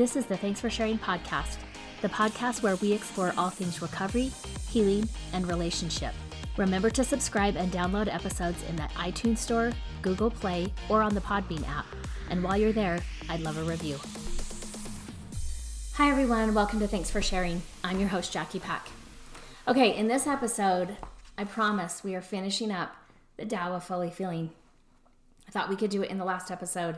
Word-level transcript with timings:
This 0.00 0.16
is 0.16 0.24
the 0.24 0.38
Thanks 0.38 0.58
for 0.58 0.70
Sharing 0.70 0.98
podcast, 0.98 1.58
the 2.00 2.08
podcast 2.08 2.62
where 2.62 2.76
we 2.76 2.90
explore 2.94 3.34
all 3.36 3.50
things 3.50 3.82
recovery, 3.82 4.32
healing, 4.70 5.06
and 5.34 5.46
relationship. 5.46 6.14
Remember 6.56 6.88
to 6.88 7.04
subscribe 7.04 7.54
and 7.54 7.70
download 7.70 8.10
episodes 8.10 8.62
in 8.62 8.76
the 8.76 8.88
iTunes 8.94 9.36
Store, 9.36 9.72
Google 10.00 10.30
Play, 10.30 10.72
or 10.88 11.02
on 11.02 11.14
the 11.14 11.20
Podbean 11.20 11.68
app. 11.68 11.84
And 12.30 12.42
while 12.42 12.56
you're 12.56 12.72
there, 12.72 13.00
I'd 13.28 13.40
love 13.40 13.58
a 13.58 13.62
review. 13.62 13.98
Hi, 15.96 16.10
everyone. 16.10 16.54
Welcome 16.54 16.80
to 16.80 16.88
Thanks 16.88 17.10
for 17.10 17.20
Sharing. 17.20 17.60
I'm 17.84 18.00
your 18.00 18.08
host, 18.08 18.32
Jackie 18.32 18.58
Pack. 18.58 18.88
Okay, 19.68 19.94
in 19.94 20.08
this 20.08 20.26
episode, 20.26 20.96
I 21.36 21.44
promise 21.44 22.02
we 22.02 22.14
are 22.14 22.22
finishing 22.22 22.72
up 22.72 22.96
the 23.36 23.44
Tao 23.44 23.74
of 23.74 23.84
Fully 23.84 24.10
Feeling. 24.10 24.48
I 25.46 25.50
thought 25.50 25.68
we 25.68 25.76
could 25.76 25.90
do 25.90 26.00
it 26.00 26.08
in 26.08 26.16
the 26.16 26.24
last 26.24 26.50
episode, 26.50 26.96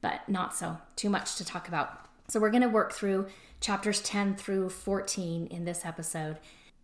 but 0.00 0.28
not 0.28 0.54
so. 0.54 0.76
Too 0.94 1.10
much 1.10 1.34
to 1.34 1.44
talk 1.44 1.66
about. 1.66 2.03
So 2.28 2.40
we're 2.40 2.50
going 2.50 2.62
to 2.62 2.68
work 2.68 2.92
through 2.92 3.26
chapters 3.60 4.00
10 4.00 4.36
through 4.36 4.70
14 4.70 5.46
in 5.46 5.64
this 5.64 5.84
episode 5.84 6.38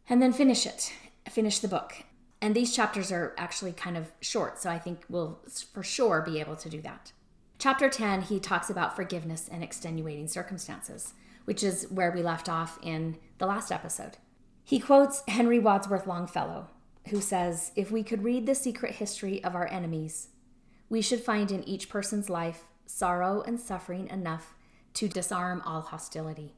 and 0.08 0.20
then 0.20 0.32
finish 0.32 0.66
it, 0.66 0.92
finish 1.28 1.58
the 1.60 1.68
book. 1.68 2.04
And 2.42 2.54
these 2.54 2.74
chapters 2.74 3.12
are 3.12 3.34
actually 3.36 3.72
kind 3.72 3.96
of 3.96 4.12
short, 4.20 4.58
so 4.58 4.70
I 4.70 4.78
think 4.78 5.04
we'll 5.08 5.40
for 5.72 5.82
sure 5.82 6.22
be 6.22 6.40
able 6.40 6.56
to 6.56 6.68
do 6.68 6.80
that. 6.82 7.12
Chapter 7.58 7.90
10, 7.90 8.22
he 8.22 8.40
talks 8.40 8.70
about 8.70 8.96
forgiveness 8.96 9.48
and 9.50 9.62
extenuating 9.62 10.26
circumstances, 10.26 11.12
which 11.44 11.62
is 11.62 11.86
where 11.90 12.10
we 12.10 12.22
left 12.22 12.48
off 12.48 12.78
in 12.82 13.18
the 13.36 13.46
last 13.46 13.70
episode. 13.70 14.16
He 14.64 14.78
quotes 14.78 15.22
Henry 15.28 15.58
Wadsworth 15.58 16.06
Longfellow, 16.06 16.68
who 17.08 17.20
says, 17.20 17.72
If 17.76 17.90
we 17.90 18.02
could 18.02 18.24
read 18.24 18.46
the 18.46 18.54
secret 18.54 18.94
history 18.94 19.44
of 19.44 19.54
our 19.54 19.66
enemies, 19.66 20.28
we 20.88 21.02
should 21.02 21.20
find 21.20 21.50
in 21.50 21.62
each 21.68 21.90
person's 21.90 22.30
life 22.30 22.64
sorrow 22.86 23.42
and 23.42 23.60
suffering 23.60 24.08
enough 24.08 24.54
to 24.94 25.08
disarm 25.08 25.62
all 25.64 25.80
hostility. 25.80 26.54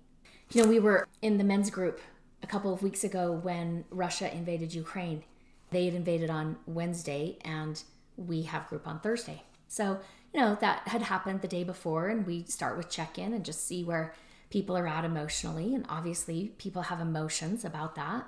You 0.53 0.63
know, 0.63 0.69
we 0.69 0.79
were 0.79 1.09
in 1.21 1.39
the 1.39 1.45
men's 1.45 1.71
group 1.71 2.01
a 2.43 2.47
couple 2.47 2.73
of 2.73 2.83
weeks 2.83 3.05
ago 3.05 3.33
when 3.33 3.85
Russia 3.91 4.35
invaded 4.35 4.75
Ukraine. 4.75 5.25
They 5.71 5.87
had 5.87 5.95
invaded 5.95 6.29
on 6.29 6.59
Wednesday, 6.67 7.39
and 7.45 7.83
we 8.17 8.43
have 8.43 8.69
group 8.69 8.87
on 8.87 9.01
Thursday. 9.01 9.43
So, 9.69 10.01
you 10.35 10.41
know, 10.41 10.57
that 10.61 10.89
had 10.89 11.03
happened 11.03 11.41
the 11.41 11.49
day 11.49 11.65
before, 11.65 12.09
and 12.09 12.27
we 12.27 12.45
start 12.45 12.77
with 12.77 12.91
check 12.91 13.19
in 13.19 13.33
and 13.33 13.45
just 13.45 13.67
see 13.67 13.83
where 13.85 14.15
people 14.51 14.77
are 14.77 14.87
at 14.87 15.05
emotionally. 15.05 15.75
And 15.75 15.87
obviously, 15.89 16.53
people 16.59 16.83
have 16.83 17.01
emotions 17.01 17.65
about 17.65 17.95
that. 17.95 18.27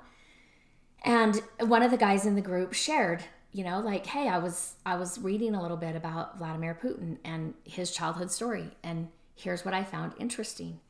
And 1.04 1.42
one 1.60 1.82
of 1.82 1.90
the 1.90 1.98
guys 1.98 2.24
in 2.24 2.34
the 2.34 2.40
group 2.40 2.72
shared, 2.72 3.22
you 3.52 3.62
know, 3.62 3.80
like, 3.80 4.06
hey, 4.06 4.28
I 4.28 4.38
was 4.38 4.76
I 4.86 4.96
was 4.96 5.18
reading 5.18 5.54
a 5.54 5.60
little 5.60 5.76
bit 5.76 5.94
about 5.94 6.38
Vladimir 6.38 6.78
Putin 6.82 7.18
and 7.24 7.52
his 7.64 7.90
childhood 7.90 8.30
story, 8.30 8.70
and 8.82 9.08
here's 9.34 9.64
what 9.64 9.74
I 9.74 9.84
found 9.84 10.12
interesting. 10.18 10.80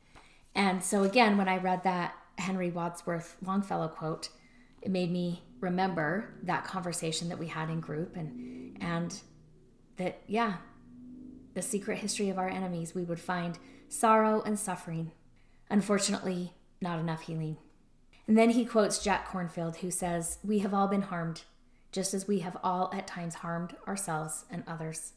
And 0.53 0.83
so 0.83 1.03
again, 1.03 1.37
when 1.37 1.47
I 1.47 1.57
read 1.57 1.83
that 1.83 2.15
Henry 2.37 2.71
Wadsworth 2.71 3.35
Longfellow 3.45 3.89
quote, 3.89 4.29
it 4.81 4.91
made 4.91 5.11
me 5.11 5.43
remember 5.59 6.33
that 6.43 6.63
conversation 6.63 7.29
that 7.29 7.39
we 7.39 7.47
had 7.47 7.69
in 7.69 7.79
group 7.79 8.15
and 8.15 8.77
and 8.81 9.19
that 9.97 10.21
yeah, 10.27 10.57
the 11.53 11.61
secret 11.61 11.97
history 11.99 12.29
of 12.29 12.37
our 12.37 12.49
enemies, 12.49 12.93
we 12.93 13.03
would 13.03 13.19
find 13.19 13.57
sorrow 13.89 14.41
and 14.41 14.59
suffering. 14.59 15.11
Unfortunately, 15.69 16.53
not 16.81 16.99
enough 16.99 17.21
healing. 17.21 17.57
And 18.27 18.37
then 18.37 18.51
he 18.51 18.65
quotes 18.65 19.03
Jack 19.03 19.27
Kornfield, 19.27 19.77
who 19.77 19.91
says, 19.91 20.39
We 20.43 20.59
have 20.59 20.73
all 20.73 20.87
been 20.87 21.03
harmed, 21.03 21.43
just 21.91 22.13
as 22.13 22.27
we 22.27 22.39
have 22.39 22.57
all 22.63 22.91
at 22.93 23.07
times 23.07 23.35
harmed 23.35 23.75
ourselves 23.87 24.45
and 24.49 24.63
others. 24.67 25.13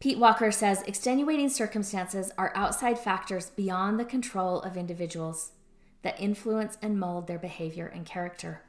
Pete 0.00 0.18
Walker 0.18 0.50
says 0.50 0.82
extenuating 0.86 1.50
circumstances 1.50 2.32
are 2.38 2.52
outside 2.54 2.98
factors 2.98 3.50
beyond 3.50 4.00
the 4.00 4.04
control 4.04 4.62
of 4.62 4.78
individuals 4.78 5.52
that 6.00 6.18
influence 6.18 6.78
and 6.80 6.98
mold 6.98 7.26
their 7.26 7.38
behavior 7.38 7.86
and 7.86 8.06
character. 8.06 8.62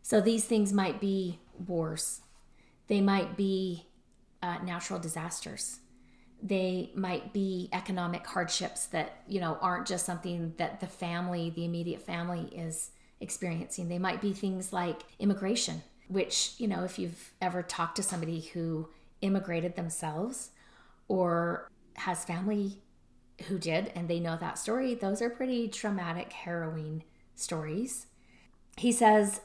So 0.00 0.22
these 0.22 0.46
things 0.46 0.72
might 0.72 1.02
be 1.02 1.40
wars, 1.66 2.22
they 2.86 3.02
might 3.02 3.36
be 3.36 3.88
uh, 4.42 4.56
natural 4.64 4.98
disasters, 4.98 5.80
they 6.42 6.92
might 6.94 7.34
be 7.34 7.68
economic 7.74 8.26
hardships 8.26 8.86
that 8.86 9.22
you 9.28 9.38
know 9.38 9.58
aren't 9.60 9.86
just 9.86 10.06
something 10.06 10.54
that 10.56 10.80
the 10.80 10.86
family, 10.86 11.50
the 11.50 11.66
immediate 11.66 12.00
family, 12.00 12.48
is 12.56 12.90
experiencing. 13.20 13.88
They 13.88 13.98
might 13.98 14.22
be 14.22 14.32
things 14.32 14.72
like 14.72 15.02
immigration, 15.18 15.82
which 16.08 16.54
you 16.56 16.68
know 16.68 16.84
if 16.84 16.98
you've 16.98 17.32
ever 17.42 17.62
talked 17.62 17.96
to 17.96 18.02
somebody 18.02 18.40
who 18.54 18.88
immigrated 19.20 19.76
themselves 19.76 20.50
or 21.08 21.70
has 21.94 22.24
family 22.24 22.82
who 23.48 23.58
did 23.58 23.92
and 23.94 24.08
they 24.08 24.20
know 24.20 24.36
that 24.40 24.58
story, 24.58 24.94
those 24.94 25.20
are 25.20 25.30
pretty 25.30 25.68
traumatic, 25.68 26.32
harrowing 26.32 27.04
stories. 27.34 28.06
He 28.76 28.92
says, 28.92 29.40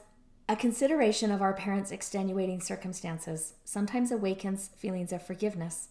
a 0.48 0.56
consideration 0.56 1.30
of 1.30 1.40
our 1.40 1.54
parents' 1.54 1.92
extenuating 1.92 2.60
circumstances 2.60 3.54
sometimes 3.64 4.10
awakens 4.10 4.70
feelings 4.76 5.12
of 5.12 5.22
forgiveness. 5.22 5.88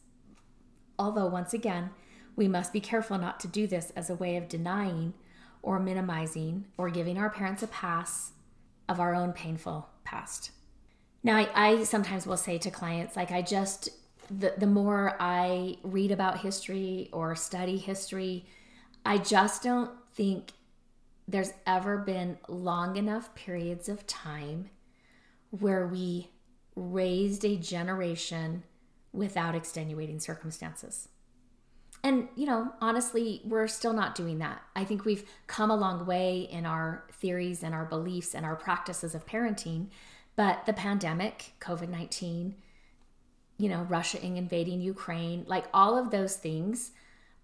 Although, 0.99 1.27
once 1.27 1.53
again, 1.53 1.91
we 2.35 2.47
must 2.47 2.73
be 2.73 2.79
careful 2.79 3.17
not 3.17 3.39
to 3.39 3.47
do 3.47 3.65
this 3.65 3.91
as 3.95 4.09
a 4.09 4.15
way 4.15 4.35
of 4.37 4.49
denying 4.49 5.13
or 5.61 5.79
minimizing 5.79 6.65
or 6.77 6.89
giving 6.89 7.17
our 7.17 7.29
parents 7.29 7.63
a 7.63 7.67
pass 7.67 8.33
of 8.87 8.99
our 8.99 9.15
own 9.15 9.31
painful 9.31 9.89
past. 10.03 10.51
Now, 11.23 11.37
I, 11.37 11.49
I 11.53 11.83
sometimes 11.83 12.25
will 12.25 12.37
say 12.37 12.57
to 12.57 12.71
clients, 12.71 13.15
like, 13.15 13.31
I 13.31 13.41
just, 13.41 13.89
the, 14.29 14.53
the 14.57 14.67
more 14.67 15.15
I 15.19 15.77
read 15.83 16.11
about 16.11 16.39
history 16.39 17.09
or 17.13 17.35
study 17.35 17.77
history, 17.77 18.45
I 19.05 19.17
just 19.17 19.63
don't 19.63 19.91
think 20.13 20.51
there's 21.27 21.53
ever 21.65 21.97
been 21.97 22.37
long 22.47 22.97
enough 22.97 23.33
periods 23.35 23.87
of 23.87 24.07
time 24.07 24.69
where 25.51 25.87
we 25.87 26.29
raised 26.75 27.45
a 27.45 27.55
generation 27.55 28.63
without 29.13 29.55
extenuating 29.55 30.19
circumstances. 30.19 31.09
And, 32.03 32.29
you 32.35 32.47
know, 32.47 32.73
honestly, 32.81 33.41
we're 33.45 33.67
still 33.67 33.93
not 33.93 34.15
doing 34.15 34.39
that. 34.39 34.61
I 34.75 34.85
think 34.85 35.05
we've 35.05 35.29
come 35.45 35.69
a 35.69 35.75
long 35.75 36.05
way 36.05 36.47
in 36.51 36.65
our 36.65 37.05
theories 37.11 37.61
and 37.61 37.75
our 37.75 37.85
beliefs 37.85 38.33
and 38.33 38.45
our 38.45 38.55
practices 38.55 39.13
of 39.13 39.27
parenting. 39.27 39.89
But 40.35 40.65
the 40.65 40.73
pandemic, 40.73 41.53
COVID 41.59 41.89
19, 41.89 42.55
you 43.57 43.69
know, 43.69 43.83
Russia 43.83 44.23
invading 44.23 44.81
Ukraine, 44.81 45.43
like 45.47 45.65
all 45.73 45.97
of 45.97 46.09
those 46.09 46.35
things 46.35 46.91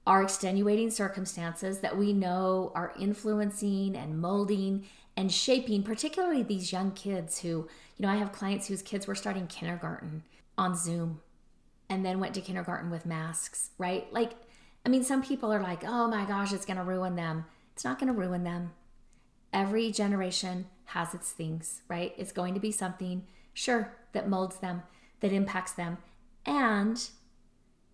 are 0.07 0.23
extenuating 0.23 0.89
circumstances 0.89 1.79
that 1.79 1.97
we 1.97 2.13
know 2.13 2.71
are 2.73 2.93
influencing 2.97 3.95
and 3.95 4.19
molding 4.19 4.85
and 5.17 5.31
shaping, 5.31 5.83
particularly 5.83 6.43
these 6.43 6.71
young 6.71 6.91
kids 6.91 7.39
who, 7.39 7.47
you 7.47 7.67
know, 7.99 8.09
I 8.09 8.15
have 8.15 8.31
clients 8.31 8.67
whose 8.67 8.81
kids 8.81 9.05
were 9.05 9.15
starting 9.15 9.47
kindergarten 9.47 10.23
on 10.57 10.75
Zoom 10.75 11.19
and 11.89 12.05
then 12.05 12.19
went 12.19 12.33
to 12.35 12.41
kindergarten 12.41 12.89
with 12.89 13.05
masks, 13.05 13.71
right? 13.77 14.11
Like, 14.13 14.31
I 14.85 14.89
mean, 14.89 15.03
some 15.03 15.21
people 15.21 15.51
are 15.51 15.61
like, 15.61 15.83
oh 15.85 16.07
my 16.07 16.25
gosh, 16.25 16.53
it's 16.53 16.65
going 16.65 16.77
to 16.77 16.83
ruin 16.83 17.15
them. 17.15 17.45
It's 17.73 17.83
not 17.83 17.99
going 17.99 18.13
to 18.13 18.19
ruin 18.19 18.43
them. 18.43 18.71
Every 19.51 19.91
generation 19.91 20.67
has 20.87 21.13
its 21.13 21.31
things, 21.31 21.81
right? 21.87 22.13
It's 22.17 22.31
going 22.31 22.53
to 22.53 22.59
be 22.59 22.71
something, 22.71 23.25
sure, 23.53 23.93
that 24.13 24.29
molds 24.29 24.57
them, 24.57 24.83
that 25.19 25.33
impacts 25.33 25.73
them. 25.73 25.97
And 26.45 27.09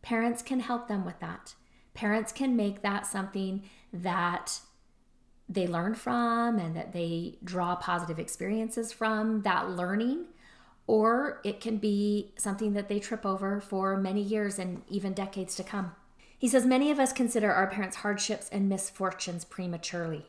parents 0.01 0.41
can 0.43 0.59
help 0.59 0.87
them 0.87 1.03
with 1.03 1.19
that. 1.19 1.55
Parents 1.93 2.31
can 2.31 2.55
make 2.55 2.81
that 2.81 3.05
something 3.05 3.63
that 3.91 4.59
they 5.49 5.67
learn 5.67 5.95
from 5.95 6.59
and 6.59 6.75
that 6.75 6.93
they 6.93 7.39
draw 7.43 7.75
positive 7.75 8.19
experiences 8.19 8.91
from 8.91 9.41
that 9.41 9.69
learning. 9.71 10.25
Or 10.85 11.41
it 11.43 11.61
can 11.61 11.77
be 11.77 12.33
something 12.37 12.73
that 12.73 12.89
they 12.89 12.99
trip 12.99 13.25
over 13.25 13.59
for 13.59 13.97
many 13.97 14.21
years 14.21 14.59
and 14.59 14.83
even 14.87 15.13
decades 15.13 15.55
to 15.55 15.63
come. 15.63 15.93
He 16.37 16.47
says 16.47 16.65
many 16.65 16.91
of 16.91 16.99
us 16.99 17.13
consider 17.13 17.51
our 17.51 17.67
parents' 17.67 17.97
hardships 17.97 18.49
and 18.51 18.69
misfortunes 18.69 19.45
prematurely 19.45 20.25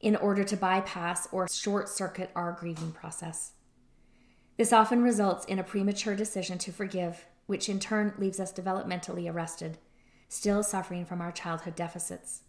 in 0.00 0.16
order 0.16 0.44
to 0.44 0.56
bypass 0.56 1.28
or 1.32 1.48
short 1.48 1.88
circuit 1.88 2.30
our 2.34 2.52
grieving 2.52 2.92
process. 2.92 3.52
This 4.56 4.72
often 4.72 5.02
results 5.02 5.44
in 5.46 5.58
a 5.58 5.64
premature 5.64 6.16
decision 6.16 6.58
to 6.58 6.72
forgive, 6.72 7.26
which 7.46 7.68
in 7.68 7.78
turn 7.78 8.14
leaves 8.18 8.40
us 8.40 8.52
developmentally 8.52 9.32
arrested, 9.32 9.78
still 10.28 10.62
suffering 10.62 11.04
from 11.04 11.20
our 11.20 11.32
childhood 11.32 11.74
deficits. 11.74 12.42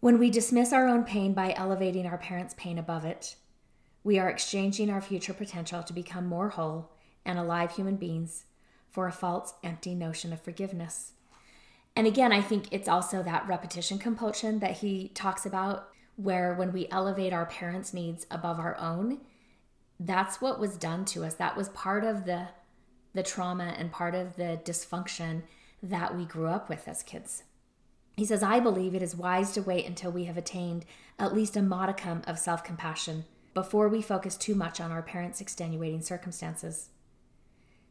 When 0.00 0.18
we 0.18 0.30
dismiss 0.30 0.72
our 0.72 0.86
own 0.86 1.04
pain 1.04 1.32
by 1.32 1.54
elevating 1.56 2.06
our 2.06 2.18
parents' 2.18 2.54
pain 2.56 2.78
above 2.78 3.04
it, 3.04 3.36
we 4.04 4.18
are 4.18 4.28
exchanging 4.28 4.90
our 4.90 5.00
future 5.00 5.34
potential 5.34 5.82
to 5.82 5.92
become 5.92 6.26
more 6.26 6.50
whole 6.50 6.92
and 7.24 7.38
alive 7.38 7.74
human 7.74 7.96
beings 7.96 8.44
for 8.90 9.06
a 9.06 9.12
false, 9.12 9.54
empty 9.64 9.94
notion 9.94 10.32
of 10.32 10.40
forgiveness. 10.40 11.12
And 11.96 12.06
again, 12.06 12.30
I 12.30 12.40
think 12.40 12.68
it's 12.70 12.88
also 12.88 13.22
that 13.22 13.48
repetition 13.48 13.98
compulsion 13.98 14.60
that 14.60 14.78
he 14.78 15.08
talks 15.08 15.44
about 15.44 15.88
where 16.16 16.54
when 16.54 16.72
we 16.72 16.88
elevate 16.90 17.32
our 17.32 17.46
parents' 17.46 17.94
needs 17.94 18.26
above 18.30 18.58
our 18.58 18.76
own, 18.78 19.20
that's 20.00 20.40
what 20.40 20.58
was 20.58 20.76
done 20.76 21.04
to 21.06 21.24
us. 21.24 21.34
That 21.34 21.56
was 21.56 21.68
part 21.70 22.04
of 22.04 22.24
the 22.24 22.48
the 23.14 23.22
trauma 23.22 23.74
and 23.78 23.90
part 23.90 24.14
of 24.14 24.36
the 24.36 24.60
dysfunction 24.62 25.42
that 25.82 26.14
we 26.14 26.26
grew 26.26 26.48
up 26.48 26.68
with 26.68 26.86
as 26.86 27.02
kids. 27.02 27.44
He 28.16 28.24
says, 28.24 28.42
I 28.42 28.60
believe 28.60 28.94
it 28.94 29.02
is 29.02 29.16
wise 29.16 29.52
to 29.52 29.62
wait 29.62 29.86
until 29.86 30.12
we 30.12 30.24
have 30.24 30.36
attained 30.36 30.84
at 31.18 31.34
least 31.34 31.56
a 31.56 31.62
modicum 31.62 32.22
of 32.26 32.38
self 32.38 32.62
compassion 32.62 33.24
before 33.54 33.88
we 33.88 34.02
focus 34.02 34.36
too 34.36 34.54
much 34.54 34.80
on 34.80 34.92
our 34.92 35.02
parents' 35.02 35.40
extenuating 35.40 36.02
circumstances. 36.02 36.90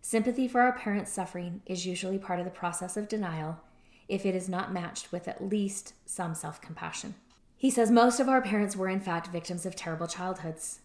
Sympathy 0.02 0.48
for 0.48 0.62
our 0.62 0.78
parents' 0.78 1.12
suffering 1.12 1.62
is 1.66 1.88
usually 1.88 2.20
part 2.20 2.40
of 2.40 2.46
the 2.46 2.52
process 2.52 2.96
of 2.96 3.08
denial 3.08 3.60
if 4.08 4.26
it 4.26 4.36
is 4.36 4.48
not 4.48 4.72
matched 4.72 5.12
with 5.12 5.28
at 5.28 5.44
least 5.44 5.94
some 6.06 6.36
self 6.36 6.62
compassion. 6.62 7.16
He 7.58 7.70
says 7.70 7.90
most 7.90 8.20
of 8.20 8.28
our 8.28 8.42
parents 8.42 8.76
were, 8.76 8.90
in 8.90 9.00
fact, 9.00 9.28
victims 9.28 9.66
of 9.66 9.76
terrible 9.76 10.08
childhoods, 10.08 10.82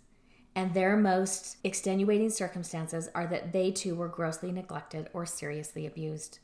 and 0.54 0.72
their 0.72 0.96
most 0.96 1.56
extenuating 1.64 2.30
circumstances 2.30 3.08
are 3.14 3.26
that 3.26 3.52
they 3.52 3.70
too 3.70 3.94
were 3.94 4.08
grossly 4.08 4.52
neglected 4.52 5.08
or 5.12 5.26
seriously 5.26 5.86
abused. 5.86 6.38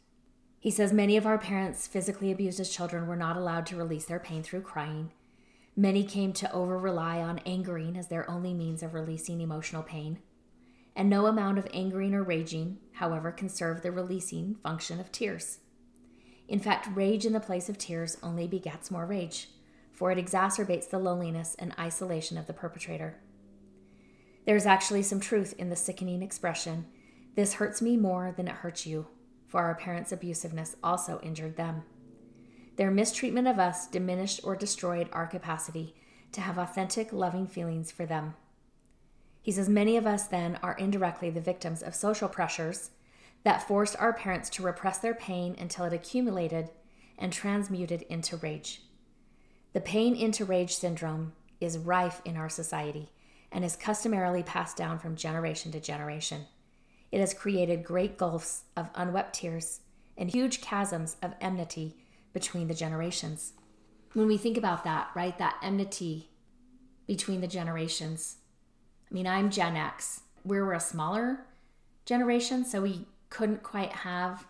He 0.58 0.70
says 0.70 0.92
many 0.92 1.16
of 1.16 1.26
our 1.26 1.38
parents, 1.38 1.86
physically 1.86 2.32
abused 2.32 2.58
as 2.58 2.70
children, 2.70 3.06
were 3.06 3.16
not 3.16 3.36
allowed 3.36 3.66
to 3.66 3.76
release 3.76 4.04
their 4.06 4.18
pain 4.18 4.42
through 4.42 4.62
crying. 4.62 5.12
Many 5.76 6.02
came 6.04 6.32
to 6.34 6.52
over 6.52 6.78
rely 6.78 7.20
on 7.20 7.38
angering 7.40 7.96
as 7.96 8.08
their 8.08 8.28
only 8.30 8.54
means 8.54 8.82
of 8.82 8.94
releasing 8.94 9.40
emotional 9.40 9.82
pain. 9.82 10.18
And 10.96 11.10
no 11.10 11.26
amount 11.26 11.58
of 11.58 11.68
angering 11.74 12.14
or 12.14 12.22
raging, 12.22 12.78
however, 12.92 13.30
can 13.30 13.48
serve 13.48 13.82
the 13.82 13.92
releasing 13.92 14.54
function 14.56 14.98
of 14.98 15.12
tears. 15.12 15.58
In 16.48 16.58
fact, 16.58 16.88
rage 16.94 17.26
in 17.26 17.32
the 17.32 17.40
place 17.40 17.68
of 17.68 17.76
tears 17.76 18.16
only 18.22 18.46
begets 18.46 18.90
more 18.90 19.04
rage, 19.04 19.50
for 19.96 20.12
it 20.12 20.18
exacerbates 20.18 20.90
the 20.90 20.98
loneliness 20.98 21.56
and 21.58 21.74
isolation 21.78 22.36
of 22.36 22.46
the 22.46 22.52
perpetrator. 22.52 23.16
There 24.44 24.54
is 24.54 24.66
actually 24.66 25.02
some 25.02 25.20
truth 25.20 25.54
in 25.58 25.70
the 25.70 25.76
sickening 25.76 26.22
expression, 26.22 26.86
This 27.34 27.54
hurts 27.54 27.82
me 27.82 27.96
more 27.96 28.32
than 28.36 28.46
it 28.46 28.56
hurts 28.56 28.86
you, 28.86 29.08
for 29.46 29.62
our 29.62 29.74
parents' 29.74 30.12
abusiveness 30.12 30.76
also 30.84 31.18
injured 31.22 31.56
them. 31.56 31.82
Their 32.76 32.90
mistreatment 32.90 33.48
of 33.48 33.58
us 33.58 33.86
diminished 33.86 34.40
or 34.44 34.54
destroyed 34.54 35.08
our 35.12 35.26
capacity 35.26 35.94
to 36.32 36.40
have 36.42 36.58
authentic, 36.58 37.12
loving 37.12 37.46
feelings 37.46 37.90
for 37.90 38.06
them. 38.06 38.34
He 39.42 39.52
says 39.52 39.68
many 39.68 39.96
of 39.96 40.06
us 40.06 40.26
then 40.26 40.58
are 40.62 40.76
indirectly 40.76 41.30
the 41.30 41.40
victims 41.40 41.82
of 41.82 41.94
social 41.94 42.28
pressures 42.28 42.90
that 43.44 43.66
forced 43.66 43.96
our 43.96 44.12
parents 44.12 44.50
to 44.50 44.62
repress 44.62 44.98
their 44.98 45.14
pain 45.14 45.56
until 45.58 45.86
it 45.86 45.92
accumulated 45.92 46.70
and 47.18 47.32
transmuted 47.32 48.02
into 48.02 48.36
rage. 48.36 48.82
The 49.76 49.82
pain 49.82 50.16
into 50.16 50.46
rage 50.46 50.74
syndrome 50.74 51.34
is 51.60 51.76
rife 51.76 52.22
in 52.24 52.38
our 52.38 52.48
society 52.48 53.12
and 53.52 53.62
is 53.62 53.76
customarily 53.76 54.42
passed 54.42 54.74
down 54.74 54.98
from 54.98 55.16
generation 55.16 55.70
to 55.72 55.80
generation. 55.80 56.46
It 57.12 57.20
has 57.20 57.34
created 57.34 57.84
great 57.84 58.16
gulfs 58.16 58.62
of 58.74 58.88
unwept 58.94 59.34
tears 59.34 59.80
and 60.16 60.30
huge 60.30 60.62
chasms 60.62 61.18
of 61.22 61.34
enmity 61.42 61.94
between 62.32 62.68
the 62.68 62.74
generations. 62.74 63.52
When 64.14 64.26
we 64.26 64.38
think 64.38 64.56
about 64.56 64.82
that, 64.84 65.10
right, 65.14 65.36
that 65.36 65.60
enmity 65.62 66.30
between 67.06 67.42
the 67.42 67.46
generations. 67.46 68.36
I 69.10 69.12
mean, 69.12 69.26
I'm 69.26 69.50
Gen 69.50 69.76
X. 69.76 70.22
We 70.42 70.58
were 70.58 70.72
a 70.72 70.80
smaller 70.80 71.40
generation, 72.06 72.64
so 72.64 72.80
we 72.80 73.04
couldn't 73.28 73.62
quite 73.62 73.92
have 73.92 74.46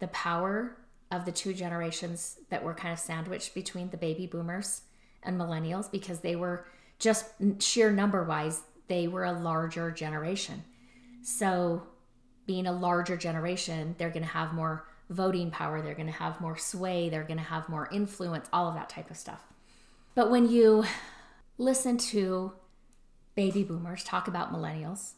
the 0.00 0.08
power 0.08 0.76
of 1.10 1.24
the 1.24 1.32
two 1.32 1.54
generations 1.54 2.38
that 2.50 2.64
were 2.64 2.74
kind 2.74 2.92
of 2.92 2.98
sandwiched 2.98 3.54
between 3.54 3.90
the 3.90 3.96
baby 3.96 4.26
boomers 4.26 4.82
and 5.22 5.38
millennials 5.38 5.90
because 5.90 6.20
they 6.20 6.36
were 6.36 6.66
just 6.98 7.26
sheer 7.60 7.90
number 7.90 8.24
wise, 8.24 8.62
they 8.88 9.06
were 9.06 9.24
a 9.24 9.32
larger 9.32 9.90
generation. 9.90 10.64
So, 11.22 11.82
being 12.46 12.66
a 12.66 12.72
larger 12.72 13.16
generation, 13.16 13.96
they're 13.98 14.10
going 14.10 14.22
to 14.22 14.28
have 14.28 14.54
more 14.54 14.86
voting 15.10 15.50
power, 15.50 15.82
they're 15.82 15.94
going 15.94 16.06
to 16.06 16.12
have 16.12 16.40
more 16.40 16.56
sway, 16.56 17.08
they're 17.08 17.24
going 17.24 17.38
to 17.38 17.44
have 17.44 17.68
more 17.68 17.88
influence, 17.92 18.48
all 18.52 18.68
of 18.68 18.74
that 18.74 18.88
type 18.88 19.10
of 19.10 19.16
stuff. 19.16 19.40
But 20.14 20.30
when 20.30 20.48
you 20.48 20.84
listen 21.58 21.98
to 21.98 22.52
baby 23.34 23.62
boomers 23.62 24.04
talk 24.04 24.28
about 24.28 24.52
millennials, 24.52 25.12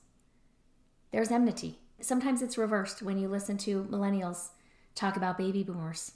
there's 1.13 1.31
enmity. 1.31 1.79
Sometimes 2.01 2.43
it's 2.43 2.59
reversed 2.59 3.03
when 3.03 3.19
you 3.19 3.29
listen 3.29 3.57
to 3.59 3.85
millennials 3.85 4.51
talk 4.99 5.17
about 5.17 5.39
baby 5.39 5.63
boomers, 5.63 6.13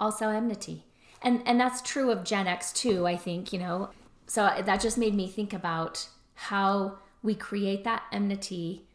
also 0.00 0.28
enmity. 0.28 0.84
And 1.22 1.42
and 1.46 1.58
that's 1.58 1.80
true 1.80 2.10
of 2.10 2.24
Gen 2.24 2.46
X 2.46 2.72
too, 2.72 3.06
I 3.06 3.16
think, 3.16 3.52
you 3.52 3.58
know. 3.58 3.90
So 4.26 4.50
that 4.64 4.80
just 4.80 4.98
made 4.98 5.14
me 5.14 5.28
think 5.28 5.52
about 5.52 6.08
how 6.34 6.98
we 7.22 7.34
create 7.34 7.84
that 7.84 8.04
enmity 8.12 8.86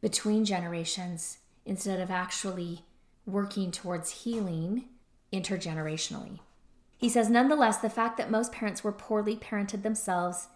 between 0.00 0.44
generations 0.44 1.38
instead 1.66 2.00
of 2.00 2.10
actually 2.10 2.84
working 3.26 3.70
towards 3.70 4.22
healing 4.22 4.84
intergenerationally. 5.32 6.38
He 6.96 7.08
says, 7.08 7.28
nonetheless, 7.28 7.78
the 7.78 7.90
fact 7.90 8.16
that 8.16 8.30
most 8.30 8.52
parents 8.52 8.82
were 8.82 8.92
poorly 8.92 9.36
parented 9.36 9.82
themselves 9.82 10.48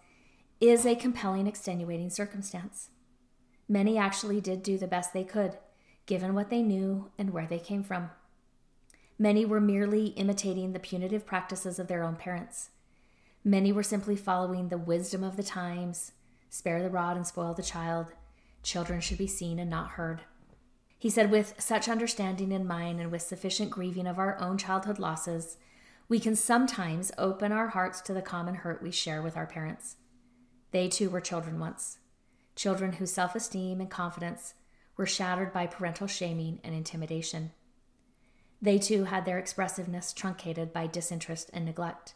is 0.59 0.85
a 0.85 0.95
compelling 0.95 1.47
extenuating 1.47 2.09
circumstance. 2.09 2.89
Many 3.69 3.97
actually 3.97 4.41
did 4.41 4.63
do 4.63 4.77
the 4.77 4.87
best 4.87 5.13
they 5.13 5.23
could, 5.23 5.57
given 6.05 6.33
what 6.33 6.49
they 6.49 6.61
knew 6.61 7.11
and 7.17 7.31
where 7.31 7.47
they 7.47 7.59
came 7.59 7.83
from. 7.83 8.09
Many 9.17 9.45
were 9.45 9.61
merely 9.61 10.07
imitating 10.07 10.73
the 10.73 10.79
punitive 10.79 11.25
practices 11.25 11.79
of 11.79 11.87
their 11.87 12.03
own 12.03 12.15
parents. 12.15 12.69
Many 13.43 13.71
were 13.71 13.83
simply 13.83 14.15
following 14.15 14.69
the 14.69 14.77
wisdom 14.77 15.23
of 15.23 15.37
the 15.37 15.43
times 15.43 16.13
spare 16.49 16.83
the 16.83 16.89
rod 16.89 17.17
and 17.17 17.25
spoil 17.25 17.53
the 17.53 17.63
child. 17.63 18.07
Children 18.61 19.01
should 19.01 19.17
be 19.17 19.27
seen 19.27 19.57
and 19.57 19.69
not 19.69 19.91
heard. 19.91 20.21
He 20.99 21.09
said, 21.09 21.31
with 21.31 21.55
such 21.59 21.89
understanding 21.89 22.51
in 22.51 22.65
mind 22.65 23.01
and 23.01 23.11
with 23.11 23.23
sufficient 23.23 23.71
grieving 23.71 24.07
of 24.07 24.19
our 24.19 24.39
own 24.39 24.57
childhood 24.57 24.99
losses, 24.99 25.57
we 26.07 26.19
can 26.19 26.35
sometimes 26.35 27.11
open 27.17 27.51
our 27.51 27.69
hearts 27.69 28.01
to 28.01 28.13
the 28.13 28.21
common 28.21 28.55
hurt 28.55 28.83
we 28.83 28.91
share 28.91 29.21
with 29.21 29.35
our 29.35 29.47
parents. 29.47 29.97
They 30.71 30.87
too 30.87 31.09
were 31.09 31.19
children 31.19 31.59
once, 31.59 31.97
children 32.55 32.93
whose 32.93 33.11
self 33.11 33.35
esteem 33.35 33.81
and 33.81 33.89
confidence 33.89 34.53
were 34.97 35.05
shattered 35.05 35.51
by 35.51 35.67
parental 35.67 36.07
shaming 36.07 36.59
and 36.63 36.73
intimidation. 36.73 37.51
They 38.61 38.79
too 38.79 39.05
had 39.05 39.25
their 39.25 39.39
expressiveness 39.39 40.13
truncated 40.13 40.71
by 40.71 40.87
disinterest 40.87 41.49
and 41.53 41.65
neglect. 41.65 42.13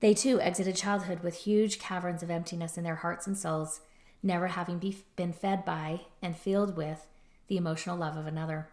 They 0.00 0.14
too 0.14 0.40
exited 0.40 0.76
childhood 0.76 1.22
with 1.22 1.38
huge 1.38 1.78
caverns 1.78 2.22
of 2.22 2.30
emptiness 2.30 2.76
in 2.78 2.84
their 2.84 2.96
hearts 2.96 3.26
and 3.26 3.36
souls, 3.36 3.80
never 4.22 4.48
having 4.48 4.78
be- 4.78 5.04
been 5.16 5.32
fed 5.32 5.64
by 5.64 6.02
and 6.22 6.36
filled 6.36 6.76
with 6.76 7.06
the 7.48 7.56
emotional 7.56 7.96
love 7.96 8.16
of 8.16 8.26
another. 8.26 8.68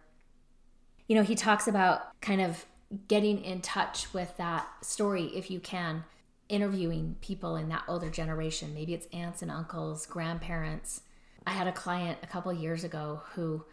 You 1.06 1.16
know, 1.16 1.22
he 1.22 1.34
talks 1.34 1.68
about 1.68 2.20
kind 2.20 2.40
of 2.40 2.64
getting 3.08 3.42
in 3.44 3.60
touch 3.60 4.12
with 4.12 4.36
that 4.36 4.66
story 4.82 5.24
if 5.34 5.50
you 5.50 5.60
can, 5.60 6.04
interviewing 6.48 7.16
people 7.20 7.56
in 7.56 7.68
that 7.68 7.84
older 7.88 8.10
generation. 8.10 8.74
Maybe 8.74 8.94
it's 8.94 9.08
aunts 9.12 9.42
and 9.42 9.50
uncles, 9.50 10.06
grandparents. 10.06 11.02
I 11.46 11.50
had 11.50 11.66
a 11.66 11.72
client 11.72 12.18
a 12.22 12.26
couple 12.26 12.52
years 12.52 12.84
ago 12.84 13.22
who 13.34 13.64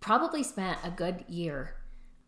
probably 0.00 0.42
spent 0.42 0.78
a 0.84 0.90
good 0.90 1.24
year 1.28 1.76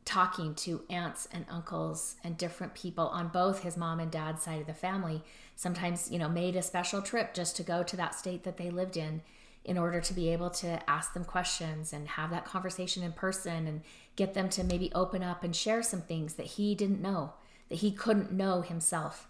talking 0.05 0.55
to 0.55 0.83
aunts 0.88 1.26
and 1.33 1.45
uncles 1.50 2.16
and 2.23 2.38
different 2.38 2.75
people 2.75 3.09
on 3.09 3.28
both 3.28 3.62
his 3.62 3.76
mom 3.76 3.99
and 3.99 4.11
dad's 4.11 4.43
side 4.43 4.61
of 4.61 4.66
the 4.69 4.73
family 4.73 5.21
sometimes 5.57 6.12
you 6.12 6.19
know 6.19 6.28
made 6.28 6.55
a 6.55 6.62
special 6.62 7.02
trip 7.02 7.35
just 7.35 7.57
to 7.57 7.64
go 7.64 7.83
to 7.83 7.97
that 7.97 8.14
state 8.14 8.45
that 8.45 8.57
they 8.57 8.71
lived 8.71 8.97
in 8.97 9.21
in 9.66 9.76
order 9.76 10.00
to 10.00 10.14
be 10.14 10.28
able 10.28 10.49
to 10.49 10.78
ask 10.88 11.12
them 11.12 11.25
questions 11.25 11.93
and 11.93 12.07
have 12.07 12.31
that 12.31 12.45
conversation 12.45 13.02
in 13.02 13.12
person 13.12 13.66
and 13.66 13.83
get 14.14 14.33
them 14.33 14.49
to 14.49 14.62
maybe 14.62 14.93
open 14.95 15.25
up 15.25 15.43
and 15.43 15.57
share 15.57 15.83
some 15.83 16.00
things 16.00 16.35
that 16.35 16.47
he 16.47 16.75
didn't 16.75 17.02
know, 17.02 17.33
that 17.69 17.81
he 17.81 17.90
couldn't 17.90 18.31
know 18.31 18.62
himself. 18.62 19.26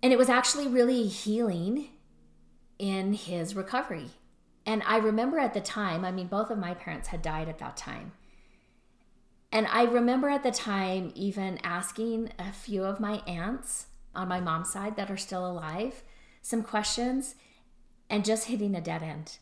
And 0.00 0.12
it 0.12 0.18
was 0.18 0.28
actually 0.28 0.68
really 0.68 1.08
healing 1.08 1.88
in 2.78 3.12
his 3.12 3.54
recovery. 3.54 4.10
And 4.66 4.82
I 4.84 4.96
remember 4.96 5.38
at 5.38 5.54
the 5.54 5.60
time, 5.60 6.04
I 6.04 6.10
mean, 6.10 6.26
both 6.26 6.50
of 6.50 6.58
my 6.58 6.74
parents 6.74 7.08
had 7.08 7.22
died 7.22 7.48
at 7.48 7.58
that 7.58 7.76
time. 7.76 8.12
And 9.52 9.66
I 9.68 9.84
remember 9.84 10.28
at 10.28 10.42
the 10.42 10.50
time 10.50 11.12
even 11.14 11.58
asking 11.62 12.30
a 12.38 12.52
few 12.52 12.84
of 12.84 12.98
my 12.98 13.22
aunts 13.26 13.86
on 14.14 14.28
my 14.28 14.40
mom's 14.40 14.72
side 14.72 14.96
that 14.96 15.10
are 15.10 15.16
still 15.16 15.46
alive 15.46 16.02
some 16.42 16.62
questions 16.62 17.36
and 18.10 18.24
just 18.24 18.46
hitting 18.46 18.74
a 18.74 18.80
dead 18.80 19.02
end. 19.02 19.38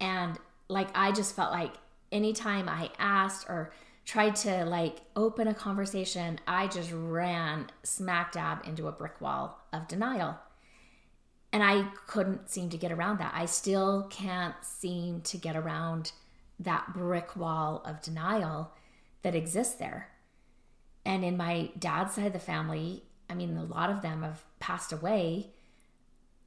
And 0.00 0.38
like 0.68 0.88
I 0.94 1.12
just 1.12 1.34
felt 1.34 1.52
like 1.52 1.72
anytime 2.12 2.68
I 2.68 2.90
asked 2.98 3.46
or 3.48 3.72
tried 4.04 4.36
to 4.36 4.64
like 4.64 5.00
open 5.16 5.48
a 5.48 5.54
conversation, 5.54 6.38
I 6.46 6.66
just 6.68 6.92
ran 6.92 7.70
smack 7.82 8.32
dab 8.32 8.66
into 8.66 8.86
a 8.86 8.92
brick 8.92 9.20
wall 9.20 9.58
of 9.72 9.88
denial. 9.88 10.38
And 11.54 11.62
I 11.62 11.86
couldn't 12.06 12.50
seem 12.50 12.68
to 12.70 12.76
get 12.76 12.92
around 12.92 13.20
that. 13.20 13.32
I 13.34 13.46
still 13.46 14.08
can't 14.10 14.56
seem 14.62 15.20
to 15.22 15.38
get 15.38 15.56
around 15.56 16.12
that 16.58 16.92
brick 16.92 17.36
wall 17.36 17.82
of 17.86 18.02
denial 18.02 18.72
that 19.22 19.34
exists 19.34 19.76
there. 19.76 20.10
And 21.06 21.24
in 21.24 21.36
my 21.36 21.70
dad's 21.78 22.14
side 22.14 22.26
of 22.26 22.32
the 22.32 22.38
family, 22.38 23.04
I 23.30 23.34
mean, 23.34 23.56
a 23.56 23.64
lot 23.64 23.88
of 23.88 24.02
them 24.02 24.22
have 24.22 24.42
passed 24.58 24.92
away 24.92 25.54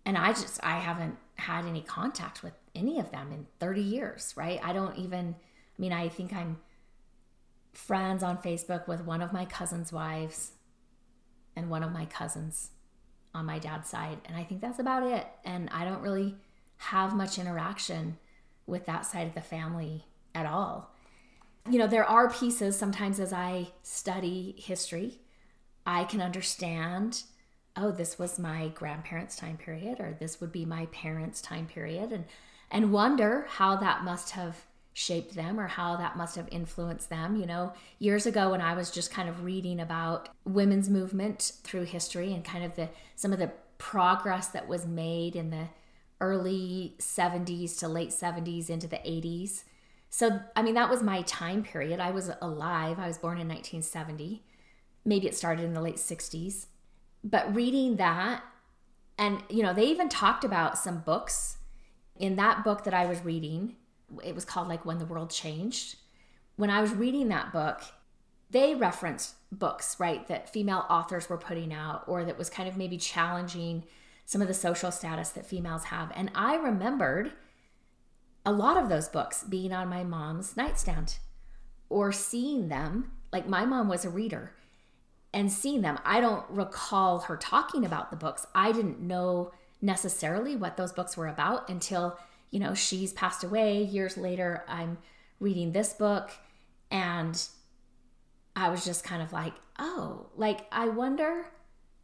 and 0.07 0.17
I 0.17 0.29
just 0.31 0.63
I 0.63 0.79
haven't 0.79 1.17
had 1.35 1.65
any 1.65 1.81
contact 1.81 2.41
with 2.41 2.53
any 2.73 2.97
of 2.97 3.11
them 3.11 3.33
in 3.33 3.45
30 3.59 3.81
years, 3.81 4.33
right? 4.37 4.57
I 4.63 4.71
don't 4.71 4.97
even 4.97 5.35
I 5.37 5.81
mean 5.81 5.91
I 5.91 6.07
think 6.07 6.33
I'm 6.33 6.59
friends 7.73 8.23
on 8.23 8.37
Facebook 8.37 8.87
with 8.87 9.01
one 9.01 9.21
of 9.21 9.33
my 9.33 9.43
cousin's 9.43 9.91
wives 9.91 10.53
and 11.57 11.69
one 11.69 11.83
of 11.83 11.91
my 11.91 12.05
cousins 12.05 12.71
on 13.37 13.45
my 13.45 13.59
dad's 13.59 13.89
side. 13.89 14.17
And 14.25 14.35
I 14.35 14.43
think 14.43 14.61
that's 14.61 14.79
about 14.79 15.03
it. 15.03 15.25
And 15.45 15.69
I 15.71 15.85
don't 15.85 16.01
really 16.01 16.35
have 16.77 17.15
much 17.15 17.37
interaction 17.37 18.17
with 18.65 18.85
that 18.85 19.05
side 19.05 19.27
of 19.27 19.35
the 19.35 19.41
family 19.41 20.05
at 20.33 20.45
all. 20.45 20.91
You 21.69 21.79
know, 21.79 21.87
there 21.87 22.05
are 22.05 22.29
pieces 22.29 22.77
sometimes 22.77 23.19
as 23.19 23.31
I 23.31 23.67
study 23.83 24.55
history, 24.57 25.19
I 25.85 26.03
can 26.05 26.21
understand, 26.21 27.23
oh, 27.75 27.91
this 27.91 28.17
was 28.17 28.39
my 28.39 28.69
grandparents' 28.69 29.35
time 29.35 29.57
period, 29.57 29.99
or 29.99 30.15
this 30.19 30.41
would 30.41 30.51
be 30.51 30.65
my 30.65 30.87
parents' 30.87 31.41
time 31.41 31.67
period, 31.67 32.11
and 32.11 32.25
and 32.69 32.91
wonder 32.91 33.45
how 33.47 33.77
that 33.77 34.03
must 34.03 34.31
have 34.31 34.65
shaped 34.97 35.35
them 35.35 35.59
or 35.59 35.67
how 35.67 35.95
that 35.95 36.17
must 36.17 36.35
have 36.35 36.47
influenced 36.51 37.07
them. 37.11 37.35
You 37.35 37.45
know, 37.45 37.71
years 37.99 38.25
ago 38.25 38.49
when 38.49 38.61
I 38.61 38.73
was 38.73 38.89
just 38.89 39.11
kind 39.11 39.29
of 39.29 39.43
reading 39.43 39.79
about 39.79 40.29
women's 40.43 40.89
movement 40.89 41.51
through 41.63 41.83
history 41.83 42.33
and 42.33 42.43
kind 42.43 42.63
of 42.63 42.75
the 42.75 42.89
some 43.15 43.31
of 43.31 43.37
the 43.37 43.51
progress 43.77 44.47
that 44.47 44.67
was 44.67 44.87
made 44.87 45.35
in 45.35 45.51
the 45.51 45.67
early 46.19 46.95
70s 46.97 47.77
to 47.77 47.87
late 47.87 48.09
70s 48.09 48.71
into 48.71 48.87
the 48.87 48.97
80s. 48.97 49.65
So, 50.09 50.39
I 50.55 50.63
mean, 50.63 50.73
that 50.73 50.89
was 50.89 51.03
my 51.03 51.21
time 51.21 51.63
period. 51.63 51.99
I 51.99 52.09
was 52.09 52.31
alive. 52.41 52.97
I 52.97 53.05
was 53.05 53.19
born 53.19 53.37
in 53.37 53.47
1970. 53.47 54.43
Maybe 55.05 55.27
it 55.27 55.35
started 55.35 55.63
in 55.63 55.73
the 55.73 55.81
late 55.81 55.97
60s. 55.97 56.65
But 57.23 57.53
reading 57.53 57.97
that, 57.97 58.41
and, 59.19 59.43
you 59.47 59.61
know, 59.61 59.75
they 59.75 59.85
even 59.85 60.09
talked 60.09 60.43
about 60.43 60.75
some 60.75 61.01
books 61.01 61.57
in 62.15 62.35
that 62.37 62.63
book 62.63 62.83
that 62.85 62.95
I 62.95 63.05
was 63.05 63.23
reading 63.23 63.75
it 64.23 64.35
was 64.35 64.45
called 64.45 64.67
like 64.67 64.85
When 64.85 64.99
the 64.99 65.05
World 65.05 65.29
Changed. 65.29 65.97
When 66.55 66.69
I 66.69 66.81
was 66.81 66.91
reading 66.91 67.27
that 67.29 67.51
book, 67.51 67.81
they 68.49 68.75
referenced 68.75 69.35
books, 69.51 69.97
right, 69.99 70.27
that 70.27 70.49
female 70.49 70.85
authors 70.89 71.29
were 71.29 71.37
putting 71.37 71.73
out 71.73 72.03
or 72.07 72.23
that 72.25 72.37
was 72.37 72.49
kind 72.49 72.67
of 72.67 72.77
maybe 72.77 72.97
challenging 72.97 73.83
some 74.25 74.41
of 74.41 74.47
the 74.47 74.53
social 74.53 74.91
status 74.91 75.29
that 75.29 75.45
females 75.45 75.85
have. 75.85 76.11
And 76.15 76.31
I 76.35 76.55
remembered 76.55 77.33
a 78.45 78.51
lot 78.51 78.77
of 78.77 78.89
those 78.89 79.09
books 79.09 79.43
being 79.43 79.73
on 79.73 79.89
my 79.89 80.03
mom's 80.03 80.55
nightstand 80.55 81.17
or 81.89 82.11
seeing 82.11 82.69
them. 82.69 83.11
Like 83.31 83.47
my 83.47 83.65
mom 83.65 83.89
was 83.89 84.05
a 84.05 84.09
reader 84.09 84.53
and 85.33 85.51
seeing 85.51 85.81
them. 85.81 85.99
I 86.05 86.21
don't 86.21 86.49
recall 86.49 87.19
her 87.19 87.37
talking 87.37 87.85
about 87.85 88.09
the 88.09 88.17
books. 88.17 88.47
I 88.55 88.71
didn't 88.71 89.01
know 89.01 89.51
necessarily 89.81 90.55
what 90.55 90.77
those 90.77 90.93
books 90.93 91.15
were 91.15 91.27
about 91.27 91.69
until 91.69 92.17
you 92.51 92.59
know, 92.59 92.73
she's 92.73 93.13
passed 93.13 93.43
away. 93.43 93.83
Years 93.83 94.17
later, 94.17 94.63
I'm 94.67 94.97
reading 95.39 95.71
this 95.71 95.93
book 95.93 96.31
and 96.89 97.47
I 98.55 98.69
was 98.69 98.85
just 98.85 99.03
kind 99.03 99.21
of 99.21 99.33
like, 99.33 99.53
oh, 99.77 100.27
like 100.35 100.65
I 100.71 100.87
wonder 100.87 101.45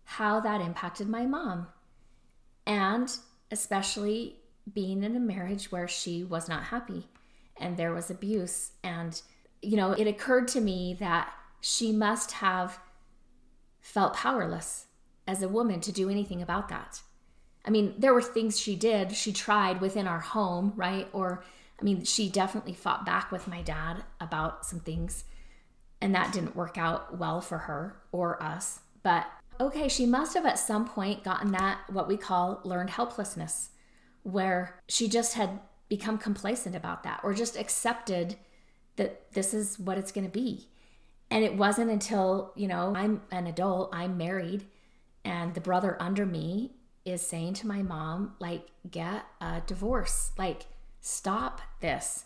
how 0.04 0.40
that 0.42 0.62
impacted 0.62 1.08
my 1.08 1.26
mom. 1.26 1.68
And 2.66 3.12
especially 3.52 4.38
being 4.72 5.04
in 5.04 5.16
a 5.16 5.20
marriage 5.20 5.72
where 5.72 5.88
she 5.88 6.24
was 6.24 6.48
not 6.48 6.66
happy 6.66 7.08
and 7.58 7.78
there 7.78 7.94
was 7.94 8.10
abuse. 8.10 8.72
And, 8.84 9.22
you 9.62 9.78
know, 9.78 9.92
it 9.92 10.08
occurred 10.08 10.48
to 10.50 10.62
me 10.62 10.96
that 11.00 11.32
she 11.62 11.92
must 11.92 12.34
have 12.34 12.80
felt 13.80 14.14
powerless 14.14 14.88
as 15.28 15.42
a 15.42 15.50
woman 15.50 15.80
to 15.82 15.92
do 15.92 16.10
anything 16.10 16.42
about 16.42 16.70
that. 16.70 17.02
I 17.66 17.70
mean, 17.70 17.96
there 17.98 18.14
were 18.14 18.22
things 18.22 18.60
she 18.60 18.76
did, 18.76 19.16
she 19.16 19.32
tried 19.32 19.80
within 19.80 20.08
our 20.08 20.20
home, 20.20 20.74
right? 20.76 21.08
Or, 21.14 21.44
I 21.80 21.84
mean, 21.84 22.04
she 22.04 22.30
definitely 22.30 22.74
fought 22.74 23.06
back 23.06 23.32
with 23.32 23.48
my 23.48 23.62
dad 23.62 24.04
about 24.20 24.66
some 24.66 24.80
things, 24.80 25.24
and 26.02 26.14
that 26.14 26.34
didn't 26.34 26.56
work 26.56 26.78
out 26.78 27.18
well 27.18 27.40
for 27.40 27.60
her 27.60 27.96
or 28.12 28.42
us. 28.44 28.82
But 29.02 29.28
okay, 29.60 29.88
she 29.88 30.06
must 30.06 30.34
have 30.34 30.46
at 30.46 30.60
some 30.60 30.86
point 30.86 31.24
gotten 31.24 31.52
that, 31.54 31.80
what 31.90 32.08
we 32.08 32.18
call 32.18 32.60
learned 32.64 32.90
helplessness, 32.90 33.70
where 34.24 34.80
she 34.88 35.08
just 35.08 35.36
had 35.36 35.60
become 35.90 36.18
complacent 36.18 36.76
about 36.76 37.04
that 37.04 37.22
or 37.24 37.34
just 37.34 37.58
accepted 37.58 38.36
that 38.96 39.32
this 39.34 39.54
is 39.54 39.80
what 39.80 39.98
it's 39.98 40.12
going 40.12 40.26
to 40.26 40.32
be. 40.32 40.68
And 41.30 41.44
it 41.44 41.56
wasn't 41.56 41.92
until, 41.92 42.52
you 42.56 42.68
know, 42.68 42.94
I'm 42.96 43.22
an 43.32 43.48
adult, 43.48 43.90
I'm 43.94 44.18
married, 44.18 44.66
and 45.24 45.54
the 45.54 45.62
brother 45.62 45.98
under 46.00 46.26
me 46.26 46.72
is 47.06 47.22
saying 47.22 47.54
to 47.56 47.68
my 47.68 47.82
mom, 47.82 48.34
like, 48.40 48.68
get 48.90 49.26
a 49.42 49.62
divorce, 49.66 50.32
like, 50.38 50.68
stop 51.02 51.62
this. 51.82 52.26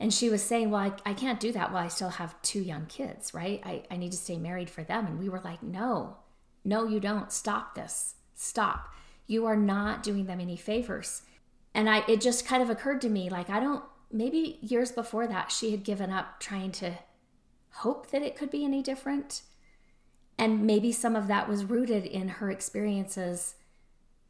And 0.00 0.14
she 0.14 0.30
was 0.30 0.42
saying, 0.42 0.70
well, 0.70 0.80
I, 0.80 1.10
I 1.10 1.14
can't 1.14 1.40
do 1.40 1.52
that 1.52 1.72
while 1.72 1.84
I 1.84 1.88
still 1.88 2.10
have 2.10 2.40
two 2.42 2.60
young 2.60 2.86
kids, 2.86 3.34
right? 3.34 3.60
I, 3.64 3.82
I 3.90 3.96
need 3.96 4.12
to 4.12 4.18
stay 4.18 4.38
married 4.38 4.70
for 4.70 4.84
them. 4.84 5.06
And 5.06 5.18
we 5.18 5.28
were 5.28 5.40
like, 5.40 5.62
no, 5.62 6.18
no, 6.64 6.86
you 6.86 7.00
don't. 7.00 7.32
Stop 7.32 7.74
this. 7.74 8.14
Stop. 8.34 8.94
You 9.26 9.44
are 9.46 9.56
not 9.56 10.02
doing 10.02 10.26
them 10.26 10.40
any 10.40 10.56
favors. 10.56 11.22
And 11.74 11.90
I, 11.90 12.04
it 12.08 12.20
just 12.20 12.46
kind 12.46 12.62
of 12.62 12.70
occurred 12.70 13.00
to 13.02 13.08
me, 13.08 13.28
like, 13.28 13.50
I 13.50 13.60
don't, 13.60 13.84
maybe 14.10 14.58
years 14.62 14.92
before 14.92 15.26
that, 15.26 15.50
she 15.50 15.72
had 15.72 15.82
given 15.82 16.10
up 16.10 16.40
trying 16.40 16.72
to 16.72 16.94
hope 17.70 18.10
that 18.10 18.22
it 18.22 18.36
could 18.36 18.50
be 18.50 18.64
any 18.64 18.82
different. 18.82 19.42
And 20.38 20.64
maybe 20.64 20.92
some 20.92 21.16
of 21.16 21.26
that 21.26 21.48
was 21.48 21.64
rooted 21.64 22.06
in 22.06 22.28
her 22.28 22.50
experiences 22.50 23.56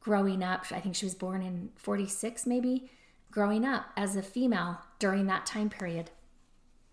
growing 0.00 0.42
up. 0.42 0.66
I 0.70 0.80
think 0.80 0.94
she 0.94 1.06
was 1.06 1.14
born 1.14 1.42
in 1.42 1.70
46, 1.76 2.46
maybe, 2.46 2.90
growing 3.30 3.64
up 3.64 3.86
as 3.96 4.16
a 4.16 4.22
female 4.22 4.80
during 4.98 5.26
that 5.26 5.46
time 5.46 5.70
period. 5.70 6.10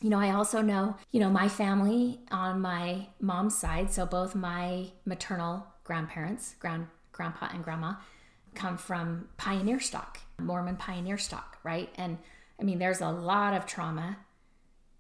You 0.01 0.09
know, 0.09 0.19
I 0.19 0.31
also 0.31 0.61
know, 0.61 0.97
you 1.11 1.19
know, 1.19 1.29
my 1.29 1.47
family 1.47 2.19
on 2.29 2.61
my 2.61 3.07
mom's 3.19 3.57
side, 3.57 3.91
so 3.91 4.05
both 4.05 4.35
my 4.35 4.87
maternal 5.05 5.65
grandparents, 5.83 6.55
grand 6.59 6.87
grandpa 7.11 7.47
and 7.53 7.63
grandma, 7.63 7.93
come 8.53 8.77
from 8.77 9.29
pioneer 9.37 9.79
stock, 9.79 10.19
Mormon 10.39 10.75
pioneer 10.75 11.17
stock, 11.17 11.57
right? 11.63 11.89
And 11.95 12.17
I 12.59 12.63
mean, 12.63 12.79
there's 12.79 13.01
a 13.01 13.09
lot 13.09 13.53
of 13.53 13.65
trauma 13.65 14.17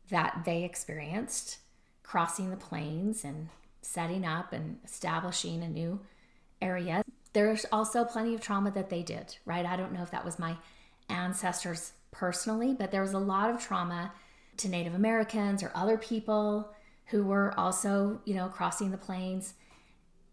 that 0.09 0.43
they 0.45 0.63
experienced 0.63 1.57
crossing 2.03 2.51
the 2.51 2.57
plains 2.57 3.23
and 3.23 3.49
setting 3.81 4.25
up 4.25 4.53
and 4.53 4.77
establishing 4.85 5.63
a 5.63 5.67
new 5.67 5.99
area 6.61 7.03
there's 7.35 7.65
also 7.69 8.05
plenty 8.05 8.33
of 8.33 8.39
trauma 8.39 8.71
that 8.71 8.89
they 8.89 9.03
did, 9.03 9.35
right? 9.45 9.65
I 9.65 9.75
don't 9.75 9.91
know 9.91 10.01
if 10.01 10.11
that 10.11 10.23
was 10.23 10.39
my 10.39 10.55
ancestors 11.09 11.91
personally, 12.11 12.73
but 12.73 12.91
there 12.91 13.01
was 13.01 13.11
a 13.11 13.19
lot 13.19 13.49
of 13.49 13.61
trauma 13.61 14.13
to 14.55 14.69
Native 14.69 14.95
Americans 14.95 15.61
or 15.61 15.69
other 15.75 15.97
people 15.97 16.73
who 17.07 17.25
were 17.25 17.53
also, 17.59 18.21
you 18.23 18.35
know, 18.35 18.47
crossing 18.47 18.89
the 18.89 18.97
plains, 18.97 19.55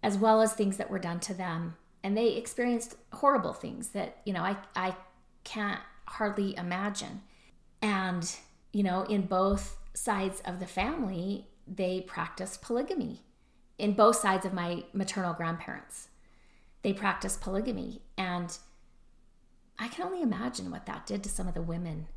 as 0.04 0.16
well 0.16 0.40
as 0.40 0.52
things 0.52 0.76
that 0.76 0.90
were 0.90 1.00
done 1.00 1.18
to 1.18 1.34
them. 1.34 1.74
And 2.04 2.16
they 2.16 2.36
experienced 2.36 2.94
horrible 3.12 3.52
things 3.52 3.88
that, 3.88 4.18
you 4.24 4.32
know, 4.32 4.42
I, 4.42 4.56
I 4.76 4.94
can't 5.42 5.80
hardly 6.06 6.56
imagine. 6.56 7.22
And, 7.82 8.32
you 8.72 8.84
know, 8.84 9.02
in 9.02 9.22
both 9.22 9.76
sides 9.92 10.40
of 10.44 10.60
the 10.60 10.68
family, 10.68 11.48
they 11.66 12.00
practiced 12.00 12.62
polygamy 12.62 13.22
in 13.76 13.94
both 13.94 14.14
sides 14.14 14.46
of 14.46 14.52
my 14.52 14.84
maternal 14.92 15.34
grandparents 15.34 16.06
they 16.82 16.92
practice 16.92 17.36
polygamy. 17.36 18.02
And 18.18 18.56
I 19.78 19.88
can 19.88 20.04
only 20.04 20.22
imagine 20.22 20.70
what 20.70 20.86
that 20.86 21.06
did 21.06 21.22
to 21.24 21.28
some 21.28 21.48
of 21.48 21.54
the 21.54 21.62
women 21.62 22.08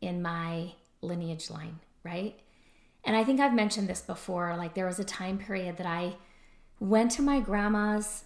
in 0.00 0.22
my 0.22 0.72
lineage 1.00 1.50
line, 1.50 1.80
right? 2.02 2.38
And 3.04 3.16
I 3.16 3.24
think 3.24 3.40
I've 3.40 3.54
mentioned 3.54 3.88
this 3.88 4.00
before. 4.00 4.56
Like, 4.56 4.74
there 4.74 4.86
was 4.86 4.98
a 4.98 5.04
time 5.04 5.38
period 5.38 5.76
that 5.76 5.86
I 5.86 6.16
went 6.80 7.12
to 7.12 7.22
my 7.22 7.40
grandma's 7.40 8.24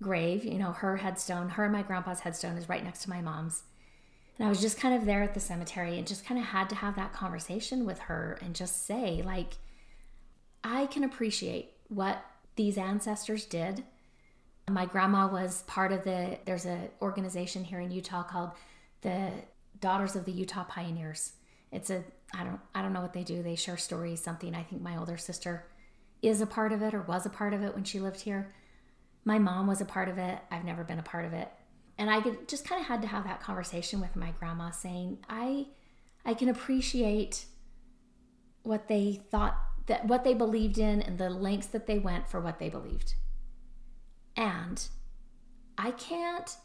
grave, 0.00 0.44
you 0.44 0.58
know, 0.58 0.72
her 0.72 0.96
headstone, 0.96 1.50
her 1.50 1.64
and 1.64 1.72
my 1.72 1.82
grandpa's 1.82 2.20
headstone 2.20 2.56
is 2.56 2.68
right 2.68 2.82
next 2.82 3.02
to 3.02 3.10
my 3.10 3.20
mom's. 3.20 3.62
And 4.38 4.46
I 4.46 4.48
was 4.48 4.60
just 4.60 4.80
kind 4.80 4.94
of 4.94 5.04
there 5.04 5.22
at 5.22 5.34
the 5.34 5.40
cemetery 5.40 5.98
and 5.98 6.06
just 6.06 6.24
kind 6.24 6.40
of 6.40 6.46
had 6.46 6.68
to 6.70 6.74
have 6.74 6.96
that 6.96 7.12
conversation 7.12 7.84
with 7.84 8.00
her 8.00 8.38
and 8.42 8.54
just 8.54 8.86
say, 8.86 9.22
like, 9.24 9.54
I 10.64 10.86
can 10.86 11.04
appreciate 11.04 11.72
what 11.88 12.24
these 12.56 12.78
ancestors 12.78 13.44
did 13.44 13.84
my 14.70 14.86
grandma 14.86 15.26
was 15.26 15.62
part 15.62 15.92
of 15.92 16.04
the, 16.04 16.38
there's 16.44 16.64
an 16.64 16.88
organization 17.00 17.64
here 17.64 17.80
in 17.80 17.90
Utah 17.90 18.22
called 18.22 18.50
the 19.00 19.30
Daughters 19.80 20.14
of 20.14 20.24
the 20.24 20.32
Utah 20.32 20.64
Pioneers. 20.64 21.32
It's 21.72 21.90
a, 21.90 22.04
I 22.34 22.44
don't, 22.44 22.60
I 22.74 22.82
don't 22.82 22.92
know 22.92 23.00
what 23.00 23.12
they 23.12 23.24
do. 23.24 23.42
They 23.42 23.56
share 23.56 23.76
stories, 23.76 24.22
something. 24.22 24.54
I 24.54 24.62
think 24.62 24.82
my 24.82 24.96
older 24.96 25.16
sister 25.16 25.66
is 26.22 26.40
a 26.40 26.46
part 26.46 26.72
of 26.72 26.82
it 26.82 26.94
or 26.94 27.02
was 27.02 27.26
a 27.26 27.30
part 27.30 27.52
of 27.52 27.62
it 27.62 27.74
when 27.74 27.84
she 27.84 27.98
lived 27.98 28.20
here. 28.20 28.54
My 29.24 29.38
mom 29.38 29.66
was 29.66 29.80
a 29.80 29.84
part 29.84 30.08
of 30.08 30.18
it. 30.18 30.38
I've 30.50 30.64
never 30.64 30.84
been 30.84 30.98
a 30.98 31.02
part 31.02 31.24
of 31.24 31.32
it. 31.32 31.48
And 31.98 32.10
I 32.10 32.20
just 32.46 32.66
kind 32.66 32.80
of 32.80 32.86
had 32.86 33.02
to 33.02 33.08
have 33.08 33.24
that 33.24 33.40
conversation 33.40 34.00
with 34.00 34.16
my 34.16 34.32
grandma 34.38 34.70
saying, 34.70 35.18
I, 35.28 35.66
I 36.24 36.34
can 36.34 36.48
appreciate 36.48 37.46
what 38.62 38.88
they 38.88 39.20
thought 39.30 39.58
that 39.86 40.06
what 40.06 40.22
they 40.22 40.34
believed 40.34 40.78
in 40.78 41.02
and 41.02 41.18
the 41.18 41.28
lengths 41.28 41.66
that 41.68 41.86
they 41.86 41.98
went 41.98 42.28
for 42.28 42.40
what 42.40 42.58
they 42.60 42.68
believed. 42.68 43.14
And 44.36 44.86
I 45.78 45.90
can't 45.92 46.56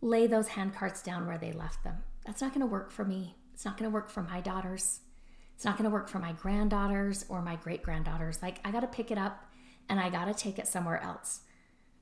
lay 0.00 0.26
those 0.26 0.48
handcarts 0.48 1.02
down 1.02 1.26
where 1.26 1.38
they 1.38 1.52
left 1.52 1.84
them. 1.84 1.98
That's 2.26 2.40
not 2.40 2.52
going 2.52 2.60
to 2.60 2.66
work 2.66 2.90
for 2.90 3.04
me. 3.04 3.36
It's 3.54 3.64
not 3.64 3.76
going 3.76 3.90
to 3.90 3.94
work 3.94 4.08
for 4.08 4.22
my 4.22 4.40
daughters. 4.40 5.00
It's 5.54 5.64
not 5.64 5.76
going 5.76 5.88
to 5.88 5.94
work 5.94 6.08
for 6.08 6.18
my 6.18 6.32
granddaughters 6.32 7.24
or 7.28 7.42
my 7.42 7.56
great 7.56 7.82
granddaughters. 7.82 8.42
Like, 8.42 8.58
I 8.64 8.70
got 8.70 8.80
to 8.80 8.86
pick 8.86 9.10
it 9.10 9.18
up 9.18 9.44
and 9.88 10.00
I 10.00 10.10
got 10.10 10.24
to 10.24 10.34
take 10.34 10.58
it 10.58 10.66
somewhere 10.66 11.02
else. 11.02 11.40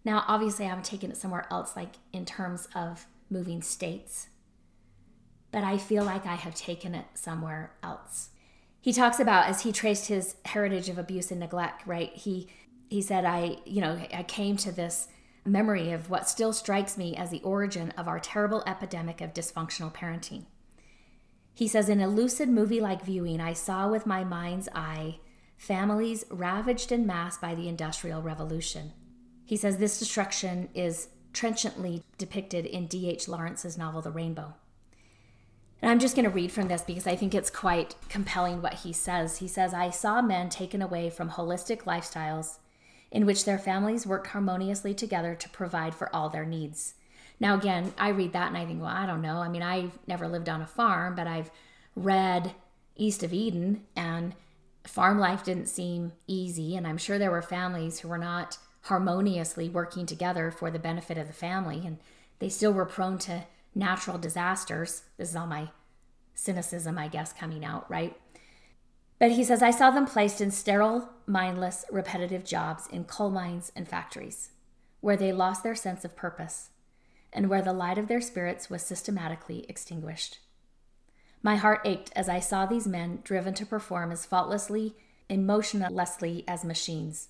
Now, 0.05 0.25
obviously, 0.27 0.67
I'm 0.67 0.83
taking 0.83 1.11
it 1.11 1.17
somewhere 1.17 1.47
else, 1.51 1.77
like 1.77 1.97
in 2.13 2.25
terms 2.25 2.69
of 2.75 3.07
moving 3.29 3.63
states, 3.63 4.29
but 5.53 5.65
I 5.65 5.79
feel 5.79 6.05
like 6.05 6.27
I 6.27 6.37
have 6.37 6.55
taken 6.55 6.95
it 6.95 7.07
somewhere 7.15 7.73
else. 7.83 8.31
He 8.81 8.93
talks 8.93 9.21
about 9.21 9.47
as 9.47 9.63
he 9.63 9.73
traced 9.73 10.09
his 10.09 10.37
heritage 10.47 10.89
of 10.89 10.97
abuse 10.97 11.31
and 11.31 11.41
neglect, 11.41 11.87
right? 11.87 12.15
He 12.15 12.49
he 12.91 13.01
said, 13.01 13.25
I, 13.25 13.59
you 13.65 13.81
know, 13.81 13.99
I 14.13 14.25
came 14.25 14.57
to 14.59 14.73
this 14.73 15.07
memory 15.47 15.93
of 15.93 16.11
what 16.11 16.29
still 16.29 16.53
strikes 16.53 16.99
me 16.99 17.17
as 17.17 17.31
the 17.31 17.41
origin 17.43 17.93
of 17.93 18.09
our 18.09 18.19
terrible 18.19 18.65
epidemic 18.67 19.21
of 19.21 19.33
dysfunctional 19.33 19.95
parenting. 19.95 20.45
He 21.55 21.69
says, 21.69 21.89
In 21.89 22.01
a 22.01 22.09
lucid 22.09 22.49
movie 22.49 22.81
like 22.81 23.05
viewing, 23.05 23.41
I 23.41 23.53
saw 23.53 23.89
with 23.89 24.07
my 24.07 24.25
mind's 24.25 24.69
eye 24.75 25.21
families 25.57 26.25
ravaged 26.31 26.91
in 26.91 27.07
mass 27.07 27.39
by 27.39 27.55
the 27.55 27.69
Industrial 27.69 28.23
Revolution. 28.23 28.93
He 29.45 29.57
says 29.57 29.77
this 29.77 29.99
destruction 29.99 30.69
is 30.75 31.09
trenchantly 31.33 32.03
depicted 32.19 32.67
in 32.67 32.87
D.H. 32.87 33.29
Lawrence's 33.29 33.79
novel, 33.79 34.03
The 34.03 34.11
Rainbow. 34.11 34.55
And 35.81 35.91
I'm 35.91 35.99
just 36.01 36.17
going 36.17 36.25
to 36.25 36.31
read 36.31 36.51
from 36.51 36.69
this 36.69 36.83
because 36.83 37.07
I 37.07 37.15
think 37.15 37.35
it's 37.35 37.51
quite 37.51 37.95
compelling 38.09 38.63
what 38.63 38.75
he 38.75 38.93
says. 38.93 39.39
He 39.39 39.49
says, 39.49 39.73
I 39.73 39.91
saw 39.91 40.21
men 40.21 40.49
taken 40.49 40.83
away 40.83 41.09
from 41.09 41.31
holistic 41.31 41.83
lifestyles 41.83 42.59
in 43.11 43.27
which 43.27 43.45
their 43.45 43.59
families 43.59 44.07
worked 44.07 44.29
harmoniously 44.29 44.95
together 44.95 45.35
to 45.35 45.49
provide 45.49 45.95
for 45.95 46.15
all 46.15 46.29
their 46.29 46.47
needs. 46.47 46.95
Now, 47.41 47.57
again, 47.57 47.93
I 47.99 48.11
read 48.11 48.33
that 48.35 48.49
and 48.49 48.57
I 48.57 48.67
think, 48.67 48.81
well, 48.81 48.91
I 48.91 49.07
don't 49.07 49.23
know. 49.23 49.39
I 49.39 49.49
mean, 49.49 49.63
I've 49.63 49.99
never 50.07 50.29
lived 50.29 50.49
on 50.49 50.63
a 50.63 50.67
farm, 50.67 51.15
but 51.15 51.27
I've 51.27 51.51
read 51.97 52.55
East 52.97 53.23
of 53.23 53.33
Eden, 53.33 53.83
and 53.97 54.35
farm 54.87 55.19
life 55.19 55.43
didn't 55.43 55.67
seem 55.67 56.13
easy. 56.27 56.77
And 56.77 56.87
I'm 56.87 56.99
sure 56.99 57.19
there 57.19 57.31
were 57.31 57.43
families 57.43 58.01
who 58.01 58.09
were 58.09 58.19
not 58.19 58.59
harmoniously 58.83 59.69
working 59.69 60.07
together 60.07 60.51
for 60.51 60.71
the 60.71 60.79
benefit 60.79 61.19
of 61.19 61.27
the 61.27 61.33
family, 61.33 61.83
and 61.87 61.99
they 62.39 62.49
still 62.49 62.73
were 62.73 62.87
prone 62.87 63.19
to 63.19 63.45
natural 63.75 64.19
disasters. 64.19 65.03
This 65.17 65.31
is 65.31 65.37
all 65.37 65.47
my 65.47 65.71
cynicism, 66.35 66.99
I 66.99 67.09
guess, 67.09 67.33
coming 67.33 67.65
out, 67.65 67.91
right? 67.91 68.17
But 69.21 69.33
he 69.33 69.45
says, 69.45 69.63
I 69.63 69.71
saw 69.71 69.91
them 69.91 70.07
placed 70.07 70.41
in 70.41 70.51
sterile, 70.51 71.11
mindless, 71.27 71.85
repetitive 71.93 72.43
jobs 72.43 72.89
in 72.89 73.05
coal 73.05 73.31
mines 73.31 73.71
and 73.77 73.87
factories, 73.87 74.51
where 75.01 75.17
they 75.17 75.31
lost 75.31 75.63
their 75.63 75.75
sense 75.75 76.05
of 76.05 76.17
purpose 76.17 76.71
and 77.33 77.49
where 77.49 77.63
the 77.63 77.73
light 77.73 77.99
of 77.99 78.09
their 78.09 78.21
spirits 78.21 78.71
was 78.71 78.83
systematically 78.83 79.67
extinguished. 79.69 80.39
My 81.43 81.57
heart 81.57 81.83
ached 81.85 82.11
as 82.17 82.29
I 82.29 82.41
saw 82.41 82.67
these 82.67 82.89
men 82.89 83.21
driven 83.23 83.55
to 83.55 83.67
perform 83.67 84.11
as 84.11 84.27
faultlessly, 84.27 84.97
emotionlessly 85.29 86.43
as 86.49 86.65
machines. 86.65 87.29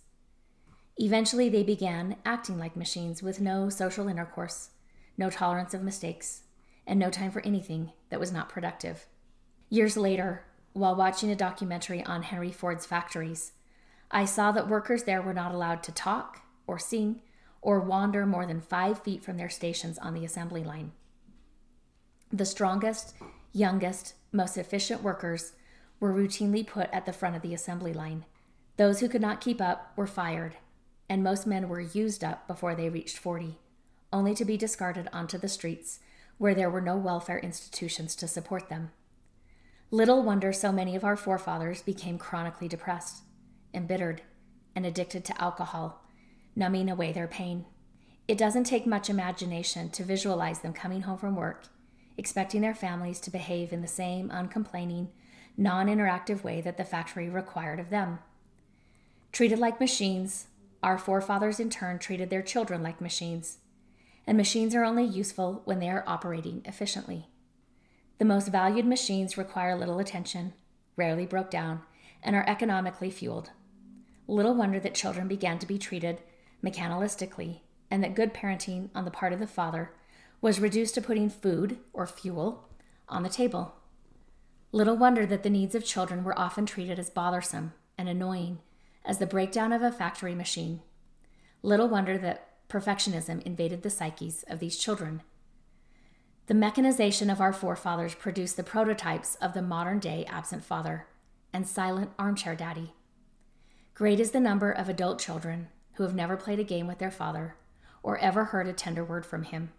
Eventually, 0.97 1.49
they 1.49 1.63
began 1.63 2.17
acting 2.25 2.59
like 2.59 2.77
machines 2.77 3.23
with 3.23 3.41
no 3.41 3.69
social 3.69 4.09
intercourse, 4.09 4.71
no 5.19 5.29
tolerance 5.29 5.75
of 5.75 5.83
mistakes, 5.83 6.43
and 6.87 6.99
no 6.99 7.11
time 7.11 7.31
for 7.31 7.45
anything 7.45 7.93
that 8.11 8.21
was 8.21 8.33
not 8.33 8.49
productive. 8.49 9.07
Years 9.69 9.97
later, 9.97 10.45
while 10.73 10.95
watching 10.95 11.31
a 11.31 11.37
documentary 11.37 12.05
on 12.05 12.23
Henry 12.23 12.53
Ford's 12.53 12.87
factories, 12.87 13.53
I 14.11 14.25
saw 14.25 14.53
that 14.53 14.69
workers 14.69 15.05
there 15.05 15.23
were 15.23 15.35
not 15.35 15.53
allowed 15.53 15.83
to 15.85 15.93
talk 15.93 16.43
or 16.67 16.79
sing 16.79 17.23
or 17.63 17.81
wander 17.81 18.27
more 18.27 18.47
than 18.47 18.61
five 18.61 19.03
feet 19.03 19.23
from 19.23 19.37
their 19.37 19.49
stations 19.49 19.99
on 19.99 20.15
the 20.15 20.25
assembly 20.25 20.65
line. 20.65 20.93
The 22.33 22.47
strongest, 22.47 23.15
youngest, 23.53 24.15
most 24.33 24.57
efficient 24.57 25.03
workers 25.03 25.53
were 25.99 26.15
routinely 26.15 26.67
put 26.67 26.89
at 26.93 27.07
the 27.07 27.13
front 27.13 27.37
of 27.37 27.43
the 27.43 27.55
assembly 27.55 27.93
line. 27.93 28.25
Those 28.77 29.01
who 29.01 29.09
could 29.09 29.21
not 29.21 29.41
keep 29.41 29.61
up 29.61 29.93
were 29.97 30.07
fired, 30.07 30.57
and 31.09 31.23
most 31.23 31.47
men 31.47 31.69
were 31.69 31.81
used 31.81 32.25
up 32.25 32.47
before 32.47 32.75
they 32.75 32.89
reached 32.89 33.19
40, 33.19 33.59
only 34.13 34.35
to 34.35 34.45
be 34.45 34.57
discarded 34.57 35.09
onto 35.13 35.37
the 35.37 35.49
streets 35.49 35.99
where 36.39 36.55
there 36.55 36.71
were 36.71 36.81
no 36.81 36.97
welfare 36.97 37.39
institutions 37.39 38.17
to 38.17 38.27
support 38.27 38.71
them. 38.71 38.93
Little 39.93 40.23
wonder 40.23 40.53
so 40.53 40.71
many 40.71 40.95
of 40.95 41.03
our 41.03 41.17
forefathers 41.17 41.83
became 41.83 42.17
chronically 42.17 42.69
depressed, 42.69 43.25
embittered, 43.75 44.23
and 44.77 44.87
addicted 44.87 45.25
to 45.25 45.43
alcohol, 45.43 46.05
numbing 46.55 46.89
away 46.89 47.11
their 47.11 47.27
pain. 47.27 47.67
It 48.29 48.39
doesn't 48.39 48.65
take 48.65 48.87
much 48.87 49.11
imagination 49.11 49.91
to 49.91 50.05
visualize 50.05 50.61
them 50.61 50.73
coming 50.73 51.03
home 51.03 51.19
from 51.19 51.35
work, 51.35 51.65
expecting 52.17 52.61
their 52.61 52.75
families 52.75 53.19
to 53.21 53.33
behave 53.33 53.73
in 53.73 53.83
the 53.83 53.89
same 53.89 54.31
uncomplaining, 54.31 55.09
non 55.57 55.89
interactive 55.89 56.45
way 56.45 56.61
that 56.61 56.77
the 56.77 56.85
factory 56.85 57.29
required 57.29 57.81
of 57.81 57.91
them. 57.91 58.21
Treated 59.33 59.59
like 59.59 59.81
machines, 59.81 60.47
our 60.85 60.99
forefathers 60.99 61.59
in 61.59 61.69
turn 61.69 61.99
treated 61.99 62.31
their 62.31 62.43
children 62.43 62.81
like 62.81 63.01
machines, 63.01 63.59
and 64.25 64.37
machines 64.37 64.73
are 64.73 64.85
only 64.85 65.05
useful 65.05 65.63
when 65.65 65.81
they 65.81 65.91
are 65.91 66.05
operating 66.07 66.63
efficiently. 66.65 67.27
The 68.21 68.27
most 68.27 68.49
valued 68.49 68.85
machines 68.85 69.39
require 69.39 69.75
little 69.75 69.99
attention, 69.99 70.53
rarely 70.95 71.25
broke 71.25 71.51
down, 71.51 71.81
and 72.23 72.37
are 72.37 72.45
economically 72.47 73.11
fueled. 73.11 73.49
Little 74.29 74.55
wonder 74.55 74.79
that 74.79 74.95
children 74.95 75.27
began 75.27 75.59
to 75.59 75.67
be 75.67 75.79
treated 75.79 76.21
mechanistically, 76.63 77.61
and 77.91 78.05
that 78.05 78.15
good 78.15 78.35
parenting 78.35 78.91
on 78.95 79.07
the 79.07 79.11
part 79.11 79.33
of 79.33 79.39
the 79.39 79.47
father 79.47 79.95
was 80.43 80.61
reduced 80.61 80.95
to 80.97 81.01
putting 81.01 81.31
food, 81.31 81.79
or 81.95 82.07
fuel, 82.07 82.69
on 83.09 83.23
the 83.23 83.31
table. 83.31 83.77
Little 84.71 84.99
wonder 84.99 85.25
that 85.25 85.43
the 85.43 85.49
needs 85.49 85.75
of 85.75 85.87
children 85.87 86.23
were 86.23 86.39
often 86.39 86.67
treated 86.67 86.99
as 86.99 87.09
bothersome 87.09 87.73
and 87.97 88.07
annoying 88.07 88.59
as 89.03 89.17
the 89.17 89.25
breakdown 89.25 89.73
of 89.73 89.81
a 89.81 89.91
factory 89.91 90.35
machine. 90.35 90.83
Little 91.63 91.89
wonder 91.89 92.19
that 92.19 92.69
perfectionism 92.69 93.41
invaded 93.47 93.83
the 93.83 93.89
psyches 93.89 94.45
of 94.47 94.59
these 94.59 94.77
children 94.77 95.23
the 96.47 96.55
mechanization 96.55 97.31
of 97.31 97.41
our 97.41 97.53
forefathers 97.53 98.15
produced 98.15 98.57
the 98.57 98.63
prototypes 98.63 99.37
of 99.37 99.55
the 99.55 99.63
modern 99.63 99.99
day 99.99 100.25
absent 100.29 100.65
father 100.65 101.07
and 101.53 101.67
silent 101.67 102.11
armchair 102.19 102.57
daddy. 102.57 102.93
Great 103.95 104.19
is 104.19 104.31
the 104.31 104.41
number 104.41 104.71
of 104.71 104.89
adult 104.89 105.19
children 105.19 105.69
who 105.95 106.03
have 106.03 106.15
never 106.15 106.37
played 106.37 106.59
a 106.59 106.65
game 106.65 106.87
with 106.87 106.99
their 106.99 107.11
father 107.11 107.57
or 108.03 108.19
ever 108.19 108.47
heard 108.47 108.67
a 108.67 108.73
tender 108.73 109.05
word 109.05 109.27
from 109.27 109.45
him. 109.45 109.71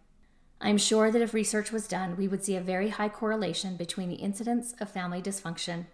I 0.60 0.70
am 0.70 0.78
sure 0.78 1.10
that 1.10 1.22
if 1.22 1.34
research 1.34 1.72
was 1.72 1.88
done, 1.88 2.16
we 2.16 2.28
would 2.28 2.46
see 2.46 2.56
a 2.56 2.62
very 2.62 2.90
high 2.90 3.10
correlation 3.10 3.76
between 3.76 4.10
the 4.10 4.16
incidence 4.16 4.76
of 4.80 4.92
family 4.92 5.22
dysfunction 5.22 5.88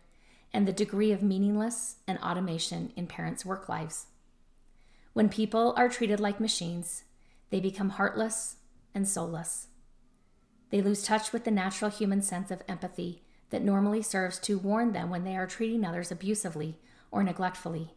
and 0.54 0.68
the 0.68 0.74
degree 0.74 1.12
of 1.14 1.24
meaningless 1.24 1.98
and 2.06 2.20
automation 2.20 2.92
in 2.98 3.08
parents' 3.08 3.46
work 3.46 3.70
lives. 3.70 4.08
When 5.14 5.30
people 5.30 5.74
are 5.78 5.88
treated 5.88 6.20
like 6.20 6.40
machines, 6.40 7.04
they 7.50 7.62
become 7.62 7.92
heartless 7.92 8.58
and 8.94 9.08
soulless. 9.08 9.68
They 10.70 10.82
lose 10.82 11.04
touch 11.04 11.32
with 11.32 11.44
the 11.44 11.52
natural 11.52 11.90
human 11.90 12.22
sense 12.22 12.52
of 12.52 12.64
empathy 12.68 13.24
that 13.50 13.64
normally 13.64 14.02
serves 14.02 14.40
to 14.40 14.58
warn 14.58 14.92
them 14.92 15.10
when 15.10 15.24
they 15.24 15.38
are 15.38 15.48
treating 15.48 15.86
others 15.86 16.12
abusively 16.12 16.78
or 17.12 17.24
neglectfully. 17.24 17.94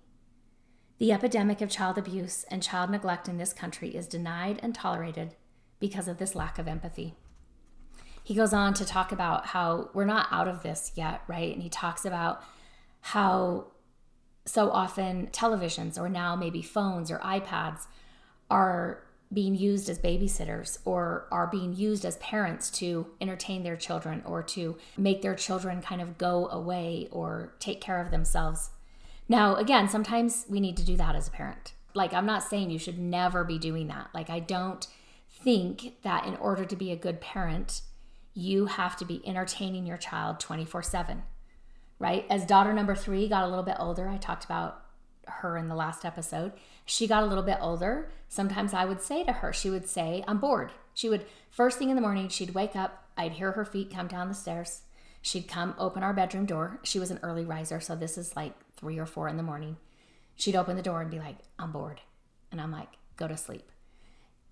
The 0.98 1.12
epidemic 1.12 1.60
of 1.60 1.70
child 1.70 1.98
abuse 1.98 2.44
and 2.50 2.62
child 2.62 2.90
neglect 2.90 3.28
in 3.28 3.38
this 3.38 3.52
country 3.52 3.96
is 3.96 4.06
denied 4.06 4.60
and 4.62 4.74
tolerated 4.74 5.34
because 5.80 6.06
of 6.06 6.18
this 6.18 6.34
lack 6.34 6.58
of 6.58 6.68
empathy. 6.68 7.14
He 8.22 8.34
goes 8.34 8.52
on 8.52 8.74
to 8.74 8.84
talk 8.84 9.10
about 9.10 9.46
how 9.46 9.88
we're 9.94 10.04
not 10.04 10.28
out 10.30 10.46
of 10.46 10.62
this 10.62 10.92
yet, 10.94 11.22
right? 11.26 11.52
And 11.52 11.62
he 11.62 11.70
talks 11.70 12.04
about 12.04 12.44
how 13.00 13.68
so 14.44 14.70
often 14.70 15.28
televisions 15.28 15.98
or 15.98 16.08
now 16.08 16.36
maybe 16.36 16.62
phones 16.62 17.10
or 17.10 17.18
iPads 17.18 17.86
are 18.50 19.02
being 19.32 19.54
used 19.54 19.88
as 19.88 19.98
babysitters 19.98 20.78
or 20.84 21.28
are 21.30 21.46
being 21.46 21.74
used 21.74 22.04
as 22.04 22.16
parents 22.16 22.68
to 22.70 23.06
entertain 23.20 23.62
their 23.62 23.76
children 23.76 24.22
or 24.24 24.42
to 24.42 24.76
make 24.96 25.22
their 25.22 25.36
children 25.36 25.80
kind 25.80 26.00
of 26.00 26.18
go 26.18 26.48
away 26.48 27.08
or 27.12 27.54
take 27.60 27.80
care 27.80 28.00
of 28.00 28.10
themselves. 28.10 28.70
Now, 29.28 29.54
again, 29.54 29.88
sometimes 29.88 30.46
we 30.48 30.58
need 30.58 30.76
to 30.78 30.84
do 30.84 30.96
that 30.96 31.14
as 31.14 31.28
a 31.28 31.30
parent. 31.30 31.74
Like, 31.94 32.12
I'm 32.12 32.26
not 32.26 32.42
saying 32.42 32.70
you 32.70 32.78
should 32.78 32.98
never 32.98 33.44
be 33.44 33.58
doing 33.58 33.86
that. 33.88 34.08
Like, 34.12 34.30
I 34.30 34.40
don't 34.40 34.86
think 35.28 36.02
that 36.02 36.26
in 36.26 36.34
order 36.36 36.64
to 36.64 36.76
be 36.76 36.90
a 36.90 36.96
good 36.96 37.20
parent, 37.20 37.82
you 38.34 38.66
have 38.66 38.96
to 38.96 39.04
be 39.04 39.26
entertaining 39.26 39.86
your 39.86 39.96
child 39.96 40.40
24 40.40 40.82
7, 40.82 41.22
right? 42.00 42.26
As 42.28 42.44
daughter 42.44 42.72
number 42.72 42.96
three 42.96 43.28
got 43.28 43.44
a 43.44 43.48
little 43.48 43.64
bit 43.64 43.76
older, 43.78 44.08
I 44.08 44.16
talked 44.16 44.44
about 44.44 44.82
her 45.30 45.56
in 45.56 45.68
the 45.68 45.74
last 45.74 46.04
episode. 46.04 46.52
She 46.84 47.06
got 47.06 47.22
a 47.22 47.26
little 47.26 47.44
bit 47.44 47.58
older. 47.60 48.10
Sometimes 48.28 48.74
I 48.74 48.84
would 48.84 49.00
say 49.00 49.24
to 49.24 49.32
her, 49.32 49.52
she 49.52 49.70
would 49.70 49.88
say, 49.88 50.24
I'm 50.28 50.38
bored. 50.38 50.72
She 50.94 51.08
would, 51.08 51.24
first 51.50 51.78
thing 51.78 51.90
in 51.90 51.96
the 51.96 52.02
morning, 52.02 52.28
she'd 52.28 52.54
wake 52.54 52.76
up. 52.76 53.04
I'd 53.16 53.32
hear 53.32 53.52
her 53.52 53.64
feet 53.64 53.92
come 53.92 54.06
down 54.08 54.28
the 54.28 54.34
stairs. 54.34 54.82
She'd 55.22 55.48
come 55.48 55.74
open 55.78 56.02
our 56.02 56.12
bedroom 56.14 56.46
door. 56.46 56.80
She 56.82 56.98
was 56.98 57.10
an 57.10 57.20
early 57.22 57.44
riser, 57.44 57.80
so 57.80 57.94
this 57.94 58.16
is 58.18 58.36
like 58.36 58.54
three 58.76 58.98
or 58.98 59.06
four 59.06 59.28
in 59.28 59.36
the 59.36 59.42
morning. 59.42 59.76
She'd 60.36 60.56
open 60.56 60.76
the 60.76 60.82
door 60.82 61.02
and 61.02 61.10
be 61.10 61.18
like, 61.18 61.36
I'm 61.58 61.72
bored. 61.72 62.00
And 62.50 62.60
I'm 62.60 62.72
like, 62.72 62.88
go 63.16 63.28
to 63.28 63.36
sleep. 63.36 63.70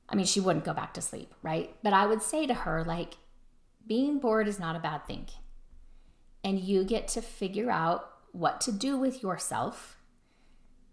I 0.09 0.17
mean, 0.17 0.27
she 0.27 0.41
wouldn't 0.41 0.65
go 0.65 0.75
back 0.75 0.95
to 0.95 1.01
sleep, 1.01 1.35
right? 1.43 1.75
But 1.83 1.93
I 1.93 2.07
would 2.07 2.23
say 2.23 2.47
to 2.47 2.55
her, 2.55 2.85
like, 2.85 3.15
being 3.87 4.19
bored 4.19 4.49
is 4.49 4.59
not 4.59 4.77
a 4.77 4.81
bad 4.81 5.07
thing. 5.07 5.29
and 6.45 6.61
you 6.61 6.85
get 6.85 7.09
to 7.09 7.23
figure 7.23 7.71
out 7.71 8.11
what 8.33 8.61
to 8.63 8.73
do 8.73 8.97
with 8.97 9.23
yourself 9.23 9.98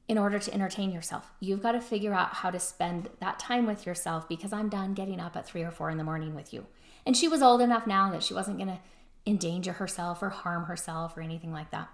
in 0.07 0.17
order 0.17 0.37
to 0.37 0.53
entertain 0.53 0.91
yourself. 0.91 1.31
You've 1.39 1.63
got 1.63 1.71
to 1.71 1.81
figure 1.81 2.13
out 2.13 2.35
how 2.35 2.51
to 2.51 2.59
spend 2.59 3.09
that 3.19 3.39
time 3.39 3.65
with 3.65 3.85
yourself 3.85 4.29
because 4.29 4.53
I'm 4.53 4.69
done 4.69 4.93
getting 4.93 5.19
up 5.19 5.35
at 5.35 5.47
three 5.47 5.63
or 5.63 5.71
four 5.71 5.89
in 5.89 5.97
the 5.97 6.03
morning 6.03 6.35
with 6.35 6.53
you. 6.53 6.67
And 7.05 7.17
she 7.17 7.27
was 7.27 7.41
old 7.41 7.61
enough 7.61 7.87
now 7.87 8.11
that 8.11 8.23
she 8.23 8.33
wasn't 8.33 8.57
going 8.57 8.69
to 8.69 8.79
endanger 9.25 9.73
herself 9.73 10.21
or 10.21 10.29
harm 10.29 10.65
herself 10.65 11.17
or 11.17 11.21
anything 11.21 11.51
like 11.51 11.71
that. 11.71 11.89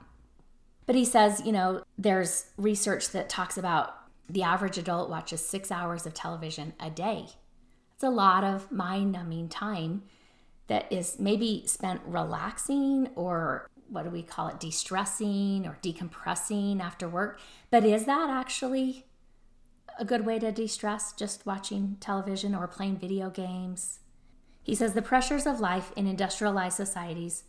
But 0.86 0.96
he 0.96 1.06
says, 1.06 1.42
you 1.46 1.52
know, 1.52 1.84
there's 1.98 2.48
research 2.58 3.10
that 3.12 3.30
talks 3.30 3.58
about 3.58 3.96
the 4.30 4.44
average 4.44 4.78
adult 4.78 5.10
watches 5.10 5.46
six 5.46 5.72
hours 5.72 6.06
of 6.06 6.14
television 6.14 6.74
a 6.80 6.90
day. 6.90 7.28
It's 7.96 8.04
a 8.04 8.10
lot 8.10 8.44
of 8.44 8.72
mind 8.72 9.12
numbing 9.12 9.50
time 9.50 10.04
that 10.68 10.92
is 10.92 11.20
maybe 11.20 11.64
spent 11.66 12.02
relaxing 12.06 13.10
or 13.16 13.70
what 13.92 14.04
do 14.04 14.10
we 14.10 14.24
call 14.24 14.48
it, 14.48 14.60
de 14.60 14.72
stressing 14.72 15.68
or 15.68 15.78
decompressing 15.84 16.82
after 16.82 17.08
work. 17.08 17.40
But 17.70 17.86
is 17.86 18.06
that 18.06 18.30
actually 18.30 19.06
a 20.00 20.06
good 20.06 20.26
way 20.26 20.40
to 20.40 20.52
de 20.52 20.68
stress, 20.68 21.14
just 21.14 21.46
watching 21.46 21.98
television 22.00 22.56
or 22.56 22.68
playing 22.68 22.98
video 22.98 23.30
games? 23.30 24.00
He 24.64 24.76
says 24.76 24.94
the 24.94 25.02
pressures 25.02 25.46
of 25.46 25.60
life 25.60 25.92
in 25.96 26.08
industrialized 26.08 26.78
societies 26.78 27.44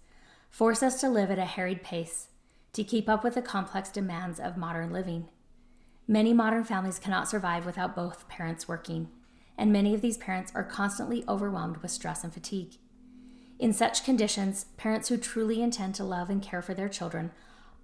force 0.50 0.82
us 0.82 1.00
to 1.00 1.08
live 1.08 1.30
at 1.30 1.38
a 1.38 1.44
harried 1.44 1.82
pace 1.82 2.28
to 2.72 2.84
keep 2.84 3.08
up 3.08 3.22
with 3.22 3.34
the 3.34 3.42
complex 3.42 3.90
demands 3.90 4.40
of 4.40 4.56
modern 4.56 4.92
living. 4.92 5.28
Many 6.08 6.32
modern 6.32 6.64
families 6.64 6.98
cannot 6.98 7.28
survive 7.28 7.64
without 7.64 7.94
both 7.94 8.28
parents 8.28 8.66
working, 8.66 9.08
and 9.56 9.72
many 9.72 9.94
of 9.94 10.00
these 10.00 10.16
parents 10.16 10.52
are 10.54 10.64
constantly 10.64 11.22
overwhelmed 11.28 11.78
with 11.78 11.90
stress 11.90 12.24
and 12.24 12.32
fatigue. 12.32 12.78
In 13.62 13.72
such 13.72 14.02
conditions, 14.02 14.66
parents 14.76 15.08
who 15.08 15.16
truly 15.16 15.62
intend 15.62 15.94
to 15.94 16.02
love 16.02 16.28
and 16.28 16.42
care 16.42 16.62
for 16.62 16.74
their 16.74 16.88
children 16.88 17.30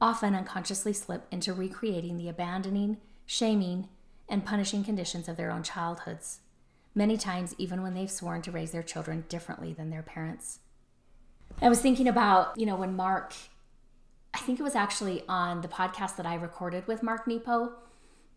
often 0.00 0.34
unconsciously 0.34 0.92
slip 0.92 1.28
into 1.30 1.54
recreating 1.54 2.18
the 2.18 2.28
abandoning, 2.28 2.96
shaming, 3.26 3.88
and 4.28 4.44
punishing 4.44 4.82
conditions 4.82 5.28
of 5.28 5.36
their 5.36 5.52
own 5.52 5.62
childhoods, 5.62 6.40
many 6.96 7.16
times 7.16 7.54
even 7.58 7.80
when 7.80 7.94
they've 7.94 8.10
sworn 8.10 8.42
to 8.42 8.50
raise 8.50 8.72
their 8.72 8.82
children 8.82 9.24
differently 9.28 9.72
than 9.72 9.90
their 9.90 10.02
parents. 10.02 10.58
I 11.62 11.68
was 11.68 11.80
thinking 11.80 12.08
about, 12.08 12.58
you 12.58 12.66
know, 12.66 12.74
when 12.74 12.96
Mark, 12.96 13.32
I 14.34 14.38
think 14.38 14.58
it 14.58 14.64
was 14.64 14.74
actually 14.74 15.22
on 15.28 15.60
the 15.60 15.68
podcast 15.68 16.16
that 16.16 16.26
I 16.26 16.34
recorded 16.34 16.88
with 16.88 17.04
Mark 17.04 17.28
Nepo 17.28 17.72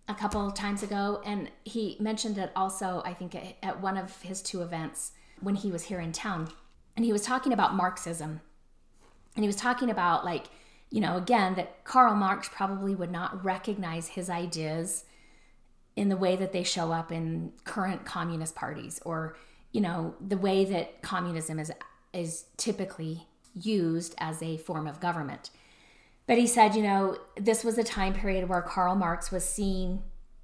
a 0.07 0.13
couple 0.13 0.51
times 0.51 0.83
ago, 0.83 1.23
and 1.25 1.49
he 1.63 1.97
mentioned 1.99 2.37
it 2.37 2.51
also, 2.55 3.01
I 3.03 3.15
think, 3.15 3.35
at 3.63 3.81
one 3.81 3.97
of 3.97 4.21
his 4.21 4.43
two 4.43 4.61
events 4.61 5.13
when 5.39 5.55
he 5.55 5.71
was 5.71 5.85
here 5.85 5.99
in 5.99 6.11
town 6.11 6.51
and 6.95 7.05
he 7.05 7.11
was 7.11 7.21
talking 7.21 7.53
about 7.53 7.75
Marxism. 7.75 8.41
And 9.35 9.43
he 9.43 9.47
was 9.47 9.55
talking 9.55 9.89
about, 9.89 10.25
like, 10.25 10.47
you 10.89 10.99
know, 10.99 11.15
again, 11.15 11.55
that 11.55 11.83
Karl 11.85 12.15
Marx 12.15 12.49
probably 12.49 12.95
would 12.95 13.11
not 13.11 13.43
recognize 13.45 14.09
his 14.09 14.29
ideas 14.29 15.05
in 15.95 16.09
the 16.09 16.17
way 16.17 16.35
that 16.35 16.51
they 16.51 16.63
show 16.63 16.91
up 16.91 17.11
in 17.11 17.53
current 17.63 18.05
communist 18.05 18.55
parties 18.55 19.01
or, 19.05 19.37
you 19.71 19.79
know, 19.79 20.15
the 20.25 20.37
way 20.37 20.65
that 20.65 21.01
communism 21.01 21.59
is, 21.59 21.71
is 22.13 22.45
typically 22.57 23.27
used 23.53 24.15
as 24.17 24.41
a 24.41 24.57
form 24.57 24.87
of 24.87 24.99
government. 24.99 25.49
But 26.27 26.37
he 26.37 26.47
said, 26.47 26.75
you 26.75 26.83
know, 26.83 27.17
this 27.35 27.63
was 27.63 27.77
a 27.77 27.83
time 27.83 28.13
period 28.13 28.47
where 28.47 28.61
Karl 28.61 28.95
Marx 28.95 29.31
was 29.31 29.43
seeing 29.43 30.03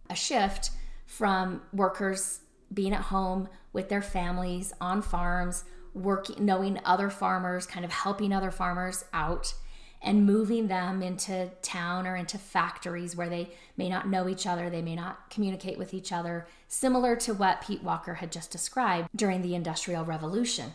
a 0.10 0.16
shift 0.16 0.72
from 1.06 1.62
workers 1.74 2.42
being 2.74 2.94
at 2.94 3.02
home 3.02 3.48
with 3.74 3.90
their 3.90 4.02
families 4.02 4.74
on 4.82 5.02
farms 5.02 5.64
working, 5.94 6.46
knowing 6.46 6.80
other 6.86 7.10
farmers, 7.10 7.66
kind 7.66 7.86
of 7.86 7.92
helping 7.92 8.34
other 8.34 8.52
farmers 8.52 9.06
out 9.14 9.54
and 10.02 10.26
moving 10.26 10.68
them 10.68 11.02
into 11.02 11.50
town 11.62 12.06
or 12.06 12.16
into 12.16 12.38
factories 12.38 13.16
where 13.16 13.30
they 13.30 13.50
may 13.76 13.90
not 13.90 14.08
know 14.08 14.30
each 14.30 14.46
other, 14.46 14.70
they 14.70 14.82
may 14.82 14.96
not 14.96 15.30
communicate 15.30 15.78
with 15.78 15.94
each 15.94 16.12
other, 16.12 16.48
similar 16.68 17.16
to 17.16 17.34
what 17.34 17.62
Pete 17.62 17.84
Walker 17.84 18.16
had 18.16 18.32
just 18.32 18.52
described 18.52 19.10
during 19.16 19.42
the 19.42 19.56
Industrial 19.56 20.06
Revolution. 20.06 20.74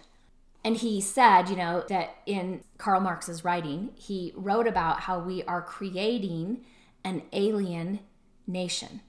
And 0.64 0.76
he 0.76 1.00
said, 1.00 1.48
you 1.48 1.56
know, 1.56 1.84
that 1.88 2.16
in 2.26 2.62
Karl 2.78 3.00
Marx's 3.00 3.44
writing, 3.44 3.90
he 3.94 4.32
wrote 4.36 4.66
about 4.66 5.00
how 5.00 5.18
we 5.18 5.42
are 5.44 5.62
creating 5.62 6.64
an 7.04 7.22
alien 7.32 8.00
nation. 8.46 9.00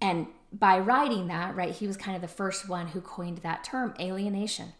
And 0.00 0.26
by 0.52 0.78
writing 0.78 1.28
that, 1.28 1.56
right, 1.56 1.72
he 1.72 1.86
was 1.86 1.96
kind 1.96 2.14
of 2.16 2.22
the 2.22 2.28
first 2.28 2.68
one 2.68 2.88
who 2.88 3.00
coined 3.00 3.38
that 3.38 3.64
term, 3.64 3.94
alienation 4.00 4.74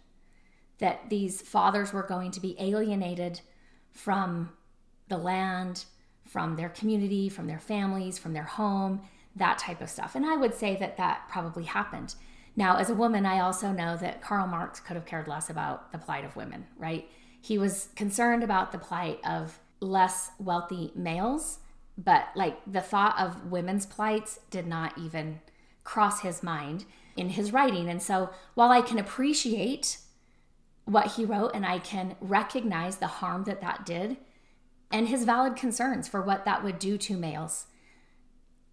that 0.85 1.09
these 1.09 1.41
fathers 1.41 1.95
were 1.95 2.03
going 2.03 2.31
to 2.31 2.41
be 2.41 2.55
alienated 2.59 3.41
from 3.91 4.51
the 5.09 5.17
land, 5.17 5.87
from 6.27 6.57
their 6.57 6.69
community, 6.69 7.31
from 7.31 7.47
their 7.47 7.59
families, 7.59 8.19
from 8.19 8.35
their 8.35 8.45
home, 8.45 9.01
that 9.35 9.57
type 9.57 9.81
of 9.81 9.89
stuff. 9.89 10.15
And 10.15 10.27
I 10.27 10.37
would 10.37 10.55
say 10.55 10.77
that 10.77 10.99
that 10.99 11.23
probably 11.31 11.65
happened. 11.65 12.17
Now, 12.55 12.77
as 12.77 12.91
a 12.91 12.95
woman, 12.95 13.25
I 13.25 13.41
also 13.41 13.73
know 13.73 13.97
that 13.97 14.21
Karl 14.21 14.47
Marx 14.47 14.79
could 14.79 14.95
have 14.95 15.07
cared 15.07 15.27
less 15.27 15.49
about 15.49 15.91
the 15.91 15.97
plight 15.97 16.23
of 16.23 16.37
women, 16.37 16.67
right? 16.77 17.09
He 17.41 17.57
was 17.57 17.89
concerned 17.97 18.45
about 18.45 18.71
the 18.71 18.79
plight 18.79 19.21
of 19.27 19.59
less 19.81 20.33
wealthy 20.39 20.93
males, 20.95 21.61
but 21.97 22.29
like 22.37 22.59
the 22.71 22.83
thought 22.83 23.19
of 23.19 23.51
women's 23.51 23.87
plights 23.87 24.39
did 24.51 24.67
not 24.67 24.99
even 24.99 25.41
cross 25.83 26.21
his 26.21 26.43
mind 26.43 26.85
in 27.17 27.31
his 27.31 27.55
writing. 27.55 27.89
And 27.89 28.03
so, 28.03 28.29
while 28.53 28.71
I 28.71 28.83
can 28.83 28.99
appreciate 28.99 29.97
what 30.85 31.13
he 31.13 31.25
wrote 31.25 31.53
and 31.55 31.65
I 31.65 31.79
can 31.79 32.17
recognize 32.21 32.97
the 32.97 33.07
harm 33.07 33.45
that 33.45 33.61
that 33.61 33.87
did 33.87 34.19
and 34.95 35.09
his 35.09 35.25
valid 35.25 35.57
concerns 35.57 36.07
for 36.07 36.23
what 36.23 36.45
that 36.45 36.63
would 36.63 36.79
do 36.79 36.97
to 36.99 37.17
males. 37.17 37.67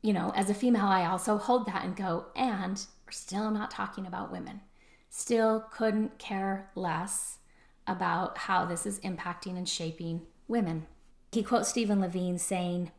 You 0.03 0.13
know, 0.13 0.31
as 0.35 0.51
a 0.51 0.53
female, 0.53 0.85
I 0.85 1.05
also 1.05 1.37
hold 1.37 1.65
that 1.65 1.83
and 1.83 1.95
go, 1.95 2.27
and 2.35 2.85
we're 3.05 3.11
still 3.11 3.49
not 3.49 3.71
talking 3.71 4.05
about 4.05 4.31
women. 4.31 4.61
Still 5.09 5.65
couldn't 5.71 6.19
care 6.19 6.69
less 6.75 7.39
about 7.87 8.37
how 8.37 8.65
this 8.65 8.85
is 8.85 8.99
impacting 8.99 9.57
and 9.57 9.67
shaping 9.67 10.21
women. 10.47 10.85
He 11.31 11.41
quotes 11.41 11.69
Stephen 11.69 11.99
Levine 11.99 12.37
saying, 12.37 12.91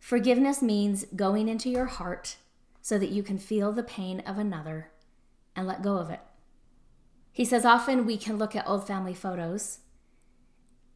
Forgiveness 0.00 0.60
means 0.60 1.04
going 1.14 1.48
into 1.48 1.68
your 1.68 1.86
heart 1.86 2.36
so 2.82 2.98
that 2.98 3.10
you 3.10 3.22
can 3.22 3.38
feel 3.38 3.70
the 3.70 3.82
pain 3.82 4.20
of 4.20 4.38
another 4.38 4.90
and 5.54 5.66
let 5.68 5.82
go 5.82 5.98
of 5.98 6.10
it. 6.10 6.20
He 7.32 7.44
says 7.44 7.64
often 7.64 8.06
we 8.06 8.16
can 8.16 8.38
look 8.38 8.56
at 8.56 8.68
old 8.68 8.86
family 8.86 9.14
photos 9.14 9.78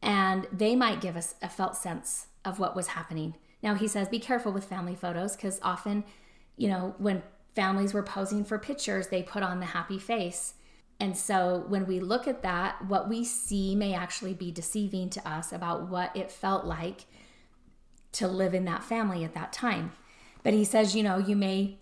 and 0.01 0.47
they 0.51 0.75
might 0.75 1.01
give 1.01 1.15
us 1.15 1.35
a 1.41 1.49
felt 1.49 1.75
sense 1.75 2.27
of 2.43 2.59
what 2.59 2.75
was 2.75 2.87
happening. 2.87 3.35
Now, 3.63 3.73
he 3.73 3.87
says 3.87 4.07
be 4.07 4.19
careful 4.19 4.51
with 4.51 4.65
family 4.65 4.95
photos 4.95 5.35
because 5.35 5.59
often, 5.63 6.03
you 6.57 6.67
know, 6.67 6.93
when 6.97 7.23
families 7.55 7.93
were 7.93 8.03
posing 8.03 8.43
for 8.43 8.59
pictures, 8.59 9.07
they 9.07 9.23
put 9.23 9.41
on 9.41 9.59
the 9.59 9.67
happy 9.67 9.97
face. 9.97 10.55
And 10.99 11.17
so 11.17 11.65
when 11.67 11.87
we 11.87 11.99
look 11.99 12.27
at 12.27 12.43
that, 12.43 12.85
what 12.85 13.09
we 13.09 13.23
see 13.23 13.75
may 13.75 13.93
actually 13.93 14.33
be 14.33 14.51
deceiving 14.51 15.09
to 15.11 15.27
us 15.27 15.51
about 15.51 15.89
what 15.89 16.15
it 16.15 16.31
felt 16.31 16.65
like 16.65 17.05
to 18.13 18.27
live 18.27 18.53
in 18.53 18.65
that 18.65 18.83
family 18.83 19.23
at 19.23 19.33
that 19.33 19.51
time. 19.51 19.91
But 20.43 20.53
he 20.53 20.63
says, 20.63 20.95
you 20.95 21.03
know, 21.03 21.17
you 21.17 21.35
may 21.35 21.79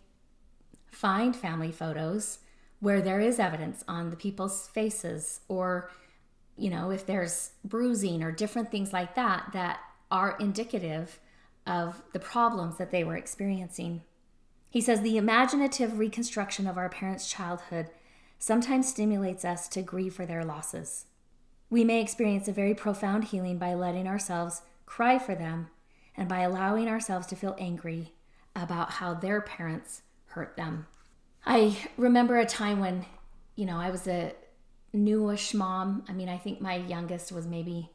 find 0.89 1.36
family 1.36 1.72
photos 1.72 2.39
where 2.84 3.02
there 3.02 3.22
is 3.22 3.39
evidence 3.39 3.82
on 3.88 4.10
the 4.10 4.15
people's 4.17 4.67
faces 4.67 5.39
or 5.48 5.89
you 6.58 6.69
know 6.69 6.91
if 6.91 7.06
there's 7.06 7.52
bruising 7.63 8.22
or 8.22 8.30
different 8.30 8.69
things 8.69 8.91
like 8.91 9.15
that 9.15 9.50
that 9.54 9.80
are 10.12 10.36
indicative 10.38 11.22
of 11.65 12.02
the 12.12 12.19
problems 12.19 12.78
that 12.78 12.91
they 12.91 13.02
were 13.02 13.15
experiencing. 13.15 14.02
He 14.69 14.82
says 14.82 15.00
the 15.00 15.15
imaginative 15.15 15.98
reconstruction 15.98 16.67
of 16.67 16.78
our 16.78 16.89
parents 16.89 17.32
childhood 17.32 17.89
sometimes 18.38 18.89
stimulates 18.89 19.46
us 19.46 19.69
to 19.69 19.82
grieve 19.82 20.13
for 20.13 20.26
their 20.26 20.43
losses. 20.43 21.06
We 21.69 21.86
may 21.86 22.02
experience 22.02 22.50
a 22.50 22.52
very 22.52 22.74
profound 22.74 23.26
healing 23.26 23.58
by 23.58 23.76
letting 23.76 24.10
ourselves 24.10 24.62
cry 24.86 25.19
for 25.19 25.36
them 25.36 25.69
and 26.17 26.28
by 26.28 26.41
allowing 26.41 26.89
ourselves 26.89 27.28
to 27.28 27.38
feel 27.38 27.56
angry 27.58 28.12
about 28.54 28.91
how 28.91 29.13
their 29.13 29.39
parents 29.39 30.02
hurt 30.26 30.58
them 30.58 30.88
I 31.46 31.78
remember 31.98 32.38
a 32.38 32.46
time 32.46 32.80
when, 32.80 33.06
you 33.56 33.66
know, 33.66 33.78
I 33.78 33.90
was 33.90 34.08
a 34.08 34.34
newish 34.94 35.54
mom. 35.54 36.04
I 36.08 36.14
mean, 36.14 36.30
I 36.30 36.38
think 36.38 36.62
my 36.62 36.76
youngest 36.76 37.32
was 37.32 37.46
maybe, 37.48 37.90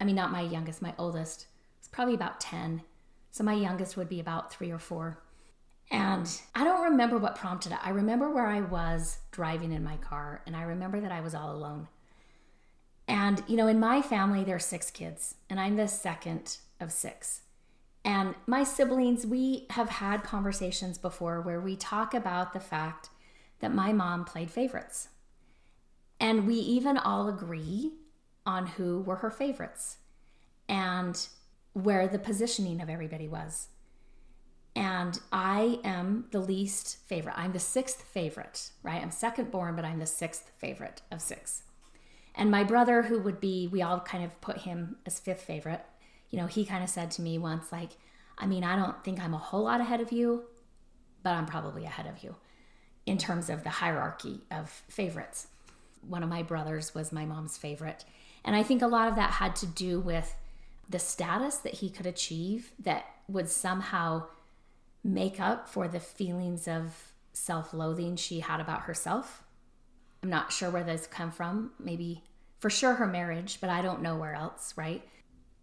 I 0.00 0.04
mean, 0.04 0.16
not 0.16 0.32
my 0.32 0.42
youngest, 0.42 0.82
my 0.82 0.94
oldest 0.98 1.46
was 1.80 1.88
probably 1.88 2.14
about 2.14 2.40
10. 2.40 2.82
So 3.30 3.44
my 3.44 3.54
youngest 3.54 3.96
would 3.96 4.08
be 4.08 4.20
about 4.20 4.52
three 4.52 4.70
or 4.70 4.78
four. 4.78 5.18
And 5.90 6.28
I 6.54 6.64
don't 6.64 6.90
remember 6.90 7.16
what 7.16 7.36
prompted 7.36 7.72
it. 7.72 7.78
I 7.80 7.90
remember 7.90 8.28
where 8.28 8.46
I 8.46 8.60
was 8.60 9.18
driving 9.30 9.72
in 9.72 9.84
my 9.84 9.96
car, 9.98 10.42
and 10.46 10.56
I 10.56 10.62
remember 10.62 11.00
that 11.00 11.12
I 11.12 11.20
was 11.20 11.34
all 11.34 11.54
alone. 11.54 11.86
And, 13.06 13.42
you 13.46 13.56
know, 13.56 13.68
in 13.68 13.78
my 13.78 14.02
family, 14.02 14.42
there 14.42 14.56
are 14.56 14.60
six 14.60 14.90
kids, 14.90 15.36
and 15.48 15.60
I'm 15.60 15.76
the 15.76 15.86
second 15.86 16.58
of 16.80 16.90
six. 16.90 17.42
And 18.06 18.36
my 18.46 18.62
siblings, 18.62 19.26
we 19.26 19.66
have 19.70 19.88
had 19.88 20.22
conversations 20.22 20.96
before 20.96 21.40
where 21.40 21.60
we 21.60 21.74
talk 21.74 22.14
about 22.14 22.52
the 22.52 22.60
fact 22.60 23.10
that 23.58 23.74
my 23.74 23.92
mom 23.92 24.24
played 24.24 24.48
favorites. 24.48 25.08
And 26.20 26.46
we 26.46 26.54
even 26.54 26.96
all 26.96 27.28
agree 27.28 27.90
on 28.46 28.68
who 28.68 29.00
were 29.00 29.16
her 29.16 29.30
favorites 29.30 29.98
and 30.68 31.26
where 31.72 32.06
the 32.06 32.20
positioning 32.20 32.80
of 32.80 32.88
everybody 32.88 33.26
was. 33.26 33.68
And 34.76 35.18
I 35.32 35.80
am 35.82 36.26
the 36.30 36.38
least 36.38 36.98
favorite. 37.06 37.34
I'm 37.36 37.52
the 37.52 37.58
sixth 37.58 38.02
favorite, 38.02 38.70
right? 38.84 39.02
I'm 39.02 39.10
second 39.10 39.50
born, 39.50 39.74
but 39.74 39.84
I'm 39.84 39.98
the 39.98 40.06
sixth 40.06 40.52
favorite 40.58 41.02
of 41.10 41.20
six. 41.20 41.64
And 42.36 42.52
my 42.52 42.62
brother, 42.62 43.02
who 43.02 43.18
would 43.18 43.40
be, 43.40 43.66
we 43.66 43.82
all 43.82 43.98
kind 43.98 44.22
of 44.22 44.40
put 44.40 44.58
him 44.58 44.96
as 45.06 45.18
fifth 45.18 45.42
favorite, 45.42 45.84
you 46.30 46.38
know, 46.38 46.46
he 46.46 46.64
kind 46.64 46.82
of 46.82 46.90
said 46.90 47.10
to 47.12 47.22
me 47.22 47.38
once, 47.38 47.72
like, 47.72 47.90
I 48.38 48.46
mean, 48.46 48.64
I 48.64 48.76
don't 48.76 49.02
think 49.04 49.20
I'm 49.20 49.34
a 49.34 49.38
whole 49.38 49.64
lot 49.64 49.80
ahead 49.80 50.00
of 50.00 50.12
you, 50.12 50.44
but 51.22 51.30
I'm 51.30 51.46
probably 51.46 51.84
ahead 51.84 52.06
of 52.06 52.22
you 52.22 52.36
in 53.06 53.18
terms 53.18 53.48
of 53.48 53.62
the 53.62 53.70
hierarchy 53.70 54.40
of 54.50 54.68
favorites. 54.88 55.48
One 56.06 56.22
of 56.22 56.28
my 56.28 56.42
brothers 56.42 56.94
was 56.94 57.12
my 57.12 57.24
mom's 57.24 57.56
favorite. 57.56 58.04
And 58.44 58.54
I 58.54 58.62
think 58.62 58.82
a 58.82 58.86
lot 58.86 59.08
of 59.08 59.16
that 59.16 59.32
had 59.32 59.56
to 59.56 59.66
do 59.66 60.00
with 60.00 60.36
the 60.88 60.98
status 60.98 61.56
that 61.58 61.74
he 61.74 61.90
could 61.90 62.06
achieve 62.06 62.72
that 62.78 63.06
would 63.28 63.48
somehow 63.48 64.26
make 65.02 65.40
up 65.40 65.68
for 65.68 65.88
the 65.88 66.00
feelings 66.00 66.68
of 66.68 67.12
self 67.32 67.72
loathing 67.72 68.16
she 68.16 68.40
had 68.40 68.60
about 68.60 68.82
herself. 68.82 69.42
I'm 70.22 70.30
not 70.30 70.52
sure 70.52 70.70
where 70.70 70.84
those 70.84 71.06
come 71.06 71.30
from. 71.30 71.72
Maybe 71.78 72.24
for 72.58 72.70
sure 72.70 72.94
her 72.94 73.06
marriage, 73.06 73.58
but 73.60 73.70
I 73.70 73.82
don't 73.82 74.02
know 74.02 74.16
where 74.16 74.34
else, 74.34 74.74
right? 74.76 75.02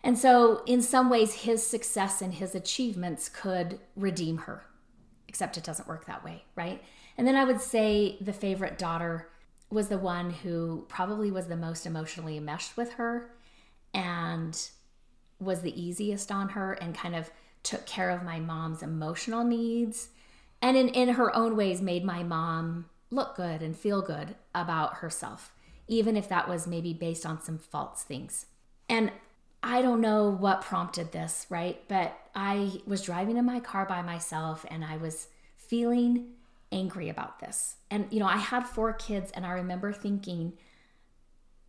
And 0.03 0.17
so, 0.17 0.63
in 0.65 0.81
some 0.81 1.09
ways, 1.09 1.33
his 1.33 1.65
success 1.65 2.21
and 2.21 2.33
his 2.33 2.55
achievements 2.55 3.29
could 3.29 3.79
redeem 3.95 4.39
her, 4.39 4.65
except 5.27 5.57
it 5.57 5.63
doesn't 5.63 5.87
work 5.87 6.05
that 6.05 6.23
way, 6.23 6.43
right? 6.55 6.83
And 7.17 7.25
then 7.25 7.35
I 7.35 7.45
would 7.45 7.61
say 7.61 8.17
the 8.19 8.33
favorite 8.33 8.77
daughter 8.77 9.29
was 9.69 9.87
the 9.87 9.97
one 9.97 10.29
who 10.29 10.85
probably 10.89 11.31
was 11.31 11.47
the 11.47 11.55
most 11.55 11.85
emotionally 11.85 12.37
enmeshed 12.37 12.75
with 12.75 12.93
her 12.93 13.31
and 13.93 14.69
was 15.39 15.61
the 15.61 15.81
easiest 15.81 16.31
on 16.31 16.49
her 16.49 16.73
and 16.73 16.95
kind 16.95 17.15
of 17.15 17.31
took 17.63 17.85
care 17.85 18.09
of 18.09 18.23
my 18.23 18.39
mom's 18.39 18.83
emotional 18.83 19.43
needs 19.43 20.09
and 20.61 20.77
in, 20.77 20.89
in 20.89 21.09
her 21.09 21.35
own 21.35 21.55
ways 21.55 21.81
made 21.81 22.03
my 22.03 22.23
mom 22.23 22.85
look 23.11 23.35
good 23.35 23.61
and 23.61 23.77
feel 23.77 24.01
good 24.01 24.35
about 24.55 24.95
herself, 24.95 25.53
even 25.87 26.15
if 26.15 26.29
that 26.29 26.47
was 26.47 26.67
maybe 26.67 26.93
based 26.93 27.25
on 27.25 27.41
some 27.41 27.57
false 27.57 28.03
things. 28.03 28.45
And 28.87 29.11
I 29.63 29.81
don't 29.81 30.01
know 30.01 30.29
what 30.29 30.61
prompted 30.61 31.13
this, 31.13 31.47
right? 31.49 31.81
But 31.87 32.19
I 32.35 32.81
was 32.85 33.01
driving 33.01 33.37
in 33.37 33.45
my 33.45 33.61
car 33.61 33.85
by 33.85 34.01
myself 34.01 34.65
and 34.69 34.83
I 34.83 34.97
was 34.97 35.29
feeling 35.55 36.27
angry 36.71 37.07
about 37.07 37.39
this. 37.39 37.77
And, 37.89 38.07
you 38.11 38.19
know, 38.19 38.25
I 38.25 38.37
had 38.37 38.67
four 38.67 38.91
kids 38.91 39.31
and 39.31 39.45
I 39.45 39.51
remember 39.51 39.93
thinking, 39.93 40.53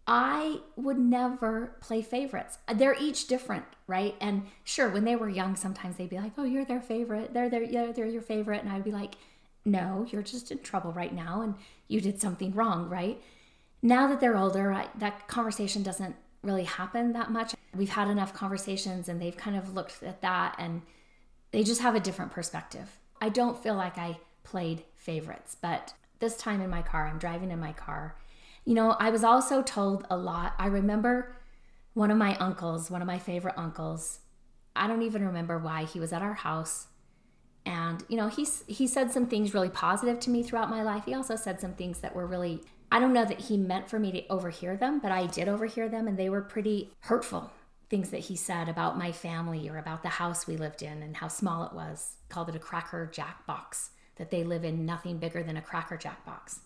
I 0.07 0.61
would 0.77 0.99
never 0.99 1.77
play 1.81 2.03
favorites. 2.03 2.59
They're 2.75 2.97
each 3.01 3.27
different, 3.27 3.65
right? 3.87 4.17
And 4.21 4.47
sure, 4.65 4.91
when 4.91 5.05
they 5.05 5.17
were 5.17 5.29
young, 5.29 5.57
sometimes 5.57 5.97
they'd 5.97 6.11
be 6.11 6.19
like, 6.19 6.33
"Oh, 6.37 6.45
you're 6.45 6.67
their 6.67 6.83
favorite. 6.83 7.33
They're 7.33 7.49
their, 7.49 7.63
yeah, 7.63 7.91
they're 7.91 8.05
your 8.07 8.21
favorite," 8.21 8.63
and 8.63 8.71
I'd 8.71 8.85
be 8.85 8.93
like, 8.93 9.15
"No, 9.65 10.07
you're 10.11 10.23
just 10.23 10.51
in 10.51 10.59
trouble 10.59 10.93
right 10.93 11.15
now, 11.15 11.41
and 11.41 11.55
you 11.89 12.03
did 12.03 12.21
something 12.21 12.53
wrong, 12.53 12.91
right?" 12.91 13.23
Now 13.81 14.07
that 14.09 14.21
they're 14.21 14.37
older, 14.37 14.73
I, 14.73 14.89
that 14.99 15.27
conversation 15.27 15.83
doesn't 15.83 16.17
really 16.45 16.65
happen 16.65 17.13
that 17.13 17.31
much. 17.31 17.55
We've 17.75 17.91
had 17.91 18.09
enough 18.09 18.35
conversations, 18.35 19.09
and 19.09 19.21
they've 19.21 19.37
kind 19.37 19.57
of 19.57 19.75
looked 19.75 20.03
at 20.03 20.21
that, 20.23 20.57
and 20.59 20.83
they 21.51 21.65
just 21.65 21.81
have 21.81 21.95
a 21.95 22.01
different 22.01 22.33
perspective. 22.33 22.99
I 23.21 23.29
don't 23.29 23.63
feel 23.63 23.75
like 23.75 23.99
I 23.99 24.19
played 24.43 24.85
favorites, 24.95 25.57
but 25.61 25.95
this 26.19 26.37
time 26.37 26.61
in 26.61 26.71
my 26.71 26.83
car, 26.83 27.07
I'm 27.07 27.19
driving 27.19 27.51
in 27.51 27.59
my 27.59 27.73
car 27.73 28.17
you 28.65 28.75
know, 28.75 28.93
I 28.93 29.11
was 29.11 29.25
also 29.25 29.63
told 29.63 30.07
a 30.11 30.17
lot. 30.17 30.55
I 30.59 30.67
remember 30.67 31.37
one 31.93 32.11
of 32.11 32.17
my 32.17 32.37
uncles, 32.37 32.91
one 32.91 33.03
of 33.03 33.07
my 33.07 33.19
favorite 33.19 33.55
uncles. 33.57 34.21
I 34.75 34.87
don't 34.87 35.03
even 35.03 35.25
remember 35.27 35.59
why 35.59 35.85
he 35.85 36.01
was 36.01 36.13
at 36.13 36.23
our 36.23 36.35
house. 36.35 36.89
And, 37.67 38.05
you 38.09 38.17
know, 38.17 38.29
he's 38.29 38.65
he 38.67 38.87
said 38.87 39.11
some 39.11 39.27
things 39.27 39.55
really 39.55 39.69
positive 39.69 40.19
to 40.21 40.31
me 40.31 40.43
throughout 40.43 40.71
my 40.71 40.83
life. 40.83 41.05
He 41.05 41.15
also 41.15 41.37
said 41.37 41.61
some 41.61 41.75
things 41.75 42.01
that 42.01 42.15
were 42.15 42.27
really 42.27 42.63
I 42.91 43.01
don't 43.01 43.13
know 43.13 43.25
that 43.25 43.41
he 43.43 43.57
meant 43.57 43.91
for 43.91 43.99
me 43.99 44.13
to 44.13 44.27
overhear 44.29 44.77
them, 44.77 45.01
but 45.01 45.13
I 45.13 45.27
did 45.27 45.49
overhear 45.49 45.89
them 45.89 46.07
and 46.07 46.17
they 46.17 46.29
were 46.29 46.43
pretty 46.43 46.91
hurtful. 47.01 47.51
Things 47.91 48.11
that 48.11 48.19
he 48.21 48.37
said 48.37 48.69
about 48.69 48.99
my 48.99 49.13
family 49.13 49.69
or 49.69 49.79
about 49.79 50.03
the 50.03 50.09
house 50.11 50.47
we 50.47 50.57
lived 50.57 50.83
in 50.83 51.03
and 51.03 51.17
how 51.17 51.29
small 51.29 51.65
it 51.65 51.73
was. 51.73 52.17
Called 52.29 52.49
it 52.49 52.57
a 52.57 52.61
cracker 52.61 53.09
jack 53.13 53.47
box. 53.47 53.91
That 54.17 54.31
they 54.31 54.45
live 54.45 54.65
in 54.65 54.87
nothing 54.87 55.19
bigger 55.19 55.43
than 55.43 55.57
a 55.57 55.63
cracker 55.63 55.97
jack 55.97 56.25
box. 56.25 56.61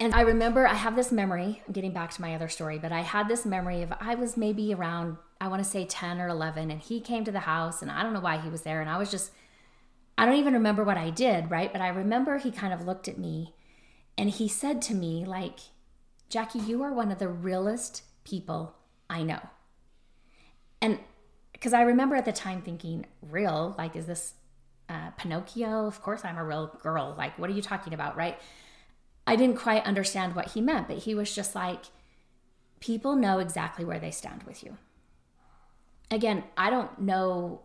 And 0.00 0.14
I 0.14 0.22
remember 0.22 0.66
I 0.66 0.74
have 0.74 0.96
this 0.96 1.12
memory, 1.12 1.62
getting 1.70 1.92
back 1.92 2.10
to 2.12 2.22
my 2.22 2.34
other 2.34 2.48
story, 2.48 2.78
but 2.78 2.92
I 2.92 3.00
had 3.02 3.28
this 3.28 3.44
memory 3.44 3.82
of 3.82 3.92
I 4.00 4.14
was 4.14 4.36
maybe 4.36 4.72
around, 4.72 5.16
I 5.40 5.48
want 5.48 5.62
to 5.62 5.68
say 5.68 5.84
10 5.84 6.20
or 6.20 6.28
11, 6.28 6.70
and 6.70 6.80
he 6.80 7.00
came 7.00 7.24
to 7.24 7.32
the 7.32 7.40
house, 7.40 7.82
and 7.82 7.90
I 7.90 8.02
don't 8.02 8.12
know 8.12 8.20
why 8.20 8.38
he 8.38 8.48
was 8.48 8.62
there. 8.62 8.80
And 8.80 8.88
I 8.88 8.98
was 8.98 9.10
just, 9.10 9.32
I 10.16 10.24
don't 10.24 10.38
even 10.38 10.54
remember 10.54 10.82
what 10.82 10.96
I 10.96 11.10
did, 11.10 11.50
right? 11.50 11.72
But 11.72 11.82
I 11.82 11.88
remember 11.88 12.38
he 12.38 12.50
kind 12.50 12.72
of 12.72 12.86
looked 12.86 13.06
at 13.06 13.18
me 13.18 13.54
and 14.16 14.30
he 14.30 14.48
said 14.48 14.82
to 14.82 14.94
me, 14.94 15.24
like, 15.24 15.60
Jackie, 16.28 16.60
you 16.60 16.82
are 16.82 16.92
one 16.92 17.10
of 17.10 17.18
the 17.18 17.28
realest 17.28 18.02
people 18.24 18.74
I 19.08 19.22
know. 19.22 19.40
And 20.80 20.98
because 21.52 21.72
I 21.72 21.82
remember 21.82 22.16
at 22.16 22.24
the 22.24 22.32
time 22.32 22.62
thinking, 22.62 23.06
real? 23.22 23.74
Like, 23.78 23.94
is 23.94 24.06
this 24.06 24.34
uh, 24.88 25.10
Pinocchio? 25.16 25.86
Of 25.86 26.02
course 26.02 26.24
I'm 26.24 26.36
a 26.36 26.44
real 26.44 26.78
girl. 26.82 27.14
Like, 27.16 27.38
what 27.38 27.48
are 27.48 27.52
you 27.52 27.62
talking 27.62 27.94
about, 27.94 28.16
right? 28.16 28.38
I 29.26 29.36
didn't 29.36 29.56
quite 29.56 29.84
understand 29.84 30.34
what 30.34 30.52
he 30.52 30.60
meant, 30.60 30.88
but 30.88 30.98
he 30.98 31.14
was 31.14 31.34
just 31.34 31.54
like, 31.54 31.84
people 32.80 33.14
know 33.14 33.38
exactly 33.38 33.84
where 33.84 34.00
they 34.00 34.10
stand 34.10 34.42
with 34.42 34.64
you. 34.64 34.76
Again, 36.10 36.44
I 36.56 36.68
don't 36.68 37.00
know 37.00 37.62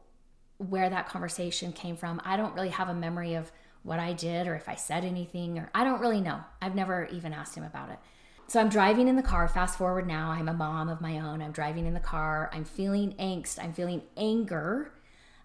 where 0.58 0.90
that 0.90 1.10
conversation 1.10 1.74
came 1.74 1.96
from. 1.96 2.22
I 2.24 2.38
don't 2.38 2.54
really 2.54 2.70
have 2.70 2.90
a 2.90 2.94
memory 2.94 3.34
of 3.34 3.52
what 3.84 4.00
I 4.00 4.14
did 4.14 4.48
or 4.48 4.56
if 4.56 4.68
I 4.68 4.76
said 4.76 5.06
anything, 5.06 5.58
or 5.58 5.70
I 5.74 5.84
don't 5.84 6.02
really 6.02 6.22
know. 6.22 6.42
I've 6.62 6.76
never 6.76 7.08
even 7.12 7.34
asked 7.34 7.56
him 7.56 7.64
about 7.64 7.90
it. 7.90 8.00
So 8.48 8.60
I'm 8.60 8.70
driving 8.70 9.08
in 9.08 9.16
the 9.16 9.24
car. 9.24 9.48
Fast 9.48 9.78
forward 9.78 10.08
now, 10.08 10.32
I'm 10.32 10.50
a 10.50 10.54
mom 10.54 10.90
of 10.90 11.02
my 11.02 11.20
own. 11.20 11.42
I'm 11.42 11.52
driving 11.52 11.86
in 11.86 11.94
the 11.94 12.00
car. 12.00 12.50
I'm 12.54 12.64
feeling 12.64 13.14
angst. 13.20 13.62
I'm 13.62 13.74
feeling 13.74 14.04
anger 14.16 14.92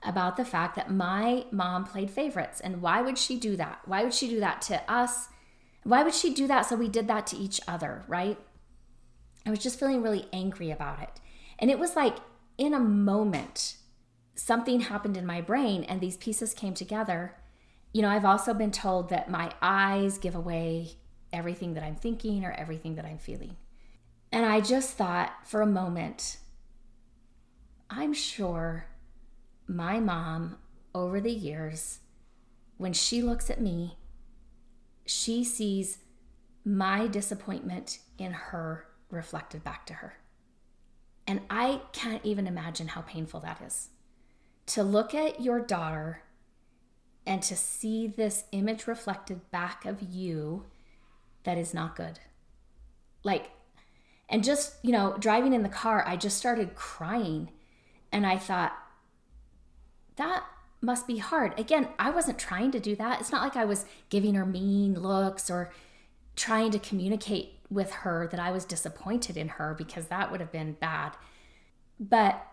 about 0.04 0.36
the 0.36 0.44
fact 0.44 0.76
that 0.76 0.90
my 0.90 1.46
mom 1.50 1.84
played 1.84 2.10
favorites. 2.10 2.60
And 2.60 2.80
why 2.80 3.02
would 3.02 3.18
she 3.18 3.38
do 3.38 3.56
that? 3.56 3.80
Why 3.86 4.04
would 4.04 4.14
she 4.14 4.28
do 4.28 4.40
that 4.40 4.62
to 4.62 4.90
us 4.90 5.28
why 5.84 6.02
would 6.02 6.14
she 6.14 6.32
do 6.32 6.46
that? 6.46 6.62
So 6.62 6.76
we 6.76 6.88
did 6.88 7.08
that 7.08 7.26
to 7.28 7.36
each 7.36 7.60
other, 7.66 8.04
right? 8.06 8.38
I 9.44 9.50
was 9.50 9.58
just 9.58 9.78
feeling 9.78 10.02
really 10.02 10.26
angry 10.32 10.70
about 10.70 11.02
it. 11.02 11.20
And 11.58 11.70
it 11.70 11.78
was 11.78 11.96
like 11.96 12.16
in 12.56 12.74
a 12.74 12.80
moment, 12.80 13.76
something 14.34 14.80
happened 14.80 15.16
in 15.16 15.26
my 15.26 15.40
brain 15.40 15.82
and 15.84 16.00
these 16.00 16.16
pieces 16.16 16.54
came 16.54 16.74
together. 16.74 17.34
You 17.92 18.02
know, 18.02 18.08
I've 18.08 18.24
also 18.24 18.54
been 18.54 18.70
told 18.70 19.10
that 19.10 19.30
my 19.30 19.52
eyes 19.60 20.18
give 20.18 20.34
away 20.34 20.92
everything 21.32 21.74
that 21.74 21.82
I'm 21.82 21.96
thinking 21.96 22.44
or 22.44 22.52
everything 22.52 22.94
that 22.94 23.04
I'm 23.04 23.18
feeling. 23.18 23.56
And 24.30 24.46
I 24.46 24.60
just 24.60 24.96
thought 24.96 25.32
for 25.44 25.60
a 25.60 25.66
moment, 25.66 26.38
I'm 27.90 28.14
sure 28.14 28.86
my 29.66 30.00
mom 30.00 30.56
over 30.94 31.20
the 31.20 31.32
years, 31.32 32.00
when 32.78 32.92
she 32.92 33.22
looks 33.22 33.50
at 33.50 33.60
me, 33.60 33.98
she 35.06 35.44
sees 35.44 35.98
my 36.64 37.06
disappointment 37.06 37.98
in 38.18 38.32
her 38.32 38.86
reflected 39.10 39.62
back 39.62 39.84
to 39.86 39.94
her. 39.94 40.14
And 41.26 41.40
I 41.50 41.82
can't 41.92 42.24
even 42.24 42.46
imagine 42.46 42.88
how 42.88 43.02
painful 43.02 43.40
that 43.40 43.60
is. 43.64 43.90
To 44.66 44.82
look 44.82 45.14
at 45.14 45.40
your 45.40 45.60
daughter 45.60 46.22
and 47.26 47.42
to 47.42 47.56
see 47.56 48.06
this 48.06 48.44
image 48.52 48.86
reflected 48.86 49.50
back 49.50 49.84
of 49.84 50.02
you 50.02 50.64
that 51.44 51.58
is 51.58 51.72
not 51.72 51.96
good. 51.96 52.18
Like, 53.22 53.50
and 54.28 54.42
just, 54.42 54.76
you 54.82 54.92
know, 54.92 55.16
driving 55.18 55.52
in 55.52 55.62
the 55.62 55.68
car, 55.68 56.04
I 56.06 56.16
just 56.16 56.36
started 56.36 56.74
crying. 56.74 57.50
And 58.10 58.26
I 58.26 58.38
thought, 58.38 58.72
that 60.16 60.44
must 60.80 61.06
be 61.06 61.18
hard. 61.18 61.58
Again, 61.58 61.88
I 61.98 62.10
wasn't 62.10 62.38
trying 62.38 62.72
to 62.72 62.80
do 62.80 62.96
that. 62.96 63.20
It's 63.20 63.32
not 63.32 63.42
like 63.42 63.56
I 63.56 63.64
was 63.64 63.86
giving 64.10 64.34
her 64.34 64.44
mean 64.44 64.94
looks 65.00 65.50
or 65.50 65.72
trying 66.34 66.70
to 66.72 66.78
communicate 66.78 67.58
with 67.70 67.90
her 67.90 68.28
that 68.30 68.40
I 68.40 68.50
was 68.50 68.64
disappointed 68.64 69.36
in 69.36 69.48
her 69.48 69.74
because 69.76 70.06
that 70.06 70.30
would 70.30 70.40
have 70.40 70.52
been 70.52 70.72
bad. 70.72 71.16
But 72.00 72.44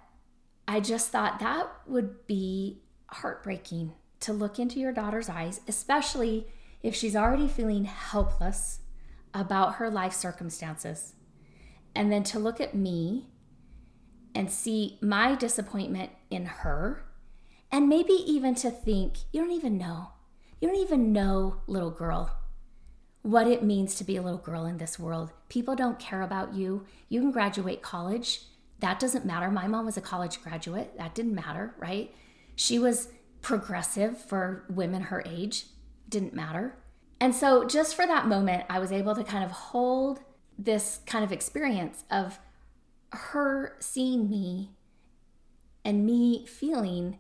I 0.68 0.80
just 0.80 1.10
thought 1.10 1.40
that 1.40 1.68
would 1.88 2.28
be 2.28 2.82
heartbreaking 3.08 3.94
to 4.22 4.34
look 4.34 4.60
into 4.60 4.80
your 4.80 4.92
daughter's 4.92 5.30
eyes, 5.30 5.62
especially 5.68 6.48
if 6.82 6.96
she's 6.96 7.16
already 7.16 7.48
feeling 7.48 7.86
helpless 7.86 8.80
about 9.34 9.76
her 9.76 9.90
life 9.90 10.14
circumstances. 10.14 11.14
And 11.96 12.12
then 12.12 12.24
to 12.24 12.40
look 12.40 12.62
at 12.62 12.76
me 12.76 13.28
and 14.36 14.52
see 14.52 14.98
my 15.02 15.36
disappointment 15.36 16.12
in 16.30 16.46
her 16.46 17.04
and 17.72 17.88
maybe 17.88 18.14
even 18.14 18.56
to 18.56 18.72
think, 18.72 19.18
you 19.32 19.42
don't 19.42 19.52
even 19.52 19.78
know. 19.78 20.12
You 20.60 20.68
don't 20.68 20.82
even 20.82 21.14
know, 21.14 21.62
little 21.68 21.92
girl, 21.92 22.38
what 23.22 23.48
it 23.48 23.64
means 23.64 23.96
to 23.96 24.04
be 24.04 24.18
a 24.18 24.22
little 24.22 24.40
girl 24.40 24.66
in 24.66 24.78
this 24.78 24.98
world. 24.98 25.32
People 25.50 25.76
don't 25.76 26.00
care 26.00 26.22
about 26.22 26.54
you. 26.54 26.86
You 27.10 27.22
can 27.22 27.32
graduate 27.32 27.82
college. 27.82 28.42
That 28.80 29.00
doesn't 29.00 29.26
matter. 29.26 29.52
My 29.52 29.68
mom 29.68 29.86
was 29.86 29.98
a 29.98 30.02
college 30.02 30.42
graduate. 30.42 30.98
That 30.98 31.16
didn't 31.16 31.36
matter, 31.36 31.76
right? 31.78 32.14
She 32.56 32.80
was 32.80 33.10
progressive 33.42 34.18
for 34.18 34.66
women 34.70 35.04
her 35.04 35.24
age. 35.26 35.66
Didn't 36.08 36.34
matter. 36.34 36.76
And 37.22 37.36
so, 37.36 37.66
just 37.66 37.96
for 37.96 38.08
that 38.08 38.28
moment, 38.28 38.64
I 38.70 38.80
was 38.80 38.92
able 38.92 39.16
to 39.16 39.24
kind 39.24 39.44
of 39.44 39.52
hold 39.52 40.22
this 40.58 41.00
kind 41.06 41.24
of 41.24 41.32
experience 41.32 42.04
of 42.10 42.40
her 43.12 43.76
seeing 43.80 44.30
me 44.30 44.72
and 45.84 46.06
me 46.06 46.46
feeling 46.46 47.18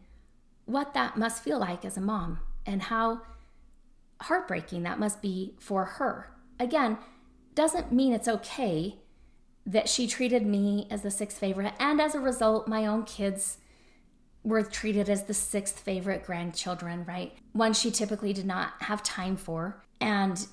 what 0.65 0.93
that 0.93 1.17
must 1.17 1.43
feel 1.43 1.59
like 1.59 1.83
as 1.83 1.97
a 1.97 2.01
mom 2.01 2.39
and 2.65 2.83
how 2.83 3.21
heartbreaking 4.21 4.83
that 4.83 4.99
must 4.99 5.21
be 5.21 5.55
for 5.59 5.85
her. 5.85 6.31
Again, 6.59 6.97
doesn't 7.55 7.91
mean 7.91 8.13
it's 8.13 8.27
okay 8.27 8.99
that 9.65 9.89
she 9.89 10.07
treated 10.07 10.45
me 10.45 10.87
as 10.89 11.01
the 11.01 11.11
sixth 11.11 11.37
favorite, 11.37 11.73
and 11.79 12.01
as 12.01 12.15
a 12.15 12.19
result, 12.19 12.67
my 12.67 12.85
own 12.85 13.03
kids 13.03 13.57
were 14.43 14.63
treated 14.63 15.09
as 15.09 15.25
the 15.25 15.33
sixth 15.33 15.79
favorite 15.79 16.25
grandchildren, 16.25 17.05
right? 17.05 17.33
One 17.53 17.73
she 17.73 17.91
typically 17.91 18.33
did 18.33 18.45
not 18.45 18.73
have 18.81 19.03
time 19.03 19.35
for. 19.35 19.83
And 19.99 20.47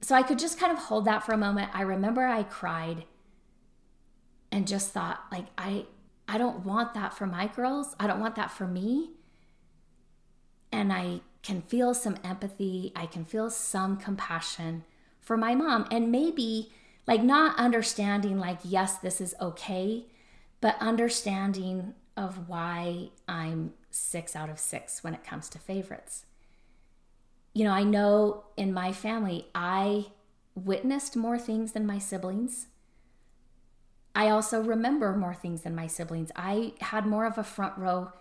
so 0.00 0.14
I 0.16 0.22
could 0.22 0.38
just 0.38 0.58
kind 0.58 0.72
of 0.72 0.78
hold 0.78 1.04
that 1.04 1.24
for 1.24 1.32
a 1.32 1.38
moment. 1.38 1.70
I 1.72 1.82
remember 1.82 2.26
I 2.26 2.42
cried 2.42 3.04
and 4.50 4.66
just 4.66 4.90
thought 4.90 5.24
like 5.30 5.46
I 5.56 5.86
I 6.28 6.38
don't 6.38 6.64
want 6.64 6.94
that 6.94 7.14
for 7.14 7.26
my 7.26 7.46
girls. 7.46 7.94
I 8.00 8.06
don't 8.06 8.20
want 8.20 8.36
that 8.36 8.50
for 8.50 8.66
me. 8.66 9.10
And 10.72 10.92
I 10.92 11.20
can 11.42 11.62
feel 11.62 11.94
some 11.94 12.16
empathy. 12.24 12.92
I 12.96 13.06
can 13.06 13.24
feel 13.24 13.50
some 13.50 13.96
compassion 13.96 14.84
for 15.20 15.36
my 15.36 15.54
mom 15.54 15.86
and 15.90 16.10
maybe 16.10 16.72
like 17.06 17.22
not 17.22 17.58
understanding 17.58 18.38
like 18.38 18.58
yes, 18.64 18.98
this 18.98 19.20
is 19.20 19.34
okay, 19.40 20.06
but 20.60 20.76
understanding 20.80 21.94
of 22.16 22.48
why 22.48 23.10
I'm 23.26 23.72
6 23.90 24.36
out 24.36 24.50
of 24.50 24.58
6 24.58 25.04
when 25.04 25.14
it 25.14 25.24
comes 25.24 25.48
to 25.50 25.58
favorites 25.58 26.26
you 27.54 27.64
know, 27.64 27.72
I 27.72 27.82
know 27.82 28.44
in 28.56 28.72
my 28.72 28.92
family, 28.92 29.46
I 29.54 30.06
witnessed 30.54 31.16
more 31.16 31.38
things 31.38 31.72
than 31.72 31.86
my 31.86 31.98
siblings. 31.98 32.68
I 34.14 34.28
also 34.28 34.62
remember 34.62 35.14
more 35.16 35.34
things 35.34 35.62
than 35.62 35.74
my 35.74 35.86
siblings. 35.86 36.30
I 36.36 36.74
had 36.80 37.06
more 37.06 37.26
of 37.26 37.38
a 37.38 37.44
front 37.44 37.76
row 37.78 38.12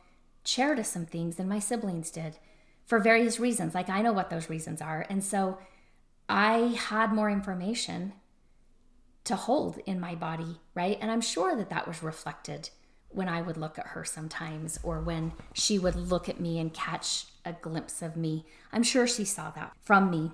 chair 0.44 0.76
to 0.76 0.84
some 0.84 1.06
things 1.06 1.36
than 1.36 1.48
my 1.48 1.60
siblings 1.60 2.12
did 2.12 2.38
for 2.86 3.00
various 3.00 3.40
reasons. 3.40 3.74
Like, 3.74 3.90
I 3.90 4.02
know 4.02 4.14
what 4.14 4.30
those 4.30 4.50
reasons 4.50 4.82
are. 4.82 5.06
And 5.10 5.24
so 5.24 5.58
I 6.28 6.76
had 6.88 7.14
more 7.14 7.30
information 7.30 8.14
to 9.24 9.36
hold 9.36 9.78
in 9.86 10.00
my 10.00 10.16
body, 10.16 10.60
right? 10.74 10.98
And 11.00 11.12
I'm 11.12 11.22
sure 11.22 11.56
that 11.56 11.70
that 11.70 11.88
was 11.88 12.02
reflected 12.02 12.70
when 13.14 13.28
I 13.28 13.42
would 13.42 13.58
look 13.58 13.78
at 13.78 13.88
her 13.88 14.04
sometimes 14.04 14.80
or 14.84 15.00
when 15.02 15.34
she 15.54 15.78
would 15.78 15.96
look 15.96 16.30
at 16.30 16.40
me 16.40 16.60
and 16.60 16.74
catch 16.74 17.26
a 17.46 17.54
glimpse 17.54 18.02
of 18.02 18.16
me. 18.16 18.46
I'm 18.72 18.84
sure 18.84 19.08
she 19.08 19.26
saw 19.26 19.50
that 19.52 19.74
from 19.82 20.10
me. 20.10 20.32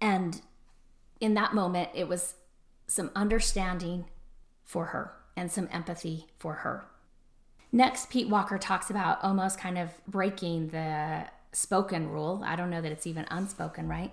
And 0.00 0.40
in 1.20 1.34
that 1.34 1.54
moment, 1.54 1.90
it 1.94 2.08
was 2.08 2.34
some 2.86 3.10
understanding 3.14 4.06
for 4.64 4.86
her 4.86 5.12
and 5.36 5.50
some 5.50 5.68
empathy 5.72 6.26
for 6.38 6.54
her. 6.54 6.84
Next, 7.72 8.10
Pete 8.10 8.28
Walker 8.28 8.58
talks 8.58 8.90
about 8.90 9.22
almost 9.22 9.58
kind 9.58 9.78
of 9.78 9.90
breaking 10.06 10.68
the 10.68 11.26
spoken 11.52 12.08
rule. 12.08 12.42
I 12.44 12.56
don't 12.56 12.70
know 12.70 12.80
that 12.80 12.92
it's 12.92 13.06
even 13.06 13.26
unspoken, 13.30 13.88
right? 13.88 14.12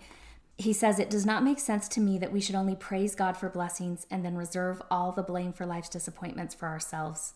He 0.57 0.73
says, 0.73 0.99
It 0.99 1.09
does 1.09 1.25
not 1.25 1.43
make 1.43 1.59
sense 1.59 1.87
to 1.89 2.01
me 2.01 2.17
that 2.19 2.31
we 2.31 2.41
should 2.41 2.55
only 2.55 2.75
praise 2.75 3.15
God 3.15 3.37
for 3.37 3.49
blessings 3.49 4.05
and 4.09 4.23
then 4.23 4.35
reserve 4.35 4.81
all 4.89 5.11
the 5.11 5.23
blame 5.23 5.53
for 5.53 5.65
life's 5.65 5.89
disappointments 5.89 6.55
for 6.55 6.67
ourselves. 6.67 7.33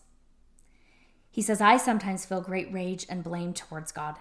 He 1.30 1.42
says, 1.42 1.60
I 1.60 1.76
sometimes 1.76 2.24
feel 2.24 2.40
great 2.40 2.72
rage 2.72 3.06
and 3.08 3.22
blame 3.22 3.54
towards 3.54 3.92
God 3.92 4.16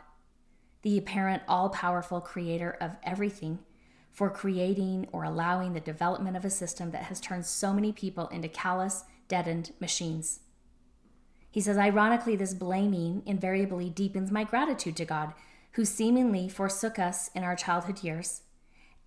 the 0.87 0.97
apparent 0.97 1.43
all 1.47 1.69
powerful 1.69 2.21
creator 2.21 2.77
of 2.79 2.95
everything, 3.03 3.59
for 4.11 4.29
creating 4.29 5.05
or 5.11 5.23
allowing 5.23 5.73
the 5.73 5.79
development 5.79 6.37
of 6.37 6.45
a 6.45 6.49
system 6.49 6.91
that 6.91 7.03
has 7.03 7.19
turned 7.19 7.45
so 7.45 7.73
many 7.73 7.91
people 7.91 8.27
into 8.29 8.47
callous, 8.47 9.03
deadened 9.27 9.71
machines. 9.79 10.39
He 11.51 11.61
says, 11.61 11.77
ironically, 11.77 12.35
this 12.35 12.53
blaming 12.53 13.21
invariably 13.25 13.89
deepens 13.89 14.31
my 14.31 14.43
gratitude 14.43 14.95
to 14.97 15.05
God, 15.05 15.33
who 15.73 15.85
seemingly 15.85 16.47
forsook 16.47 16.97
us 16.97 17.29
in 17.35 17.43
our 17.43 17.55
childhood 17.55 18.03
years, 18.03 18.43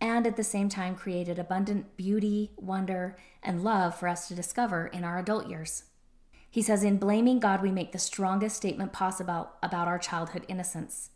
and 0.01 0.27
at 0.27 0.37
the 0.37 0.45
same 0.45 0.69
time 0.69 0.95
created 0.95 1.39
abundant 1.39 1.97
beauty, 1.97 2.53
wonder, 2.57 3.17
and 3.43 3.65
love 3.65 3.95
for 3.95 4.07
us 4.07 4.29
to 4.29 4.35
discover 4.35 4.87
in 4.89 5.03
our 5.03 5.19
adult 5.19 5.49
years. 5.49 5.85
He 6.51 6.63
says, 6.63 6.83
in 6.83 6.99
blaming 6.99 7.39
God, 7.39 7.63
we 7.63 7.71
make 7.71 7.93
the 7.93 7.99
strongest 7.99 8.57
statement 8.57 8.93
possible 8.93 9.51
about 9.63 9.87
our 9.87 9.99
childhood 9.99 10.45
innocence. 10.49 11.11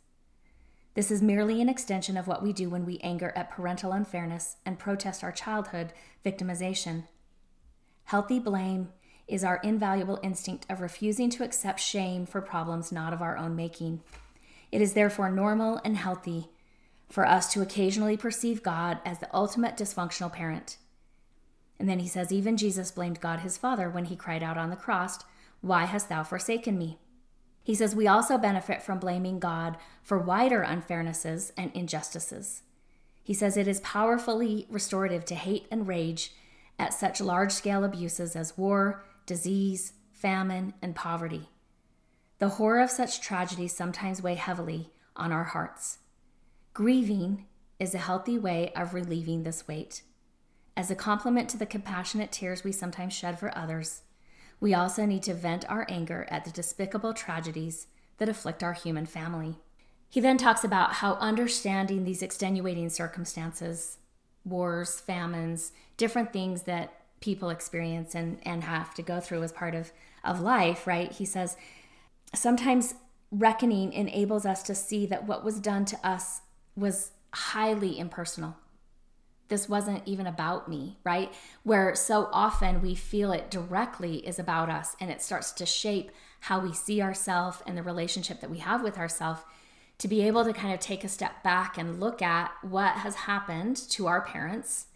This 0.94 1.10
is 1.10 1.20
merely 1.20 1.60
an 1.60 1.68
extension 1.68 2.16
of 2.16 2.28
what 2.28 2.42
we 2.42 2.52
do 2.52 2.70
when 2.70 2.86
we 2.86 2.98
anger 2.98 3.32
at 3.34 3.50
parental 3.50 3.90
unfairness 3.90 4.56
and 4.64 4.78
protest 4.78 5.24
our 5.24 5.32
childhood 5.32 5.92
victimization. 6.24 7.08
Healthy 8.04 8.38
blame 8.38 8.90
is 9.26 9.42
our 9.42 9.56
invaluable 9.64 10.20
instinct 10.22 10.66
of 10.70 10.80
refusing 10.80 11.30
to 11.30 11.42
accept 11.42 11.80
shame 11.80 12.26
for 12.26 12.40
problems 12.40 12.92
not 12.92 13.12
of 13.12 13.22
our 13.22 13.36
own 13.36 13.56
making. 13.56 14.02
It 14.70 14.80
is 14.80 14.92
therefore 14.92 15.30
normal 15.30 15.80
and 15.84 15.96
healthy 15.96 16.50
for 17.08 17.26
us 17.26 17.52
to 17.52 17.62
occasionally 17.62 18.16
perceive 18.16 18.62
God 18.62 18.98
as 19.04 19.18
the 19.18 19.34
ultimate 19.34 19.76
dysfunctional 19.76 20.32
parent. 20.32 20.76
And 21.78 21.88
then 21.88 21.98
he 21.98 22.08
says, 22.08 22.32
even 22.32 22.56
Jesus 22.56 22.90
blamed 22.90 23.20
God 23.20 23.40
his 23.40 23.58
Father 23.58 23.90
when 23.90 24.06
he 24.06 24.16
cried 24.16 24.42
out 24.42 24.56
on 24.56 24.70
the 24.70 24.76
cross, 24.76 25.18
Why 25.60 25.84
hast 25.84 26.08
thou 26.08 26.22
forsaken 26.22 26.78
me? 26.78 26.98
He 27.64 27.74
says 27.74 27.96
we 27.96 28.06
also 28.06 28.36
benefit 28.36 28.82
from 28.82 28.98
blaming 28.98 29.40
God 29.40 29.78
for 30.02 30.18
wider 30.18 30.62
unfairnesses 30.62 31.50
and 31.56 31.72
injustices. 31.74 32.62
He 33.22 33.32
says 33.32 33.56
it 33.56 33.66
is 33.66 33.80
powerfully 33.80 34.66
restorative 34.68 35.24
to 35.26 35.34
hate 35.34 35.66
and 35.70 35.88
rage 35.88 36.32
at 36.78 36.92
such 36.92 37.22
large 37.22 37.52
scale 37.52 37.82
abuses 37.82 38.36
as 38.36 38.58
war, 38.58 39.04
disease, 39.24 39.94
famine, 40.12 40.74
and 40.82 40.94
poverty. 40.94 41.48
The 42.38 42.50
horror 42.50 42.80
of 42.80 42.90
such 42.90 43.22
tragedies 43.22 43.74
sometimes 43.74 44.22
weigh 44.22 44.34
heavily 44.34 44.90
on 45.16 45.32
our 45.32 45.44
hearts. 45.44 45.98
Grieving 46.74 47.46
is 47.78 47.94
a 47.94 47.98
healthy 47.98 48.38
way 48.38 48.72
of 48.76 48.92
relieving 48.92 49.42
this 49.42 49.66
weight. 49.66 50.02
As 50.76 50.90
a 50.90 50.96
complement 50.96 51.48
to 51.50 51.56
the 51.56 51.66
compassionate 51.66 52.32
tears 52.32 52.64
we 52.64 52.72
sometimes 52.72 53.12
shed 53.12 53.38
for 53.38 53.56
others, 53.56 54.02
we 54.60 54.74
also 54.74 55.06
need 55.06 55.22
to 55.24 55.34
vent 55.34 55.68
our 55.70 55.86
anger 55.88 56.26
at 56.30 56.44
the 56.44 56.50
despicable 56.50 57.14
tragedies 57.14 57.86
that 58.18 58.28
afflict 58.28 58.62
our 58.62 58.72
human 58.72 59.06
family. 59.06 59.56
He 60.08 60.20
then 60.20 60.36
talks 60.36 60.64
about 60.64 60.94
how 60.94 61.14
understanding 61.14 62.04
these 62.04 62.22
extenuating 62.22 62.88
circumstances, 62.88 63.98
wars, 64.44 64.98
famines, 64.98 65.72
different 65.96 66.32
things 66.32 66.62
that 66.62 66.92
people 67.20 67.50
experience 67.50 68.14
and, 68.14 68.38
and 68.42 68.64
have 68.64 68.94
to 68.94 69.02
go 69.02 69.20
through 69.20 69.42
as 69.42 69.52
part 69.52 69.74
of, 69.74 69.92
of 70.24 70.40
life, 70.40 70.86
right? 70.86 71.12
He 71.12 71.24
says, 71.24 71.56
sometimes 72.34 72.94
reckoning 73.30 73.92
enables 73.92 74.44
us 74.44 74.62
to 74.64 74.74
see 74.74 75.06
that 75.06 75.26
what 75.26 75.44
was 75.44 75.60
done 75.60 75.84
to 75.86 76.06
us 76.06 76.42
was 76.76 77.12
highly 77.32 77.98
impersonal 77.98 78.56
this 79.48 79.68
wasn't 79.68 80.02
even 80.06 80.26
about 80.26 80.68
me, 80.68 80.98
right? 81.04 81.32
Where 81.62 81.94
so 81.94 82.28
often 82.32 82.80
we 82.80 82.94
feel 82.94 83.32
it 83.32 83.50
directly 83.50 84.26
is 84.26 84.38
about 84.38 84.70
us 84.70 84.96
and 85.00 85.10
it 85.10 85.22
starts 85.22 85.52
to 85.52 85.66
shape 85.66 86.10
how 86.40 86.60
we 86.60 86.72
see 86.72 87.02
ourselves 87.02 87.62
and 87.66 87.76
the 87.76 87.82
relationship 87.82 88.40
that 88.40 88.50
we 88.50 88.58
have 88.58 88.82
with 88.82 88.98
ourselves. 88.98 89.42
To 89.98 90.08
be 90.08 90.22
able 90.22 90.44
to 90.44 90.52
kind 90.52 90.74
of 90.74 90.80
take 90.80 91.04
a 91.04 91.08
step 91.08 91.42
back 91.42 91.78
and 91.78 92.00
look 92.00 92.20
at 92.20 92.50
what 92.62 92.94
has 92.94 93.14
happened 93.14 93.76
to 93.90 94.06
our 94.06 94.22
parents 94.22 94.86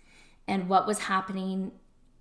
and 0.48 0.68
what 0.68 0.86
was 0.86 0.98
happening, 1.00 1.72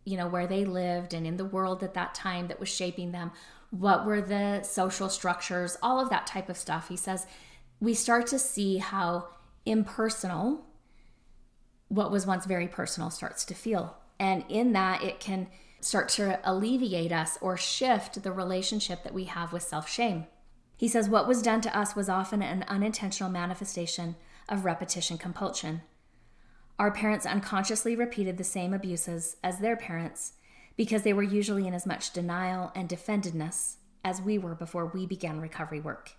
you 0.06 0.16
know, 0.16 0.28
where 0.28 0.48
they 0.48 0.64
lived 0.64 1.14
and 1.14 1.26
in 1.26 1.38
the 1.38 1.46
world 1.46 1.82
at 1.82 1.96
that 1.96 2.14
time 2.14 2.48
that 2.50 2.60
was 2.60 2.70
shaping 2.70 3.12
them. 3.12 3.32
What 3.72 4.06
were 4.06 4.22
the 4.22 4.62
social 4.62 5.10
structures, 5.10 5.76
all 5.82 6.00
of 6.00 6.10
that 6.10 6.28
type 6.28 6.50
of 6.50 6.58
stuff. 6.58 6.90
He 6.90 6.98
says 6.98 7.26
we 7.80 7.94
start 7.94 8.28
to 8.28 8.40
see 8.40 8.78
how 8.78 9.30
impersonal 9.66 10.67
what 11.90 12.12
was 12.12 12.26
once 12.26 12.46
very 12.46 12.68
personal 12.68 13.10
starts 13.10 13.46
to 13.46 13.54
feel. 13.54 13.98
And 14.20 14.44
in 14.50 14.74
that, 14.74 15.04
it 15.04 15.20
can 15.20 15.48
start 15.80 16.10
to 16.10 16.40
alleviate 16.44 17.12
us 17.12 17.38
or 17.42 17.56
shift 17.56 18.22
the 18.24 18.32
relationship 18.32 19.04
that 19.04 19.14
we 19.14 19.26
have 19.26 19.54
with 19.54 19.64
self 19.64 19.90
shame. 19.90 20.26
He 20.76 20.88
says, 20.88 21.10
What 21.10 21.28
was 21.28 21.42
done 21.42 21.62
to 21.62 21.78
us 21.78 21.96
was 21.96 22.10
often 22.10 22.42
an 22.42 22.66
unintentional 22.68 23.30
manifestation 23.30 24.16
of 24.50 24.66
repetition 24.66 25.18
compulsion. 25.18 25.82
Our 26.80 26.92
parents 26.92 27.26
unconsciously 27.26 27.96
repeated 27.96 28.38
the 28.38 28.44
same 28.44 28.74
abuses 28.74 29.38
as 29.44 29.60
their 29.60 29.76
parents 29.76 30.34
because 30.76 31.02
they 31.02 31.14
were 31.14 31.24
usually 31.24 31.68
in 31.68 31.74
as 31.74 31.88
much 31.88 32.14
denial 32.14 32.72
and 32.76 32.88
defendedness 32.88 33.78
as 34.06 34.22
we 34.22 34.38
were 34.38 34.54
before 34.54 34.86
we 34.86 35.08
began 35.08 35.42
recovery 35.42 35.80
work. 35.80 36.12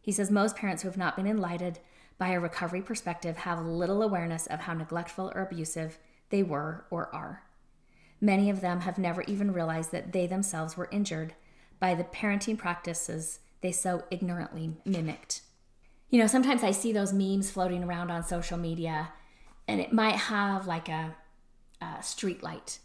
He 0.00 0.12
says 0.12 0.30
most 0.30 0.56
parents 0.56 0.82
who 0.82 0.88
have 0.88 0.96
not 0.96 1.16
been 1.16 1.26
enlightened 1.26 1.80
by 2.22 2.28
a 2.28 2.38
recovery 2.38 2.80
perspective 2.80 3.38
have 3.38 3.66
little 3.66 4.00
awareness 4.00 4.46
of 4.46 4.60
how 4.60 4.72
neglectful 4.72 5.32
or 5.34 5.42
abusive 5.42 5.98
they 6.30 6.40
were 6.40 6.84
or 6.88 7.12
are. 7.12 7.42
Many 8.20 8.48
of 8.48 8.60
them 8.60 8.82
have 8.82 8.96
never 8.96 9.22
even 9.22 9.52
realized 9.52 9.90
that 9.90 10.12
they 10.12 10.28
themselves 10.28 10.76
were 10.76 10.88
injured 10.92 11.34
by 11.80 11.96
the 11.96 12.04
parenting 12.04 12.56
practices 12.56 13.40
they 13.60 13.72
so 13.72 14.04
ignorantly 14.08 14.76
mimicked. 14.84 15.40
You 16.10 16.20
know, 16.20 16.28
sometimes 16.28 16.62
I 16.62 16.70
see 16.70 16.92
those 16.92 17.12
memes 17.12 17.50
floating 17.50 17.82
around 17.82 18.12
on 18.12 18.22
social 18.22 18.56
media, 18.56 19.08
and 19.66 19.80
it 19.80 19.92
might 19.92 20.14
have 20.14 20.68
like 20.68 20.88
a, 20.88 21.16
a 21.80 22.04
street 22.04 22.40
light, 22.40 22.78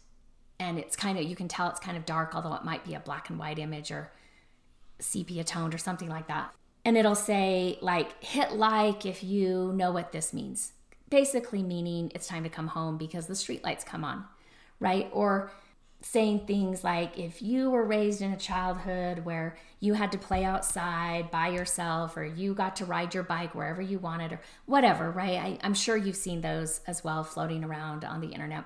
and 0.58 0.80
it's 0.80 0.96
kind 0.96 1.16
of, 1.16 1.22
you 1.22 1.36
can 1.36 1.46
tell 1.46 1.68
it's 1.68 1.78
kind 1.78 1.96
of 1.96 2.04
dark, 2.04 2.34
although 2.34 2.54
it 2.54 2.64
might 2.64 2.84
be 2.84 2.94
a 2.94 3.00
black 3.00 3.30
and 3.30 3.38
white 3.38 3.60
image 3.60 3.92
or 3.92 4.10
sepia 4.98 5.44
toned 5.44 5.76
or 5.76 5.78
something 5.78 6.08
like 6.08 6.26
that. 6.26 6.52
And 6.84 6.96
it'll 6.96 7.14
say, 7.14 7.78
like, 7.80 8.22
hit 8.22 8.52
like 8.52 9.04
if 9.04 9.22
you 9.22 9.72
know 9.74 9.92
what 9.92 10.12
this 10.12 10.32
means. 10.32 10.72
Basically, 11.10 11.62
meaning 11.62 12.12
it's 12.14 12.26
time 12.26 12.44
to 12.44 12.48
come 12.48 12.68
home 12.68 12.98
because 12.98 13.26
the 13.26 13.34
street 13.34 13.64
lights 13.64 13.84
come 13.84 14.04
on, 14.04 14.24
right? 14.80 15.08
Or 15.12 15.50
saying 16.00 16.46
things 16.46 16.84
like 16.84 17.18
if 17.18 17.42
you 17.42 17.70
were 17.70 17.84
raised 17.84 18.22
in 18.22 18.32
a 18.32 18.36
childhood 18.36 19.24
where 19.24 19.56
you 19.80 19.94
had 19.94 20.12
to 20.12 20.18
play 20.18 20.44
outside 20.44 21.30
by 21.30 21.48
yourself 21.48 22.16
or 22.16 22.24
you 22.24 22.54
got 22.54 22.76
to 22.76 22.84
ride 22.84 23.14
your 23.14 23.24
bike 23.24 23.54
wherever 23.54 23.82
you 23.82 23.98
wanted 23.98 24.32
or 24.32 24.40
whatever, 24.66 25.10
right? 25.10 25.38
I, 25.38 25.66
am 25.66 25.74
sure 25.74 25.96
you've 25.96 26.16
seen 26.16 26.40
those 26.40 26.80
as 26.86 27.02
well 27.02 27.24
floating 27.24 27.64
around 27.64 28.04
on 28.04 28.20
the 28.20 28.28
internet. 28.28 28.64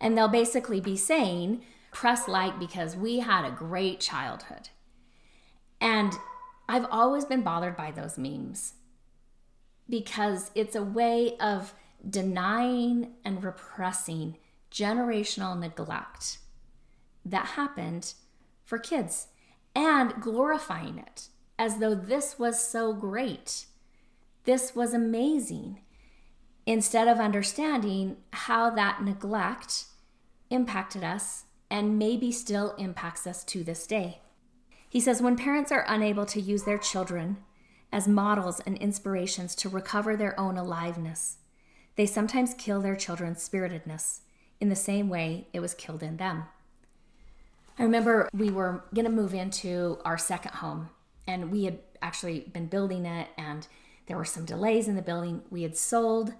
And 0.00 0.16
they'll 0.16 0.28
basically 0.28 0.80
be 0.80 0.96
saying, 0.96 1.62
press 1.92 2.28
like 2.28 2.58
because 2.58 2.94
we 2.94 3.20
had 3.20 3.46
a 3.46 3.50
great 3.50 4.00
childhood. 4.00 4.68
And 5.80 6.12
I've 6.70 6.86
always 6.88 7.24
been 7.24 7.42
bothered 7.42 7.76
by 7.76 7.90
those 7.90 8.16
memes 8.16 8.74
because 9.88 10.52
it's 10.54 10.76
a 10.76 10.84
way 10.84 11.36
of 11.38 11.74
denying 12.08 13.14
and 13.24 13.42
repressing 13.42 14.36
generational 14.70 15.58
neglect 15.58 16.38
that 17.24 17.46
happened 17.46 18.14
for 18.64 18.78
kids 18.78 19.26
and 19.74 20.14
glorifying 20.20 20.96
it 20.98 21.26
as 21.58 21.78
though 21.78 21.96
this 21.96 22.38
was 22.38 22.64
so 22.64 22.92
great. 22.92 23.66
This 24.44 24.72
was 24.72 24.94
amazing. 24.94 25.80
Instead 26.66 27.08
of 27.08 27.18
understanding 27.18 28.18
how 28.32 28.70
that 28.70 29.02
neglect 29.02 29.86
impacted 30.50 31.02
us 31.02 31.46
and 31.68 31.98
maybe 31.98 32.30
still 32.30 32.76
impacts 32.76 33.26
us 33.26 33.42
to 33.42 33.64
this 33.64 33.88
day. 33.88 34.20
He 34.90 35.00
says 35.00 35.22
when 35.22 35.36
parents 35.36 35.70
are 35.70 35.84
unable 35.86 36.26
to 36.26 36.40
use 36.40 36.64
their 36.64 36.76
children 36.76 37.36
as 37.92 38.08
models 38.08 38.60
and 38.66 38.76
inspirations 38.78 39.54
to 39.54 39.68
recover 39.68 40.16
their 40.16 40.38
own 40.38 40.58
aliveness, 40.58 41.38
they 41.94 42.06
sometimes 42.06 42.54
kill 42.54 42.80
their 42.80 42.96
children's 42.96 43.40
spiritedness 43.40 44.22
in 44.60 44.68
the 44.68 44.74
same 44.74 45.08
way 45.08 45.46
it 45.52 45.60
was 45.60 45.74
killed 45.74 46.02
in 46.02 46.16
them. 46.16 46.44
I 47.78 47.84
remember 47.84 48.28
we 48.34 48.50
were 48.50 48.84
going 48.92 49.04
to 49.04 49.12
move 49.12 49.32
into 49.32 49.98
our 50.04 50.18
second 50.18 50.54
home, 50.54 50.90
and 51.26 51.52
we 51.52 51.64
had 51.64 51.78
actually 52.02 52.40
been 52.52 52.66
building 52.66 53.06
it, 53.06 53.28
and 53.38 53.68
there 54.06 54.16
were 54.16 54.24
some 54.24 54.44
delays 54.44 54.88
in 54.88 54.96
the 54.96 55.02
building. 55.02 55.42
We 55.50 55.62
had 55.62 55.76
sold 55.76 56.34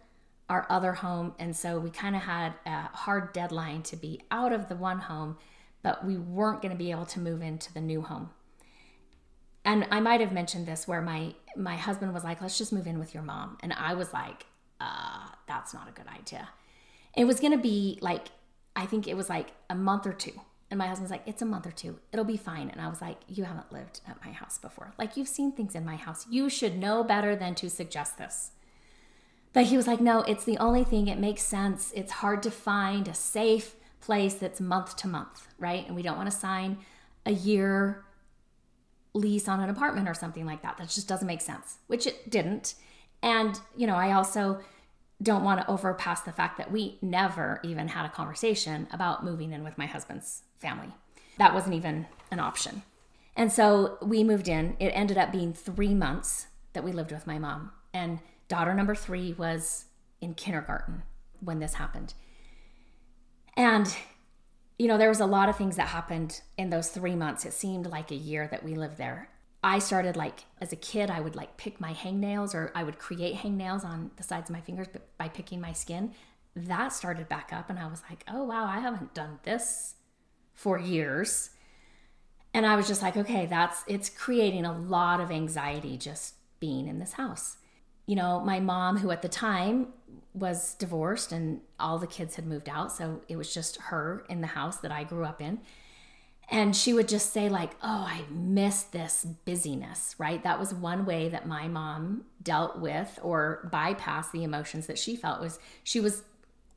our 0.48 0.66
other 0.68 0.94
home, 0.94 1.34
and 1.38 1.54
so 1.54 1.78
we 1.78 1.90
kind 1.90 2.16
of 2.16 2.22
had 2.22 2.54
a 2.66 2.88
hard 2.88 3.32
deadline 3.32 3.82
to 3.84 3.96
be 3.96 4.20
out 4.32 4.52
of 4.52 4.68
the 4.68 4.74
one 4.74 4.98
home, 4.98 5.38
but 5.82 6.04
we 6.04 6.16
weren't 6.16 6.62
going 6.62 6.72
to 6.72 6.78
be 6.78 6.90
able 6.90 7.06
to 7.06 7.20
move 7.20 7.42
into 7.42 7.72
the 7.72 7.80
new 7.80 8.02
home. 8.02 8.30
And 9.70 9.86
I 9.90 10.00
might 10.00 10.20
have 10.20 10.32
mentioned 10.32 10.66
this 10.66 10.88
where 10.88 11.02
my 11.02 11.34
my 11.56 11.76
husband 11.76 12.12
was 12.12 12.24
like, 12.24 12.40
"Let's 12.40 12.58
just 12.58 12.72
move 12.72 12.86
in 12.86 12.98
with 12.98 13.14
your 13.14 13.22
mom," 13.22 13.58
and 13.62 13.72
I 13.72 13.94
was 13.94 14.12
like, 14.12 14.46
uh, 14.80 15.28
"That's 15.46 15.72
not 15.72 15.88
a 15.88 15.92
good 15.92 16.08
idea." 16.08 16.48
It 17.14 17.24
was 17.24 17.40
to 17.40 17.56
be 17.56 17.98
like 18.00 18.28
I 18.74 18.86
think 18.86 19.08
it 19.08 19.16
was 19.16 19.28
like 19.28 19.48
a 19.68 19.74
month 19.74 20.06
or 20.06 20.12
two 20.12 20.40
and 20.70 20.78
my 20.78 20.86
husband's 20.86 21.10
like, 21.10 21.22
it's 21.26 21.42
a 21.42 21.46
month 21.46 21.66
or 21.66 21.72
two. 21.72 21.98
It'll 22.12 22.24
be 22.24 22.36
fine. 22.36 22.70
And 22.70 22.80
I 22.80 22.88
was 22.88 23.00
like, 23.00 23.18
you 23.26 23.42
haven't 23.42 23.72
lived 23.72 24.00
at 24.06 24.24
my 24.24 24.30
house 24.30 24.56
before. 24.56 24.92
Like, 24.98 25.16
you've 25.16 25.28
seen 25.28 25.50
things 25.50 25.74
in 25.74 25.84
my 25.84 25.96
house. 25.96 26.26
You 26.30 26.48
should 26.48 26.78
know 26.78 27.02
better 27.02 27.34
than 27.34 27.56
to 27.56 27.68
suggest 27.68 28.18
this. 28.18 28.52
But 29.52 29.64
he 29.64 29.76
was 29.76 29.88
like, 29.88 30.00
no, 30.00 30.20
it's 30.22 30.44
the 30.44 30.58
only 30.58 30.84
thing. 30.84 31.08
It 31.08 31.18
makes 31.18 31.42
sense. 31.42 31.92
It's 31.96 32.12
hard 32.12 32.40
to 32.44 32.52
find 32.52 33.08
a 33.08 33.14
safe 33.14 33.74
place 34.00 34.34
that's 34.34 34.60
month 34.60 34.94
to 34.98 35.08
month, 35.08 35.48
right? 35.58 35.84
And 35.88 35.96
we 35.96 36.02
don't 36.02 36.16
want 36.16 36.30
to 36.30 36.36
sign 36.36 36.78
a 37.26 37.32
year 37.32 38.04
lease 39.12 39.48
on 39.48 39.60
an 39.60 39.70
apartment 39.70 40.08
or 40.08 40.14
something 40.14 40.46
like 40.46 40.62
that. 40.62 40.78
That 40.78 40.88
just 40.88 41.08
doesn't 41.08 41.26
make 41.26 41.40
sense, 41.40 41.78
which 41.86 42.06
it 42.06 42.30
didn't. 42.30 42.74
And, 43.22 43.60
you 43.76 43.86
know, 43.86 43.96
I 43.96 44.12
also 44.12 44.60
don't 45.22 45.44
want 45.44 45.60
to 45.60 45.70
overpass 45.70 46.22
the 46.22 46.32
fact 46.32 46.56
that 46.58 46.72
we 46.72 46.98
never 47.02 47.60
even 47.62 47.88
had 47.88 48.06
a 48.06 48.08
conversation 48.08 48.86
about 48.92 49.24
moving 49.24 49.52
in 49.52 49.62
with 49.62 49.76
my 49.76 49.86
husband's 49.86 50.42
family. 50.58 50.88
That 51.38 51.54
wasn't 51.54 51.74
even 51.74 52.06
an 52.30 52.40
option. 52.40 52.82
And 53.36 53.52
so 53.52 53.98
we 54.02 54.24
moved 54.24 54.48
in. 54.48 54.76
It 54.78 54.88
ended 54.88 55.18
up 55.18 55.32
being 55.32 55.52
three 55.52 55.94
months 55.94 56.46
that 56.72 56.84
we 56.84 56.92
lived 56.92 57.12
with 57.12 57.26
my 57.26 57.38
mom. 57.38 57.72
And 57.92 58.20
daughter 58.48 58.74
number 58.74 58.94
three 58.94 59.32
was 59.32 59.86
in 60.20 60.34
kindergarten 60.34 61.02
when 61.40 61.58
this 61.58 61.74
happened. 61.74 62.14
And, 63.56 63.94
you 64.80 64.88
know, 64.88 64.96
there 64.96 65.10
was 65.10 65.20
a 65.20 65.26
lot 65.26 65.50
of 65.50 65.58
things 65.58 65.76
that 65.76 65.88
happened 65.88 66.40
in 66.56 66.70
those 66.70 66.88
three 66.88 67.14
months. 67.14 67.44
It 67.44 67.52
seemed 67.52 67.84
like 67.84 68.10
a 68.10 68.14
year 68.14 68.48
that 68.50 68.64
we 68.64 68.74
lived 68.74 68.96
there. 68.96 69.28
I 69.62 69.78
started 69.78 70.16
like 70.16 70.44
as 70.58 70.72
a 70.72 70.76
kid, 70.76 71.10
I 71.10 71.20
would 71.20 71.36
like 71.36 71.58
pick 71.58 71.82
my 71.82 71.92
hangnails 71.92 72.54
or 72.54 72.72
I 72.74 72.82
would 72.82 72.98
create 72.98 73.36
hangnails 73.36 73.84
on 73.84 74.10
the 74.16 74.22
sides 74.22 74.48
of 74.48 74.56
my 74.56 74.62
fingers 74.62 74.86
by 75.18 75.28
picking 75.28 75.60
my 75.60 75.74
skin. 75.74 76.14
That 76.56 76.94
started 76.94 77.28
back 77.28 77.52
up, 77.52 77.68
and 77.68 77.78
I 77.78 77.88
was 77.88 78.02
like, 78.08 78.24
oh 78.26 78.44
wow, 78.44 78.64
I 78.64 78.80
haven't 78.80 79.12
done 79.12 79.38
this 79.42 79.96
for 80.54 80.78
years. 80.78 81.50
And 82.54 82.64
I 82.64 82.74
was 82.74 82.88
just 82.88 83.02
like, 83.02 83.18
okay, 83.18 83.44
that's 83.44 83.84
it's 83.86 84.08
creating 84.08 84.64
a 84.64 84.72
lot 84.78 85.20
of 85.20 85.30
anxiety 85.30 85.98
just 85.98 86.36
being 86.58 86.88
in 86.88 87.00
this 87.00 87.12
house. 87.12 87.58
You 88.10 88.16
know, 88.16 88.40
my 88.40 88.58
mom, 88.58 88.96
who 88.96 89.12
at 89.12 89.22
the 89.22 89.28
time 89.28 89.86
was 90.34 90.74
divorced 90.74 91.30
and 91.30 91.60
all 91.78 91.96
the 91.96 92.08
kids 92.08 92.34
had 92.34 92.44
moved 92.44 92.68
out, 92.68 92.90
so 92.90 93.20
it 93.28 93.36
was 93.36 93.54
just 93.54 93.76
her 93.82 94.24
in 94.28 94.40
the 94.40 94.48
house 94.48 94.78
that 94.78 94.90
I 94.90 95.04
grew 95.04 95.24
up 95.24 95.40
in. 95.40 95.60
And 96.48 96.74
she 96.74 96.92
would 96.92 97.06
just 97.06 97.32
say 97.32 97.48
like 97.48 97.70
oh 97.80 98.04
i 98.08 98.22
miss 98.28 98.82
this 98.82 99.24
busyness 99.44 100.16
right? 100.18 100.42
That 100.42 100.58
was 100.58 100.74
one 100.74 101.06
way 101.06 101.28
that 101.28 101.46
my 101.46 101.68
mom 101.68 102.24
dealt 102.42 102.80
with 102.80 103.16
or 103.22 103.70
bypassed 103.72 104.32
the 104.32 104.42
emotions 104.42 104.88
that 104.88 104.98
she 104.98 105.14
felt 105.14 105.40
was 105.40 105.60
she 105.84 106.00
was 106.00 106.24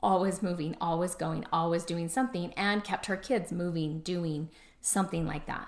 always 0.00 0.40
moving 0.40 0.76
always 0.80 1.16
going 1.16 1.44
always 1.52 1.84
doing 1.84 2.08
something 2.08 2.52
and 2.52 2.84
kept 2.84 3.06
her 3.06 3.16
kids 3.16 3.50
moving 3.50 3.98
doing 4.02 4.50
something 4.80 5.26
like 5.26 5.46
that 5.46 5.66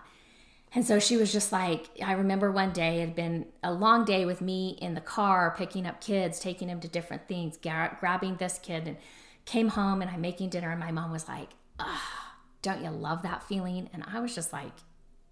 and 0.75 0.87
so 0.87 0.99
she 0.99 1.17
was 1.17 1.33
just 1.33 1.53
like 1.53 1.89
i 2.05 2.13
remember 2.13 2.51
one 2.51 2.73
day 2.73 2.99
it 2.99 3.07
had 3.07 3.15
been 3.15 3.47
a 3.63 3.73
long 3.73 4.05
day 4.05 4.25
with 4.25 4.41
me 4.41 4.77
in 4.81 4.95
the 4.95 5.01
car 5.01 5.55
picking 5.57 5.87
up 5.87 6.01
kids 6.01 6.39
taking 6.39 6.69
them 6.69 6.81
to 6.81 6.89
different 6.89 7.27
things 7.29 7.59
grabbing 7.59 8.37
this 8.37 8.59
kid 8.59 8.87
and 8.87 8.97
came 9.45 9.69
home 9.69 10.03
and 10.03 10.11
i'm 10.11 10.21
making 10.21 10.49
dinner 10.49 10.71
and 10.71 10.81
my 10.81 10.91
mom 10.91 11.11
was 11.11 11.29
like 11.29 11.51
don't 12.67 12.83
you 12.83 12.91
love 12.91 13.23
that 13.23 13.45
feeling? 13.45 13.89
And 13.93 14.03
I 14.13 14.19
was 14.19 14.35
just 14.35 14.53
like, 14.53 14.73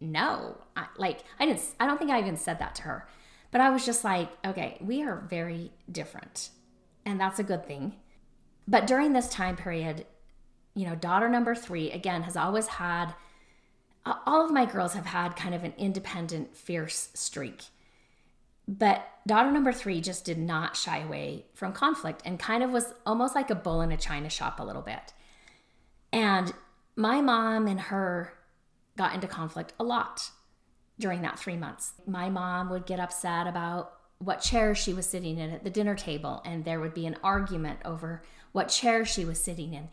no. 0.00 0.56
I, 0.76 0.86
like, 0.96 1.24
I 1.40 1.46
didn't, 1.46 1.62
I 1.80 1.86
don't 1.86 1.98
think 1.98 2.12
I 2.12 2.20
even 2.20 2.36
said 2.36 2.60
that 2.60 2.76
to 2.76 2.82
her. 2.82 3.08
But 3.50 3.60
I 3.60 3.70
was 3.70 3.84
just 3.84 4.04
like, 4.04 4.28
okay, 4.46 4.78
we 4.80 5.02
are 5.02 5.26
very 5.28 5.72
different. 5.90 6.50
And 7.04 7.20
that's 7.20 7.40
a 7.40 7.44
good 7.44 7.66
thing. 7.66 7.94
But 8.68 8.86
during 8.86 9.12
this 9.12 9.28
time 9.28 9.56
period, 9.56 10.06
you 10.74 10.86
know, 10.86 10.94
daughter 10.94 11.28
number 11.28 11.56
three, 11.56 11.90
again, 11.90 12.22
has 12.22 12.36
always 12.36 12.68
had, 12.68 13.14
all 14.04 14.44
of 14.44 14.50
my 14.50 14.66
girls 14.66 14.94
have 14.94 15.06
had 15.06 15.36
kind 15.36 15.54
of 15.54 15.64
an 15.64 15.74
independent, 15.78 16.56
fierce 16.56 17.10
streak. 17.14 17.62
But 18.66 19.06
daughter 19.26 19.50
number 19.50 19.72
three 19.72 20.00
just 20.00 20.24
did 20.24 20.38
not 20.38 20.76
shy 20.76 20.98
away 20.98 21.46
from 21.54 21.72
conflict 21.72 22.22
and 22.24 22.38
kind 22.38 22.62
of 22.62 22.70
was 22.70 22.94
almost 23.04 23.34
like 23.34 23.50
a 23.50 23.54
bull 23.54 23.80
in 23.80 23.92
a 23.92 23.96
china 23.96 24.30
shop 24.30 24.58
a 24.58 24.64
little 24.64 24.82
bit. 24.82 25.12
And 26.12 26.52
my 26.96 27.20
mom 27.20 27.66
and 27.66 27.80
her 27.80 28.32
got 28.96 29.14
into 29.14 29.26
conflict 29.26 29.72
a 29.78 29.84
lot 29.84 30.30
during 30.98 31.22
that 31.22 31.38
three 31.38 31.56
months. 31.56 31.94
My 32.06 32.30
mom 32.30 32.70
would 32.70 32.86
get 32.86 33.00
upset 33.00 33.46
about 33.46 33.92
what 34.18 34.40
chair 34.40 34.74
she 34.74 34.94
was 34.94 35.06
sitting 35.06 35.38
in 35.38 35.50
at 35.50 35.64
the 35.64 35.70
dinner 35.70 35.94
table, 35.94 36.40
and 36.44 36.64
there 36.64 36.80
would 36.80 36.94
be 36.94 37.06
an 37.06 37.16
argument 37.22 37.80
over 37.84 38.22
what 38.52 38.68
chair 38.68 39.04
she 39.04 39.24
was 39.24 39.42
sitting 39.42 39.74
in. 39.74 39.88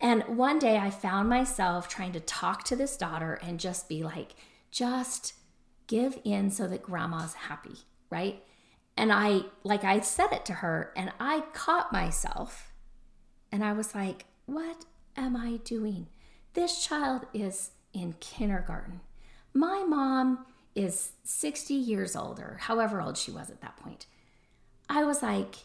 And 0.00 0.22
one 0.24 0.58
day 0.58 0.78
I 0.78 0.90
found 0.90 1.28
myself 1.28 1.88
trying 1.88 2.12
to 2.12 2.20
talk 2.20 2.64
to 2.64 2.76
this 2.76 2.96
daughter 2.96 3.34
and 3.42 3.60
just 3.60 3.88
be 3.88 4.02
like, 4.02 4.34
just 4.70 5.34
give 5.86 6.18
in 6.24 6.50
so 6.50 6.66
that 6.68 6.82
grandma's 6.82 7.34
happy, 7.34 7.76
right? 8.08 8.42
And 8.96 9.12
I, 9.12 9.42
like, 9.62 9.84
I 9.84 10.00
said 10.00 10.32
it 10.32 10.44
to 10.46 10.54
her 10.54 10.92
and 10.96 11.12
I 11.20 11.40
caught 11.52 11.92
myself 11.92 12.72
and 13.52 13.64
I 13.64 13.72
was 13.72 13.94
like, 13.94 14.26
what 14.46 14.84
am 15.16 15.36
I 15.36 15.58
doing? 15.64 16.08
This 16.54 16.84
child 16.84 17.26
is 17.34 17.72
in 17.92 18.14
kindergarten. 18.20 19.00
My 19.52 19.84
mom 19.86 20.46
is 20.74 21.12
60 21.24 21.74
years 21.74 22.14
old, 22.14 22.38
or 22.38 22.58
however 22.62 23.00
old 23.00 23.16
she 23.16 23.30
was 23.30 23.50
at 23.50 23.60
that 23.60 23.76
point. 23.76 24.06
I 24.88 25.04
was 25.04 25.22
like, 25.22 25.56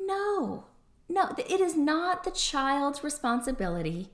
no, 0.00 0.64
no, 1.10 1.34
it 1.36 1.60
is 1.60 1.76
not 1.76 2.22
the 2.22 2.30
child's 2.30 3.02
responsibility 3.02 4.10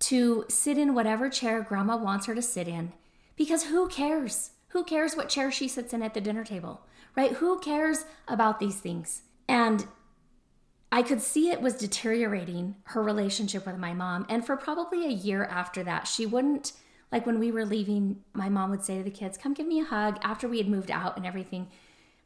to 0.00 0.46
sit 0.48 0.78
in 0.78 0.94
whatever 0.94 1.28
chair 1.28 1.62
grandma 1.62 1.96
wants 1.96 2.24
her 2.26 2.34
to 2.34 2.40
sit 2.40 2.66
in 2.66 2.92
because 3.36 3.64
who 3.64 3.86
cares? 3.86 4.52
Who 4.68 4.82
cares 4.82 5.14
what 5.14 5.28
chair 5.28 5.50
she 5.50 5.68
sits 5.68 5.92
in 5.92 6.02
at 6.02 6.14
the 6.14 6.20
dinner 6.20 6.42
table, 6.42 6.86
right? 7.16 7.32
Who 7.32 7.58
cares 7.58 8.06
about 8.26 8.60
these 8.60 8.76
things? 8.76 9.22
And 9.46 9.86
I 10.90 11.02
could 11.02 11.20
see 11.20 11.50
it 11.50 11.60
was 11.60 11.74
deteriorating 11.74 12.76
her 12.84 13.02
relationship 13.02 13.66
with 13.66 13.76
my 13.76 13.92
mom. 13.92 14.26
And 14.28 14.44
for 14.44 14.56
probably 14.56 15.04
a 15.04 15.10
year 15.10 15.44
after 15.44 15.82
that, 15.84 16.08
she 16.08 16.24
wouldn't, 16.24 16.72
like 17.12 17.26
when 17.26 17.38
we 17.38 17.52
were 17.52 17.64
leaving, 17.66 18.22
my 18.32 18.48
mom 18.48 18.70
would 18.70 18.84
say 18.84 18.96
to 18.98 19.04
the 19.04 19.10
kids, 19.10 19.36
Come 19.36 19.54
give 19.54 19.66
me 19.66 19.80
a 19.80 19.84
hug. 19.84 20.18
After 20.22 20.48
we 20.48 20.58
had 20.58 20.68
moved 20.68 20.90
out 20.90 21.16
and 21.16 21.26
everything, 21.26 21.68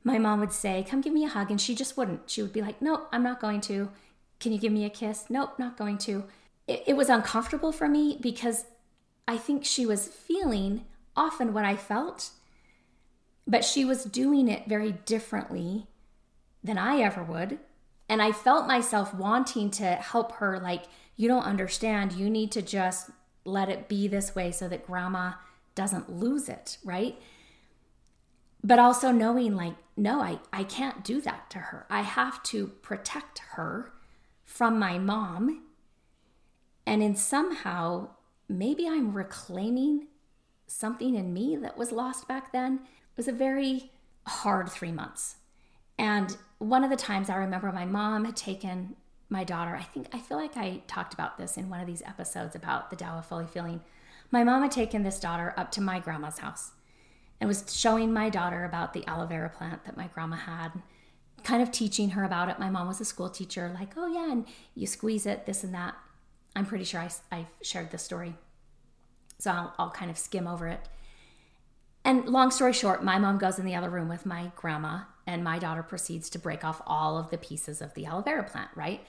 my 0.05 0.19
mom 0.19 0.41
would 0.41 0.53
say, 0.53 0.87
Come 0.89 1.01
give 1.01 1.13
me 1.13 1.25
a 1.25 1.29
hug. 1.29 1.51
And 1.51 1.61
she 1.61 1.75
just 1.75 1.97
wouldn't. 1.97 2.31
She 2.31 2.43
would 2.43 2.53
be 2.53 2.63
like, 2.63 2.81
No, 2.81 3.07
I'm 3.11 3.23
not 3.23 3.41
going 3.41 3.61
to. 3.63 3.91
Can 4.39 4.53
you 4.53 4.59
give 4.59 4.73
me 4.73 4.85
a 4.85 4.91
kiss? 4.91 5.25
Nope, 5.31 5.59
not 5.59 5.77
going 5.77 5.99
to. 5.99 6.25
It, 6.69 6.85
it 6.89 6.97
was 6.97 7.09
uncomfortable 7.09 7.73
for 7.73 7.89
me 7.89 8.19
because 8.21 8.67
I 9.27 9.39
think 9.39 9.65
she 9.65 9.87
was 9.87 10.07
feeling 10.07 10.85
often 11.17 11.53
what 11.55 11.65
I 11.65 11.77
felt, 11.77 12.31
but 13.47 13.65
she 13.65 13.85
was 13.85 14.05
doing 14.05 14.49
it 14.49 14.67
very 14.67 14.93
differently 14.93 15.87
than 16.63 16.77
I 16.77 17.01
ever 17.01 17.23
would. 17.23 17.59
And 18.09 18.21
I 18.21 18.33
felt 18.33 18.67
myself 18.67 19.15
wanting 19.15 19.71
to 19.73 19.85
help 19.85 20.33
her, 20.33 20.59
like, 20.59 20.85
you 21.17 21.29
don't 21.29 21.45
understand. 21.45 22.13
You 22.13 22.29
need 22.29 22.53
to 22.53 22.63
just 22.63 23.11
let 23.45 23.69
it 23.69 23.89
be 23.89 24.09
this 24.09 24.35
way 24.35 24.51
so 24.51 24.69
that 24.69 24.87
grandma 24.87 25.33
doesn't 25.75 26.11
lose 26.11 26.49
it, 26.49 26.79
right? 26.85 27.19
But 28.65 28.79
also 28.79 29.13
knowing, 29.13 29.55
like, 29.55 29.75
no, 29.95 30.23
I, 30.23 30.41
I 30.51 30.65
can't 30.65 31.05
do 31.05 31.21
that 31.21 31.51
to 31.51 31.59
her. 31.59 31.87
I 31.91 32.01
have 32.01 32.43
to 32.45 32.69
protect 32.69 33.41
her 33.53 33.93
from 34.43 34.79
my 34.79 34.99
mom. 34.99 35.63
And 36.87 37.03
in 37.03 37.15
somehow, 37.15 38.09
maybe 38.49 38.89
I'm 38.89 39.13
reclaiming 39.13 40.07
something 40.67 41.15
in 41.15 41.35
me 41.35 41.57
that 41.57 41.77
was 41.77 41.93
lost 41.93 42.27
back 42.27 42.53
then. 42.53 42.81
It 42.85 43.17
was 43.19 43.29
a 43.29 43.33
very 43.33 43.91
hard 44.27 44.71
three 44.71 44.93
months. 44.93 45.37
And 45.99 46.35
one 46.59 46.83
of 46.83 46.91
the 46.91 46.97
times 46.97 47.29
I 47.29 47.37
remember 47.37 47.71
my 47.71 47.85
mom 47.85 48.25
had 48.25 48.37
taken 48.37 48.97
my 49.29 49.45
daughter, 49.45 49.77
I 49.77 49.83
think, 49.83 50.09
I 50.13 50.19
feel 50.19 50.39
like 50.39 50.57
I 50.57 50.83
talked 50.87 51.13
about 51.13 51.37
this 51.37 51.59
in 51.59 51.69
one 51.69 51.81
of 51.81 51.87
these 51.87 52.03
episodes 52.03 52.57
about 52.57 52.91
the 52.91 53.07
of 53.07 53.27
Fully 53.27 53.47
Feeling. 53.47 53.83
My 54.31 54.43
mom 54.43 54.63
had 54.63 54.71
taken 54.71 55.03
this 55.03 55.21
daughter 55.21 55.53
up 55.57 55.71
to 55.73 55.83
my 55.83 55.99
grandma's 55.99 56.39
house 56.39 56.73
and 57.41 57.49
was 57.49 57.65
showing 57.75 58.13
my 58.13 58.31
daughter 58.31 58.65
about 58.65 58.93
the 58.93 59.07
aloe 59.07 59.27
vera 59.27 59.51
plant 59.51 59.85
that 59.85 59.97
my 59.97 60.07
grandma 60.09 60.37
had, 60.37 60.71
kind 61.43 61.63
of 61.63 61.71
teaching 61.71 62.11
her 62.11 62.25
about 62.25 62.49
it. 62.49 62.59
My 62.59 62.71
mom 62.71 62.87
was 62.87 63.01
a 63.01 63.05
school 63.05 63.29
teacher, 63.29 63.71
like, 63.75 63.91
oh, 63.97 64.07
yeah, 64.07 64.33
and 64.33 64.47
you 64.75 64.87
squeeze 64.87 65.27
it, 65.27 65.47
this 65.47 65.63
and 65.65 65.75
that. 65.75 65.95
I'm 66.57 66.67
pretty 66.67 66.85
sure 66.85 67.01
I, 67.01 67.11
I've 67.31 67.51
shared 67.63 67.91
this 67.91 68.03
story. 68.03 68.35
So 69.39 69.51
I'll, 69.51 69.75
I'll 69.79 69.91
kind 69.91 70.11
of 70.11 70.19
skim 70.19 70.47
over 70.47 70.69
it. 70.69 70.89
And 72.05 72.29
long 72.29 72.51
story 72.51 72.73
short, 72.73 73.03
my 73.03 73.19
mom 73.19 73.39
goes 73.39 73.59
in 73.59 73.65
the 73.65 73.75
other 73.75 73.91
room 73.91 74.09
with 74.09 74.27
my 74.27 74.53
grandma, 74.57 75.01
and 75.27 75.43
my 75.43 75.59
daughter 75.59 75.83
proceeds 75.83 76.29
to 76.31 76.39
break 76.39 76.65
off 76.65 76.83
all 76.87 77.19
of 77.19 77.31
the 77.31 77.39
pieces 77.39 77.81
of 77.81 77.95
the 77.95 78.07
aloe 78.07 78.23
vera 78.23 78.45
plant, 78.45 78.71
right? 78.75 79.01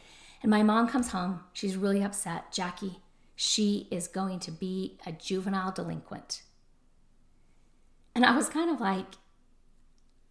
And 0.41 0.49
my 0.49 0.63
mom 0.63 0.87
comes 0.87 1.11
home. 1.11 1.41
She's 1.53 1.75
really 1.75 2.03
upset. 2.03 2.51
Jackie, 2.51 2.99
she 3.35 3.87
is 3.91 4.07
going 4.07 4.39
to 4.39 4.51
be 4.51 4.97
a 5.05 5.11
juvenile 5.11 5.71
delinquent. 5.71 6.41
And 8.15 8.25
I 8.25 8.35
was 8.35 8.49
kind 8.49 8.71
of 8.71 8.79
like, 8.79 9.15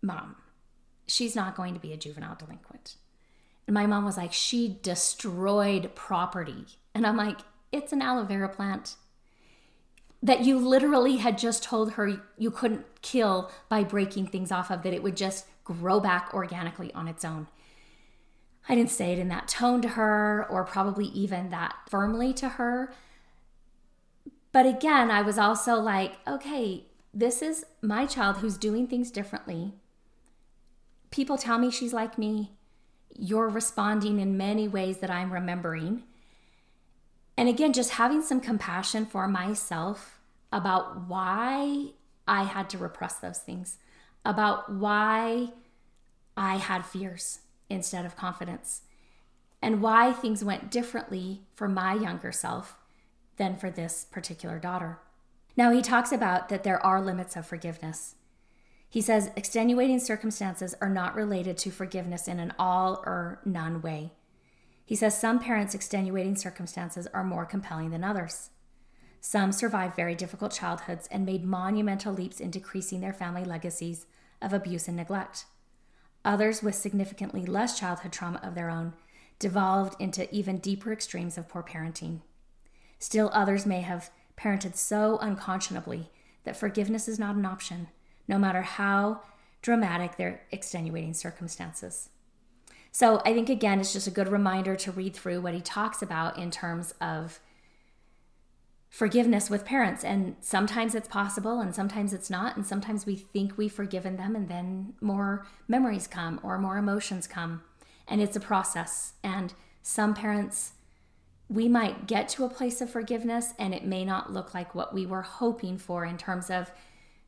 Mom, 0.03 0.37
she's 1.07 1.37
not 1.37 1.55
going 1.55 1.75
to 1.75 1.81
be 1.81 1.93
a 1.93 1.97
juvenile 1.97 2.35
delinquent. 2.35 2.97
And 3.67 3.75
my 3.75 3.87
mom 3.87 4.05
was 4.05 4.17
like, 4.17 4.33
She 4.33 4.79
destroyed 4.83 5.95
property. 5.95 6.65
And 6.95 7.07
I'm 7.07 7.17
like, 7.17 7.41
It's 7.71 7.93
an 7.93 8.03
aloe 8.03 8.25
vera 8.25 8.49
plant 8.49 8.97
that 10.23 10.41
you 10.41 10.59
literally 10.59 11.19
had 11.19 11.37
just 11.37 11.63
told 11.63 11.93
her 11.93 12.23
you 12.39 12.51
couldn't 12.51 12.87
kill 13.03 13.51
by 13.69 13.85
breaking 13.85 14.27
things 14.27 14.51
off 14.51 14.71
of, 14.71 14.83
that 14.83 14.95
it 14.95 15.03
would 15.03 15.19
just 15.19 15.45
grow 15.65 16.01
back 16.01 16.33
organically 16.33 16.91
on 16.95 17.07
its 17.09 17.27
own. 17.27 17.47
I 18.67 18.75
didn't 18.75 18.91
say 18.91 19.13
it 19.13 19.19
in 19.19 19.29
that 19.29 19.49
tone 19.49 19.83
to 19.83 19.89
her 19.89 20.47
or 20.49 20.65
probably 20.65 21.07
even 21.07 21.51
that 21.51 21.75
firmly 21.91 22.33
to 22.35 22.51
her. 22.51 22.95
But 24.51 24.65
again, 24.65 25.11
I 25.11 25.21
was 25.21 25.37
also 25.37 25.75
like, 25.77 26.15
okay, 26.27 26.85
this 27.15 27.43
is 27.43 27.65
my 27.81 28.07
child 28.07 28.39
who's 28.39 28.59
doing 28.59 28.87
things 28.89 29.11
differently. 29.11 29.75
People 31.11 31.39
tell 31.39 31.59
me 31.59 31.71
she's 31.71 31.93
like 31.93 32.19
me. 32.19 32.53
You're 33.17 33.49
responding 33.49 34.19
in 34.19 34.37
many 34.37 34.67
ways 34.67 34.99
that 34.99 35.11
I'm 35.11 35.33
remembering. 35.33 36.03
And 37.37 37.49
again, 37.49 37.73
just 37.73 37.91
having 37.91 38.21
some 38.21 38.41
compassion 38.41 39.07
for 39.07 39.29
myself 39.29 40.19
about 40.53 41.09
why 41.09 41.91
I 42.27 42.45
had 42.45 42.69
to 42.71 42.79
repress 42.79 43.15
those 43.15 43.39
things, 43.39 43.79
about 44.25 44.73
why 44.73 45.53
I 46.37 46.57
had 46.57 46.85
fears 46.85 47.41
instead 47.71 48.05
of 48.05 48.17
confidence, 48.17 48.83
and 49.63 49.81
why 49.81 50.13
things 50.13 50.45
went 50.45 50.71
differently 50.71 51.43
for 51.55 51.69
my 51.69 51.95
younger 51.95 52.33
self 52.33 52.77
than 53.37 53.57
for 53.57 53.71
this 53.71 54.05
particular 54.11 54.59
daughter. 54.59 54.99
Now, 55.57 55.71
he 55.71 55.83
talks 55.83 56.13
about 56.13 56.49
that 56.49 56.65
there 56.65 56.85
are 56.85 57.01
limits 57.01 57.37
of 57.37 57.47
forgiveness. 57.47 58.17
He 58.89 59.01
says 59.01 59.31
extenuating 59.37 59.99
circumstances 59.99 60.75
are 60.81 60.89
not 60.89 61.15
related 61.15 61.59
to 61.59 61.71
forgiveness 61.71 62.29
in 62.29 62.39
an 62.39 62.53
all 62.59 63.03
or 63.05 63.41
none 63.45 63.83
way. 63.83 64.13
He 64.85 64.97
says 64.97 65.19
some 65.19 65.39
parents' 65.39 65.75
extenuating 65.75 66.37
circumstances 66.37 67.07
are 67.09 67.25
more 67.25 67.47
compelling 67.47 67.91
than 67.91 68.05
others. 68.05 68.51
Some 69.21 69.53
survived 69.53 69.97
very 69.97 70.15
difficult 70.15 70.53
childhoods 70.53 71.09
and 71.11 71.25
made 71.25 71.45
monumental 71.45 72.13
leaps 72.13 72.41
in 72.41 72.51
decreasing 72.51 73.01
their 73.01 73.13
family 73.13 73.45
legacies 73.45 74.07
of 74.43 74.53
abuse 74.53 74.87
and 74.87 74.97
neglect. 74.97 75.47
Others, 76.25 76.63
with 76.63 76.75
significantly 76.75 77.47
less 77.47 77.79
childhood 77.79 78.13
trauma 78.13 78.41
of 78.43 78.55
their 78.55 78.69
own, 78.69 78.93
devolved 79.39 80.01
into 80.01 80.33
even 80.35 80.59
deeper 80.59 80.93
extremes 80.93 81.39
of 81.39 81.49
poor 81.49 81.63
parenting. 81.63 82.21
Still, 82.99 83.31
others 83.33 83.67
may 83.67 83.81
have 83.81 84.11
parented 84.37 84.77
so 84.77 85.19
unconscionably 85.19 86.11
that 86.45 86.57
forgiveness 86.57 87.09
is 87.09 87.19
not 87.19 87.37
an 87.37 87.47
option, 87.47 87.89
no 88.29 88.39
matter 88.39 88.63
how 88.63 89.23
dramatic 89.63 90.17
their 90.17 90.43
extenuating 90.51 91.15
circumstances. 91.15 92.11
So 92.93 93.21
I 93.25 93.33
think, 93.33 93.49
again, 93.49 93.81
it's 93.81 93.93
just 93.93 94.07
a 94.07 94.13
good 94.13 94.29
reminder 94.29 94.77
to 94.77 94.93
read 94.93 95.17
through 95.17 95.41
what 95.41 95.55
he 95.55 95.61
talks 95.61 96.01
about 96.01 96.39
in 96.39 96.51
terms 96.51 96.95
of 97.01 97.41
forgiveness 98.89 99.51
with 99.51 99.65
parents. 99.65 100.05
And 100.05 100.37
sometimes 100.41 100.95
it's 100.95 101.09
possible 101.09 101.59
and 101.59 101.75
sometimes 101.75 102.13
it's 102.13 102.31
not. 102.31 102.57
And 102.57 102.65
sometimes 102.65 103.05
we 103.05 103.17
think 103.17 103.59
we've 103.59 103.73
forgiven 103.73 104.17
them 104.17 104.37
and 104.37 104.49
then 104.49 104.95
more 105.01 105.45
memories 105.67 106.07
come 106.07 106.39
or 106.45 106.57
more 106.59 106.77
emotions 106.77 107.27
come. 107.27 107.63
And 108.07 108.21
it's 108.21 108.37
a 108.37 108.41
process. 108.41 109.15
And 109.25 109.55
some 109.83 110.15
parents, 110.15 110.75
we 111.49 111.69
might 111.69 112.07
get 112.07 112.29
to 112.31 112.45
a 112.45 112.49
place 112.49 112.81
of 112.81 112.91
forgiveness 112.91 113.53
and 113.59 113.75
it 113.75 113.85
may 113.85 114.05
not 114.05 114.33
look 114.33 114.55
like 114.55 114.75
what 114.75 114.95
we 114.95 115.07
were 115.07 115.23
hoping 115.23 115.79
for 115.79 116.05
in 116.05 116.17
terms 116.17 116.51
of 116.51 116.71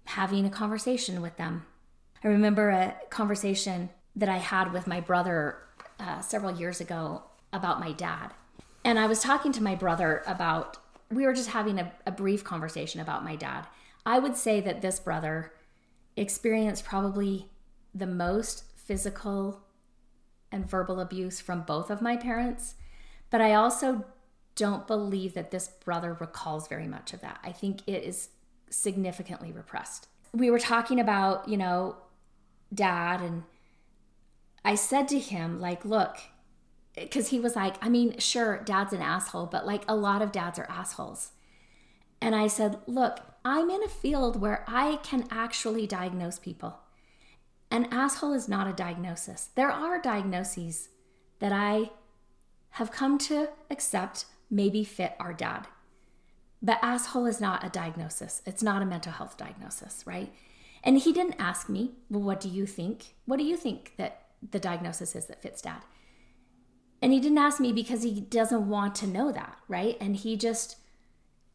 having 0.05 0.47
a 0.47 0.51
conversation 0.51 1.21
with 1.21 1.37
them. 1.37 1.67
I 2.25 2.29
remember 2.29 2.71
a 2.71 2.95
conversation 3.11 3.91
that 4.15 4.29
I 4.29 4.39
had 4.39 4.73
with 4.73 4.87
my 4.87 5.01
brother 5.01 5.59
uh, 6.01 6.21
several 6.21 6.57
years 6.57 6.81
ago 6.81 7.25
about 7.53 7.81
my 7.81 7.93
dad. 7.93 8.33
And 8.85 8.99
I 8.99 9.07
was 9.07 9.21
talking 9.21 9.53
to 9.53 9.63
my 9.63 9.75
brother 9.75 10.23
about, 10.27 10.79
we 11.11 11.27
were 11.27 11.35
just 11.35 11.51
having 11.51 11.79
a, 11.79 11.93
a 12.07 12.13
brief 12.13 12.45
conversation 12.45 13.01
about 13.01 13.25
my 13.25 13.37
dad. 13.37 13.67
I 14.05 14.19
would 14.19 14.37
say 14.37 14.61
that 14.61 14.81
this 14.81 15.01
brother 15.01 15.53
experienced 16.17 16.85
probably 16.85 17.51
the 17.95 18.07
most 18.07 18.65
physical 18.77 19.63
and 20.53 20.69
verbal 20.69 21.01
abuse 21.01 21.41
from 21.41 21.63
both 21.63 21.91
of 21.91 22.01
my 22.01 22.17
parents. 22.17 22.77
But 23.37 23.45
I 23.45 23.53
also 23.53 24.03
don't 24.55 24.87
believe 24.87 25.35
that 25.35 25.51
this 25.51 25.69
brother 25.69 26.17
recalls 26.19 26.69
very 26.69 26.89
much 26.89 27.13
of 27.13 27.21
that. 27.21 27.39
I 27.45 27.53
think 27.53 27.87
it 27.87 28.03
is 28.03 28.31
significantly 28.71 29.53
repressed. 29.53 30.09
We 30.33 30.51
were 30.51 30.59
talking 30.59 30.99
about, 30.99 31.47
you 31.47 31.59
know, 31.59 31.97
dad 32.73 33.21
and 33.21 33.43
I 34.65 34.75
said 34.75 35.07
to 35.09 35.19
him, 35.19 35.61
like, 35.61 35.85
look, 35.85 36.17
because 36.95 37.29
he 37.29 37.39
was 37.39 37.55
like, 37.55 37.75
I 37.85 37.91
mean, 37.91 38.19
sure, 38.21 38.63
dad's 38.65 38.95
an 38.95 39.03
asshole, 39.03 39.45
but 39.45 39.67
like 39.67 39.83
a 39.87 39.95
lot 39.95 40.23
of 40.23 40.33
dads 40.33 40.59
are 40.59 40.71
assholes. 40.71 41.33
And 42.23 42.35
I 42.35 42.47
said, 42.47 42.79
look, 42.87 43.19
I'm 43.45 43.69
in 43.69 43.85
a 43.85 43.89
field 43.89 44.41
where 44.41 44.65
I 44.67 44.97
can 45.03 45.27
actually 45.31 45.87
diagnose 45.87 46.39
people. 46.39 46.79
An 47.71 47.87
asshole 47.93 48.33
is 48.33 48.49
not 48.49 48.67
a 48.67 48.73
diagnosis. 48.73 49.51
There 49.57 49.71
are 49.71 50.01
diagnoses 50.01 50.89
that 51.41 51.53
I 51.53 51.91
have 52.77 52.91
come 52.91 53.17
to 53.17 53.49
accept 53.71 54.27
maybe 54.51 54.85
fit 54.85 55.17
our 55.19 55.33
dad. 55.33 55.67
But 56.61 56.79
asshole 56.83 57.25
is 57.25 57.41
not 57.41 57.65
a 57.65 57.71
diagnosis, 57.71 58.43
it's 58.45 58.63
not 58.63 58.83
a 58.83 58.87
mental 58.87 59.13
health 59.13 59.39
diagnosis, 59.39 60.07
right? 60.07 60.31
And 60.85 60.99
he 60.99 61.11
didn't 61.11 61.37
ask 61.39 61.71
me, 61.71 61.93
well, 62.11 62.21
what 62.21 62.39
do 62.39 62.51
you 62.51 62.67
think? 62.67 63.15
What 63.25 63.39
do 63.39 63.45
you 63.45 63.57
think 63.57 63.95
that 63.97 64.27
the 64.51 64.59
diagnosis 64.59 65.17
is 65.17 65.25
that 65.25 65.41
fits 65.41 65.63
dad? 65.63 65.81
And 67.01 67.15
he 67.15 67.21
didn't 67.21 67.39
ask 67.39 67.61
me 67.61 67.73
because 67.73 68.03
he 68.03 68.21
doesn't 68.21 68.69
want 68.69 68.95
to 68.97 69.07
know 69.07 69.33
that, 69.33 69.57
right? 69.69 69.97
And 69.99 70.15
he 70.15 70.37
just 70.37 70.77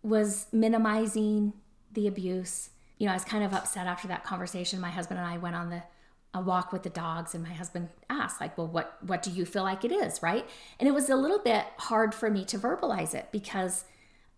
was 0.02 0.48
minimizing 0.52 1.54
the 1.92 2.08
abuse. 2.08 2.72
You 2.98 3.06
know, 3.06 3.12
I 3.12 3.16
was 3.16 3.26
kind 3.26 3.44
of 3.44 3.54
upset 3.54 3.86
after 3.86 4.08
that 4.08 4.24
conversation. 4.24 4.82
My 4.82 4.90
husband 4.90 5.20
and 5.20 5.28
I 5.28 5.38
went 5.38 5.56
on 5.56 5.70
the 5.70 5.84
a 6.34 6.42
walk 6.42 6.72
with 6.72 6.84
the 6.84 6.90
dogs 6.90 7.36
and 7.36 7.44
my 7.44 7.54
husband 7.54 7.90
asked 8.10 8.40
like, 8.40 8.58
"Well, 8.58 8.68
what 8.68 8.98
what 9.02 9.22
do 9.22 9.32
you 9.32 9.46
feel 9.46 9.64
like 9.64 9.84
it 9.84 9.92
is?" 9.92 10.22
right? 10.24 10.48
And 10.80 10.88
it 10.88 10.94
was 10.94 11.10
a 11.10 11.16
little 11.16 11.40
bit 11.40 11.66
hard 11.78 12.14
for 12.16 12.30
me 12.30 12.46
to 12.46 12.58
verbalize 12.58 13.14
it 13.14 13.30
because 13.32 13.86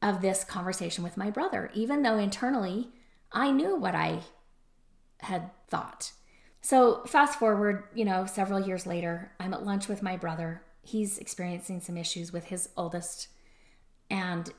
of 0.02 0.22
this 0.22 0.44
conversation 0.44 1.04
with 1.04 1.18
my 1.18 1.30
brother, 1.30 1.72
even 1.74 2.02
though 2.02 2.18
internally 2.18 2.90
I 3.32 3.52
knew 3.52 3.76
what 3.76 3.96
I 3.96 4.22
had 5.22 5.50
thought. 5.68 6.12
So, 6.62 7.04
fast 7.06 7.40
forward, 7.40 7.84
you 7.94 8.06
know, 8.06 8.26
several 8.26 8.60
years 8.60 8.86
later, 8.86 9.32
I'm 9.40 9.54
at 9.54 9.66
lunch 9.66 9.88
with 9.88 10.04
my 10.04 10.16
brother. 10.16 10.62
He's 10.82 11.18
experiencing 11.18 11.82
some 11.82 11.98
issues 11.98 12.32
with 12.32 12.46
his 12.46 12.70
oldest 12.78 13.28
and 14.10 14.52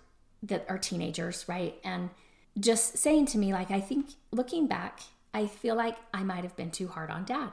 that 0.42 0.66
are 0.68 0.78
teenagers, 0.78 1.46
right? 1.48 1.76
And 1.84 2.10
just 2.58 2.98
saying 2.98 3.26
to 3.26 3.38
me, 3.38 3.52
like, 3.52 3.70
I 3.70 3.80
think 3.80 4.10
looking 4.30 4.66
back, 4.66 5.00
I 5.34 5.46
feel 5.46 5.74
like 5.74 5.96
I 6.14 6.22
might 6.22 6.44
have 6.44 6.56
been 6.56 6.70
too 6.70 6.86
hard 6.86 7.10
on 7.10 7.24
dad. 7.24 7.50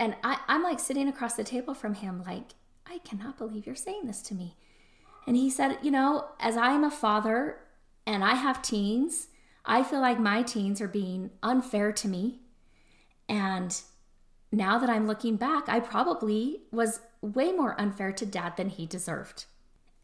And 0.00 0.16
I, 0.24 0.38
I'm 0.48 0.64
like 0.64 0.80
sitting 0.80 1.08
across 1.08 1.34
the 1.34 1.44
table 1.44 1.74
from 1.74 1.94
him, 1.94 2.24
like, 2.26 2.54
I 2.86 2.98
cannot 2.98 3.38
believe 3.38 3.66
you're 3.66 3.76
saying 3.76 4.06
this 4.06 4.20
to 4.22 4.34
me. 4.34 4.56
And 5.26 5.36
he 5.36 5.48
said, 5.48 5.78
You 5.82 5.92
know, 5.92 6.30
as 6.40 6.56
I 6.56 6.72
am 6.72 6.82
a 6.82 6.90
father 6.90 7.60
and 8.04 8.24
I 8.24 8.34
have 8.34 8.62
teens, 8.62 9.28
I 9.64 9.84
feel 9.84 10.00
like 10.00 10.18
my 10.18 10.42
teens 10.42 10.80
are 10.80 10.88
being 10.88 11.30
unfair 11.42 11.92
to 11.92 12.08
me. 12.08 12.40
And 13.28 13.80
now 14.50 14.78
that 14.78 14.90
I'm 14.90 15.06
looking 15.06 15.36
back, 15.36 15.68
I 15.68 15.78
probably 15.78 16.62
was 16.72 17.00
way 17.20 17.52
more 17.52 17.80
unfair 17.80 18.10
to 18.12 18.26
dad 18.26 18.56
than 18.56 18.70
he 18.70 18.86
deserved. 18.86 19.44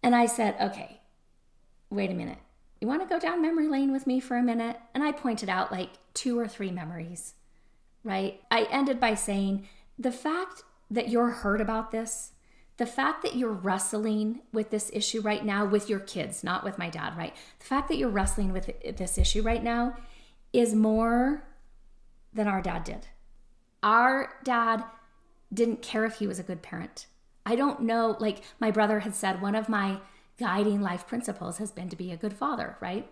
And 0.01 0.15
I 0.15 0.27
said, 0.27 0.55
Okay, 0.61 1.01
wait 1.91 2.11
a 2.11 2.15
minute. 2.15 2.39
You 2.81 2.89
want 2.89 3.03
to 3.03 3.09
go 3.09 3.19
down 3.19 3.43
memory 3.43 3.69
lane 3.69 3.93
with 3.93 4.07
me 4.07 4.21
for 4.21 4.37
a 4.37 4.43
minute? 4.43 4.79
And 4.95 5.03
I 5.03 5.13
pointed 5.13 5.49
out 5.49 5.73
like 5.73 5.91
two 6.15 6.39
or 6.39 6.47
three 6.47 6.71
memories, 6.71 7.35
right? 8.05 8.41
I 8.51 8.65
ended 8.71 9.01
by 9.01 9.15
saying, 9.15 9.67
The 9.99 10.13
fact 10.13 10.63
that 10.91 11.09
you're 11.09 11.31
hurt 11.31 11.61
about 11.61 11.91
this 11.91 12.33
the 12.77 12.87
fact 12.87 13.23
that 13.23 13.37
you're 13.37 13.53
wrestling 13.53 14.41
with 14.53 14.71
this 14.71 14.91
issue 14.93 15.21
right 15.21 15.45
now 15.45 15.65
with 15.65 15.89
your 15.89 16.01
kids, 16.01 16.45
not 16.45 16.63
with 16.63 16.79
my 16.79 16.91
dad, 16.91 17.17
right? 17.17 17.35
The 17.59 17.65
fact 17.65 17.89
that 17.89 17.97
you're 17.97 18.11
wrestling 18.11 18.53
with 18.53 18.71
this 18.97 19.17
issue 19.17 19.43
right 19.43 19.63
now 19.63 19.97
is 20.53 20.75
more 20.75 21.45
than 22.35 22.47
our 22.47 22.61
dad 22.61 22.85
did. 22.85 23.09
Our 23.83 24.35
dad 24.45 24.85
didn't 25.53 25.81
care 25.81 26.05
if 26.05 26.17
he 26.17 26.27
was 26.27 26.39
a 26.39 26.43
good 26.43 26.61
parent. 26.61 27.07
I 27.47 27.57
don't 27.57 27.83
know, 27.83 28.17
like 28.21 28.43
my 28.61 28.71
brother 28.71 29.01
had 29.01 29.15
said, 29.15 29.41
one 29.41 29.55
of 29.55 29.69
my 29.69 30.01
guiding 30.39 30.81
life 30.81 31.07
principles 31.07 31.59
has 31.59 31.73
been 31.73 31.89
to 31.89 31.97
be 31.97 32.11
a 32.11 32.17
good 32.17 32.33
father, 32.33 32.77
right? 32.81 33.09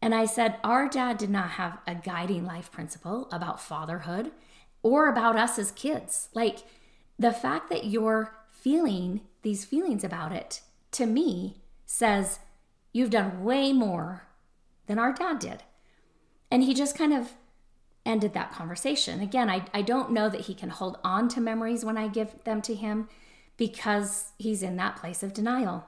And 0.00 0.14
I 0.14 0.26
said, 0.26 0.56
Our 0.64 0.88
dad 0.88 1.18
did 1.18 1.30
not 1.30 1.50
have 1.50 1.78
a 1.86 1.94
guiding 1.94 2.44
life 2.44 2.70
principle 2.70 3.28
about 3.30 3.60
fatherhood 3.60 4.32
or 4.82 5.08
about 5.08 5.36
us 5.36 5.58
as 5.58 5.70
kids. 5.70 6.28
Like 6.34 6.58
the 7.18 7.32
fact 7.32 7.70
that 7.70 7.84
you're 7.84 8.34
feeling 8.50 9.20
these 9.42 9.64
feelings 9.64 10.04
about 10.04 10.32
it 10.32 10.62
to 10.92 11.06
me 11.06 11.56
says 11.86 12.40
you've 12.92 13.10
done 13.10 13.44
way 13.44 13.72
more 13.72 14.28
than 14.86 14.98
our 14.98 15.12
dad 15.12 15.38
did. 15.38 15.62
And 16.50 16.62
he 16.62 16.74
just 16.74 16.98
kind 16.98 17.12
of 17.12 17.32
ended 18.04 18.34
that 18.34 18.52
conversation. 18.52 19.20
Again, 19.20 19.48
I, 19.48 19.64
I 19.72 19.82
don't 19.82 20.10
know 20.10 20.28
that 20.28 20.42
he 20.42 20.54
can 20.54 20.70
hold 20.70 20.98
on 21.04 21.28
to 21.28 21.40
memories 21.40 21.84
when 21.84 21.96
I 21.96 22.08
give 22.08 22.42
them 22.44 22.60
to 22.62 22.74
him 22.74 23.08
because 23.56 24.32
he's 24.38 24.62
in 24.62 24.76
that 24.76 24.96
place 24.96 25.22
of 25.22 25.32
denial. 25.32 25.86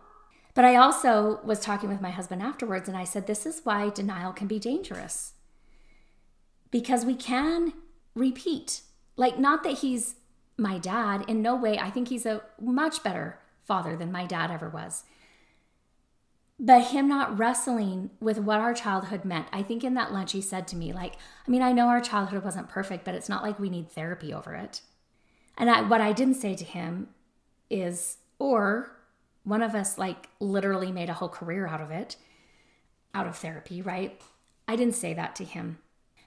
But 0.54 0.64
I 0.64 0.76
also 0.76 1.40
was 1.44 1.58
talking 1.58 1.88
with 1.88 2.00
my 2.00 2.10
husband 2.10 2.40
afterwards 2.40 2.88
and 2.88 2.96
I 2.96 3.04
said, 3.04 3.26
This 3.26 3.44
is 3.44 3.60
why 3.64 3.90
denial 3.90 4.32
can 4.32 4.46
be 4.46 4.60
dangerous. 4.60 5.32
Because 6.70 7.04
we 7.04 7.16
can 7.16 7.72
repeat. 8.14 8.82
Like, 9.16 9.38
not 9.38 9.62
that 9.64 9.78
he's 9.78 10.14
my 10.56 10.78
dad. 10.78 11.24
In 11.28 11.42
no 11.42 11.56
way, 11.56 11.78
I 11.78 11.90
think 11.90 12.08
he's 12.08 12.26
a 12.26 12.42
much 12.60 13.02
better 13.02 13.38
father 13.64 13.96
than 13.96 14.12
my 14.12 14.26
dad 14.26 14.50
ever 14.50 14.68
was. 14.68 15.04
But 16.58 16.88
him 16.88 17.08
not 17.08 17.36
wrestling 17.36 18.10
with 18.20 18.38
what 18.38 18.60
our 18.60 18.74
childhood 18.74 19.24
meant. 19.24 19.48
I 19.52 19.62
think 19.62 19.82
in 19.82 19.94
that 19.94 20.12
lunch 20.12 20.32
he 20.32 20.40
said 20.40 20.68
to 20.68 20.76
me, 20.76 20.92
like, 20.92 21.16
I 21.46 21.50
mean, 21.50 21.62
I 21.62 21.72
know 21.72 21.88
our 21.88 22.00
childhood 22.00 22.44
wasn't 22.44 22.68
perfect, 22.68 23.04
but 23.04 23.14
it's 23.14 23.28
not 23.28 23.42
like 23.42 23.58
we 23.58 23.70
need 23.70 23.90
therapy 23.90 24.32
over 24.32 24.54
it. 24.54 24.82
And 25.58 25.68
I, 25.68 25.82
what 25.82 26.00
I 26.00 26.12
didn't 26.12 26.34
say 26.34 26.54
to 26.54 26.64
him 26.64 27.08
is, 27.70 28.18
or 28.38 28.93
one 29.44 29.62
of 29.62 29.74
us 29.74 29.98
like 29.98 30.28
literally 30.40 30.90
made 30.90 31.08
a 31.08 31.14
whole 31.14 31.28
career 31.28 31.66
out 31.66 31.80
of 31.80 31.90
it, 31.90 32.16
out 33.14 33.26
of 33.26 33.36
therapy, 33.36 33.80
right? 33.80 34.20
I 34.66 34.76
didn't 34.76 34.94
say 34.94 35.14
that 35.14 35.36
to 35.36 35.44
him. 35.44 35.78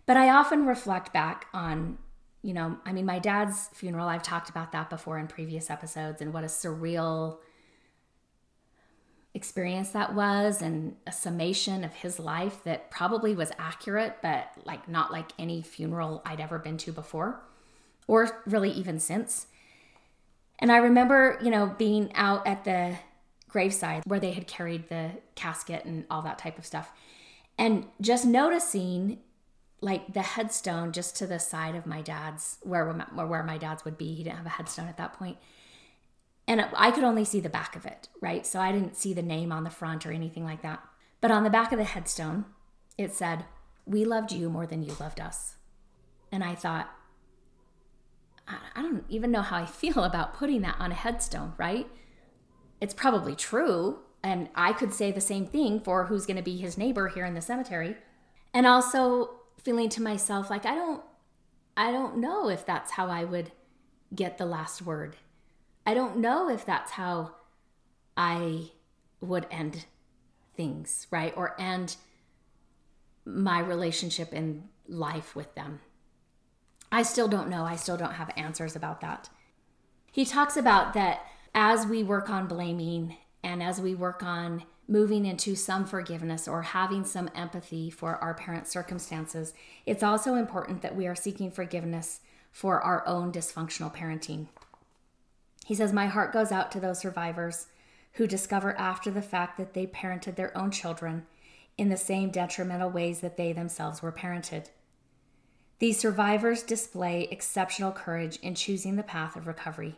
But 0.06 0.18
I 0.18 0.30
often 0.30 0.66
reflect 0.66 1.12
back 1.12 1.48
on 1.54 1.98
you 2.44 2.54
know, 2.54 2.78
I 2.86 2.94
mean, 2.94 3.06
my 3.06 3.20
dad's 3.20 3.68
funeral, 3.74 4.08
I've 4.08 4.24
talked 4.24 4.50
about 4.50 4.72
that 4.72 4.90
before 4.90 5.18
in 5.18 5.28
previous 5.28 5.70
episodes 5.70 6.22
and 6.22 6.34
what 6.34 6.46
a 6.46 6.48
surreal 6.48 7.40
experience 9.34 9.90
that 9.90 10.16
was 10.16 10.62
and 10.62 10.96
a 11.06 11.12
summation 11.12 11.84
of 11.84 11.94
his 11.94 12.20
life 12.20 12.64
that 12.64 12.90
probably 12.90 13.36
was 13.36 13.52
accurate, 13.60 14.18
but 14.22 14.50
like 14.66 14.88
not 14.88 15.12
like 15.12 15.32
any 15.38 15.62
funeral 15.62 16.22
I'd 16.26 16.40
ever 16.40 16.58
been 16.58 16.78
to 16.78 16.94
before 16.94 17.42
or 18.08 18.42
really 18.46 18.72
even 18.72 19.00
since. 19.00 19.48
And 20.60 20.72
I 20.72 20.78
remember, 20.78 21.38
you 21.44 21.52
know, 21.52 21.76
being 21.78 22.14
out 22.16 22.48
at 22.48 22.64
the 22.64 22.98
graveside 23.58 24.04
where 24.06 24.20
they 24.20 24.34
had 24.34 24.46
carried 24.46 24.88
the 24.88 25.10
casket 25.34 25.84
and 25.84 26.06
all 26.12 26.22
that 26.22 26.38
type 26.38 26.60
of 26.60 26.66
stuff 26.66 26.92
and 27.58 27.88
just 28.00 28.24
noticing 28.24 29.18
like 29.82 30.14
the 30.14 30.22
headstone 30.22 30.92
just 30.92 31.16
to 31.18 31.26
the 31.26 31.40
side 31.40 31.74
of 31.74 31.88
my 31.88 32.04
dad's 32.04 32.60
where 32.62 32.86
where 32.86 33.44
my 33.44 33.58
dad's 33.58 33.84
would 33.84 33.98
be. 33.98 34.14
He 34.14 34.24
didn't 34.24 34.38
have 34.38 34.46
a 34.46 34.50
headstone 34.50 34.88
at 34.88 34.98
that 34.98 35.14
point. 35.14 35.38
And 36.48 36.68
I 36.76 36.92
could 36.92 37.04
only 37.04 37.26
see 37.26 37.40
the 37.40 37.50
back 37.50 37.76
of 37.76 37.86
it, 37.86 38.10
right? 38.22 38.46
So 38.46 38.60
I 38.60 38.72
didn't 38.72 38.96
see 38.96 39.14
the 39.16 39.24
name 39.24 39.52
on 39.52 39.64
the 39.64 39.72
front 39.72 40.06
or 40.06 40.12
anything 40.12 40.46
like 40.46 40.62
that. 40.62 40.84
But 41.20 41.32
on 41.32 41.44
the 41.44 41.50
back 41.50 41.72
of 41.72 41.80
the 41.80 41.84
headstone, 41.84 42.46
it 42.96 43.12
said, 43.12 43.46
"We 43.88 44.06
loved 44.06 44.32
you 44.32 44.52
more 44.52 44.68
than 44.68 44.84
you 44.84 44.94
loved 45.00 45.20
us." 45.20 45.56
And 46.32 46.44
I 46.44 46.54
thought 46.54 46.90
I 48.48 48.84
don't 48.84 49.04
even 49.10 49.32
know 49.32 49.42
how 49.42 49.58
I 49.58 49.66
feel 49.82 50.04
about 50.04 50.36
putting 50.36 50.62
that 50.62 50.78
on 50.80 50.92
a 50.92 50.96
headstone, 50.96 51.54
right? 51.58 51.88
It's 52.80 52.94
probably 52.94 53.36
true, 53.36 54.00
and 54.24 54.50
I 54.56 54.74
could 54.74 54.94
say 54.94 55.12
the 55.12 55.22
same 55.22 55.46
thing 55.46 55.80
for 55.80 56.06
who's 56.06 56.26
going 56.26 56.38
to 56.38 56.44
be 56.44 56.58
his 56.58 56.78
neighbor 56.78 57.08
here 57.08 57.26
in 57.26 57.34
the 57.34 57.42
cemetery. 57.42 57.96
And 58.54 58.66
also 58.66 59.32
feeling 59.58 59.90
to 59.90 60.02
myself 60.02 60.50
like 60.50 60.66
I 60.66 60.76
don't 60.76 61.04
I 61.76 61.92
don't 61.92 62.18
know 62.18 62.50
if 62.50 62.66
that's 62.66 62.92
how 62.92 63.08
I 63.08 63.24
would 63.24 63.52
get 64.14 64.38
the 64.38 64.46
last 64.46 64.82
word. 64.82 65.16
I 65.86 65.94
don't 65.94 66.18
know 66.18 66.50
if 66.50 66.66
that's 66.66 66.94
how 66.94 67.36
I 68.16 68.72
would 69.22 69.46
end 69.52 69.86
things, 70.56 71.08
right? 71.12 71.34
Or 71.38 71.56
end 71.60 71.98
my 73.26 73.60
relationship 73.60 74.34
in 74.34 74.70
life 74.88 75.36
with 75.36 75.54
them. 75.56 75.82
I 76.92 77.04
still 77.04 77.28
don't 77.28 77.50
know. 77.50 77.64
I 77.64 77.76
still 77.76 77.98
don't 77.98 78.14
have 78.14 78.32
answers 78.36 78.76
about 78.76 79.02
that. 79.02 79.30
He 80.12 80.26
talks 80.26 80.58
about 80.58 80.94
that 80.94 81.22
as 81.60 81.88
we 81.88 82.04
work 82.04 82.30
on 82.30 82.46
blaming 82.46 83.18
and 83.44 83.64
as 83.64 83.82
we 83.82 83.96
work 83.96 84.22
on 84.22 84.62
moving 84.88 85.26
into 85.26 85.56
some 85.56 85.86
forgiveness 85.86 86.48
or 86.48 86.62
having 86.62 87.04
some 87.04 87.28
empathy 87.34 87.90
for 87.90 88.16
our 88.18 88.36
parents' 88.36 88.70
circumstances, 88.70 89.56
it's 89.84 90.04
also 90.04 90.36
important 90.36 90.84
that 90.84 90.96
we 90.96 91.08
are 91.08 91.16
seeking 91.16 91.50
forgiveness 91.50 92.20
for 92.52 92.80
our 92.80 93.06
own 93.08 93.32
dysfunctional 93.32 93.94
parenting. 93.94 94.46
He 95.66 95.74
says, 95.74 95.92
My 95.92 96.06
heart 96.06 96.32
goes 96.32 96.52
out 96.52 96.72
to 96.74 96.80
those 96.80 97.00
survivors 97.00 97.66
who 98.14 98.28
discover 98.28 98.78
after 98.78 99.10
the 99.10 99.24
fact 99.24 99.58
that 99.58 99.74
they 99.74 99.88
parented 99.88 100.36
their 100.36 100.56
own 100.56 100.70
children 100.70 101.26
in 101.76 101.90
the 101.90 101.98
same 101.98 102.30
detrimental 102.30 102.92
ways 102.92 103.22
that 103.22 103.36
they 103.36 103.52
themselves 103.52 104.04
were 104.04 104.12
parented. 104.12 104.68
These 105.80 105.98
survivors 105.98 106.62
display 106.62 107.28
exceptional 107.32 107.94
courage 107.94 108.38
in 108.44 108.54
choosing 108.54 108.96
the 108.96 109.02
path 109.02 109.36
of 109.36 109.48
recovery. 109.48 109.98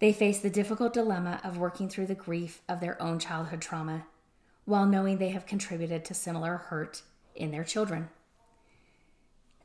They 0.00 0.12
face 0.12 0.40
the 0.40 0.50
difficult 0.50 0.92
dilemma 0.92 1.40
of 1.42 1.58
working 1.58 1.88
through 1.88 2.06
the 2.06 2.14
grief 2.14 2.62
of 2.68 2.80
their 2.80 3.00
own 3.02 3.18
childhood 3.18 3.60
trauma 3.60 4.04
while 4.64 4.86
knowing 4.86 5.18
they 5.18 5.30
have 5.30 5.46
contributed 5.46 6.04
to 6.04 6.14
similar 6.14 6.56
hurt 6.56 7.02
in 7.34 7.50
their 7.50 7.64
children. 7.64 8.10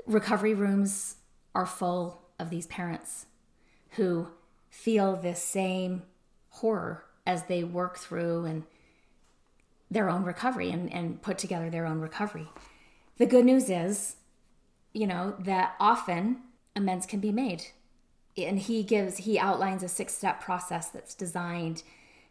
Recovery 0.05 0.53
rooms 0.53 1.17
are 1.53 1.65
full 1.65 2.21
of 2.39 2.49
these 2.49 2.67
parents 2.67 3.27
who 3.91 4.27
feel 4.69 5.15
this 5.15 5.41
same 5.41 6.03
horror 6.49 7.05
as 7.27 7.43
they 7.43 7.63
work 7.63 7.97
through 7.97 8.45
and 8.45 8.63
their 9.91 10.09
own 10.09 10.23
recovery 10.23 10.71
and, 10.71 10.91
and 10.91 11.21
put 11.21 11.37
together 11.37 11.69
their 11.69 11.85
own 11.85 11.99
recovery. 11.99 12.47
The 13.17 13.25
good 13.27 13.45
news 13.45 13.69
is 13.69 14.15
you 14.93 15.07
know, 15.07 15.35
that 15.39 15.75
often 15.79 16.37
amends 16.75 17.05
can 17.05 17.19
be 17.19 17.31
made. 17.31 17.65
And 18.37 18.59
he 18.59 18.83
gives, 18.83 19.17
he 19.17 19.37
outlines 19.37 19.83
a 19.83 19.87
six 19.87 20.13
step 20.13 20.41
process 20.41 20.89
that's 20.89 21.13
designed 21.13 21.83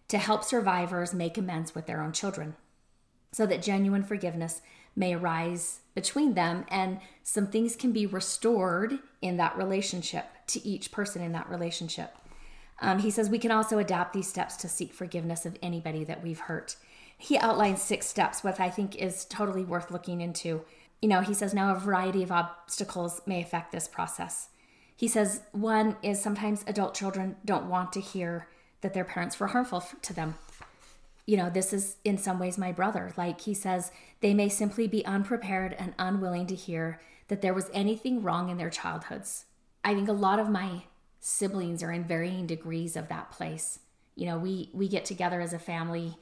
to 0.09 0.19
help 0.19 0.45
survivors 0.45 1.15
make 1.15 1.39
amends 1.39 1.75
with 1.75 1.87
their 1.87 2.03
own 2.03 2.13
children 2.13 2.57
so 3.33 3.47
that 3.47 3.63
genuine 3.63 4.03
forgiveness 4.03 4.61
may 4.95 5.15
arise 5.15 5.81
between 5.95 6.35
them 6.35 6.65
and 6.69 6.99
some 7.23 7.47
things 7.47 7.77
can 7.77 7.93
be 7.93 8.05
restored 8.07 8.99
in 9.23 9.37
that 9.39 9.57
relationship 9.57 10.27
to 10.47 10.67
each 10.67 10.93
person 10.93 11.23
in 11.23 11.33
that 11.33 11.49
relationship. 11.49 12.15
Um, 12.81 12.99
he 12.99 13.11
says 13.11 13.31
we 13.31 13.39
can 13.39 13.51
also 13.51 13.79
adapt 13.79 14.13
these 14.13 14.29
steps 14.29 14.57
to 14.57 14.69
seek 14.69 14.93
forgiveness 14.93 15.47
of 15.47 15.57
anybody 15.63 16.05
that 16.05 16.23
we've 16.23 16.41
hurt. 16.41 16.77
He 17.17 17.39
outlines 17.39 17.81
six 17.81 18.07
steps, 18.07 18.43
which 18.43 18.59
I 18.59 18.69
think 18.69 18.97
is 18.97 19.25
totally 19.25 19.65
worth 19.65 19.91
looking 19.91 20.21
into. 20.21 20.63
You 21.01 21.09
know, 21.09 21.21
he 21.21 21.35
says 21.35 21.55
now 21.55 21.75
a 21.75 21.79
variety 21.79 22.23
of 22.23 22.33
obstacles 22.33 23.23
may 23.25 23.41
affect 23.41 23.71
this 23.71 23.87
process. 23.87 24.49
He 25.03 25.09
says 25.09 25.43
one 25.51 25.97
is 26.01 26.23
sometimes 26.23 26.65
adult 26.67 26.95
children 26.95 27.35
don't 27.45 27.69
want 27.69 27.93
to 27.95 28.01
hear 28.01 28.47
that 28.83 28.95
their 28.95 29.05
parents 29.05 29.39
were 29.39 29.49
harmful 29.49 29.85
to 30.01 30.15
them 30.15 30.37
you 31.27 31.37
know, 31.37 31.51
this 31.51 31.73
is 31.73 31.97
in 32.05 32.19
some 32.19 32.39
ways 32.39 32.59
my 32.59 32.73
brother. 32.73 33.13
Like 33.17 33.43
he 33.43 33.55
says, 33.55 33.93
they 34.21 34.35
may 34.35 34.49
simply 34.49 34.89
be 34.89 35.07
unprepared 35.07 35.75
and 35.79 35.95
unwilling 35.99 36.47
to 36.49 36.55
hear 36.55 37.01
that 37.29 37.43
there 37.43 37.55
was 37.55 37.71
anything 37.73 38.23
wrong 38.23 38.49
in 38.49 38.57
their 38.57 38.71
childhoods. 38.71 39.45
I 39.85 39.95
think 39.95 40.09
a 40.09 40.13
lot 40.13 40.39
of 40.39 40.51
my 40.51 40.85
siblings 41.21 41.83
are 41.83 41.93
in 41.93 42.05
varying 42.05 42.47
degrees 42.47 42.97
of 42.97 43.09
that 43.09 43.31
place. 43.31 43.79
You 44.17 44.27
know, 44.27 44.39
we 44.39 44.71
we 44.73 44.89
get 44.89 45.05
together 45.05 45.41
as 45.41 45.53
a 45.53 45.59
family 45.59 46.17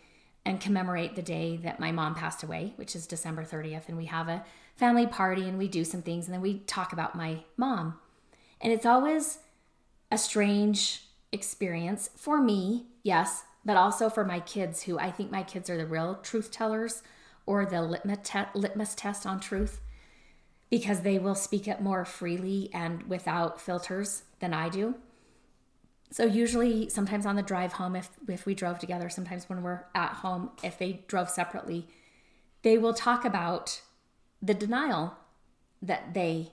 and 0.44 0.60
commemorate 0.60 1.16
the 1.16 1.22
day 1.22 1.56
that 1.62 1.80
my 1.80 1.92
mom 1.92 2.14
passed 2.14 2.42
away, 2.42 2.72
which 2.76 2.94
is 2.94 3.06
December 3.06 3.44
30th, 3.44 3.88
and 3.88 3.96
we 3.96 4.06
have 4.06 4.28
a 4.28 4.44
family 4.76 5.06
party 5.06 5.48
and 5.48 5.58
we 5.58 5.68
do 5.68 5.84
some 5.84 6.02
things 6.02 6.26
and 6.26 6.34
then 6.34 6.40
we 6.40 6.60
talk 6.60 6.92
about 6.92 7.14
my 7.14 7.40
mom. 7.56 7.98
And 8.60 8.72
it's 8.72 8.86
always 8.86 9.38
a 10.10 10.18
strange 10.18 11.04
experience 11.32 12.10
for 12.16 12.40
me, 12.40 12.86
yes, 13.02 13.44
but 13.64 13.76
also 13.76 14.08
for 14.08 14.24
my 14.24 14.40
kids, 14.40 14.82
who 14.82 14.98
I 14.98 15.10
think 15.10 15.30
my 15.30 15.42
kids 15.42 15.70
are 15.70 15.76
the 15.76 15.86
real 15.86 16.16
truth 16.16 16.50
tellers 16.50 17.02
or 17.46 17.64
the 17.64 17.82
litmus, 17.82 18.94
test 18.94 19.26
on 19.26 19.40
truth 19.40 19.80
because 20.70 21.00
they 21.00 21.18
will 21.18 21.34
speak 21.34 21.66
it 21.66 21.80
more 21.80 22.04
freely 22.04 22.70
and 22.72 23.02
without 23.04 23.60
filters 23.60 24.22
than 24.38 24.54
I 24.54 24.68
do. 24.68 24.94
So 26.12 26.24
usually 26.24 26.88
sometimes 26.88 27.26
on 27.26 27.36
the 27.36 27.42
drive 27.42 27.74
home 27.74 27.96
if 27.96 28.10
if 28.28 28.46
we 28.46 28.54
drove 28.54 28.78
together, 28.78 29.08
sometimes 29.08 29.48
when 29.48 29.62
we're 29.62 29.84
at 29.94 30.14
home 30.14 30.50
if 30.62 30.78
they 30.78 31.04
drove 31.06 31.30
separately, 31.30 31.88
they 32.62 32.78
will 32.78 32.94
talk 32.94 33.24
about 33.24 33.82
the 34.42 34.54
denial 34.54 35.16
that 35.82 36.14
they 36.14 36.52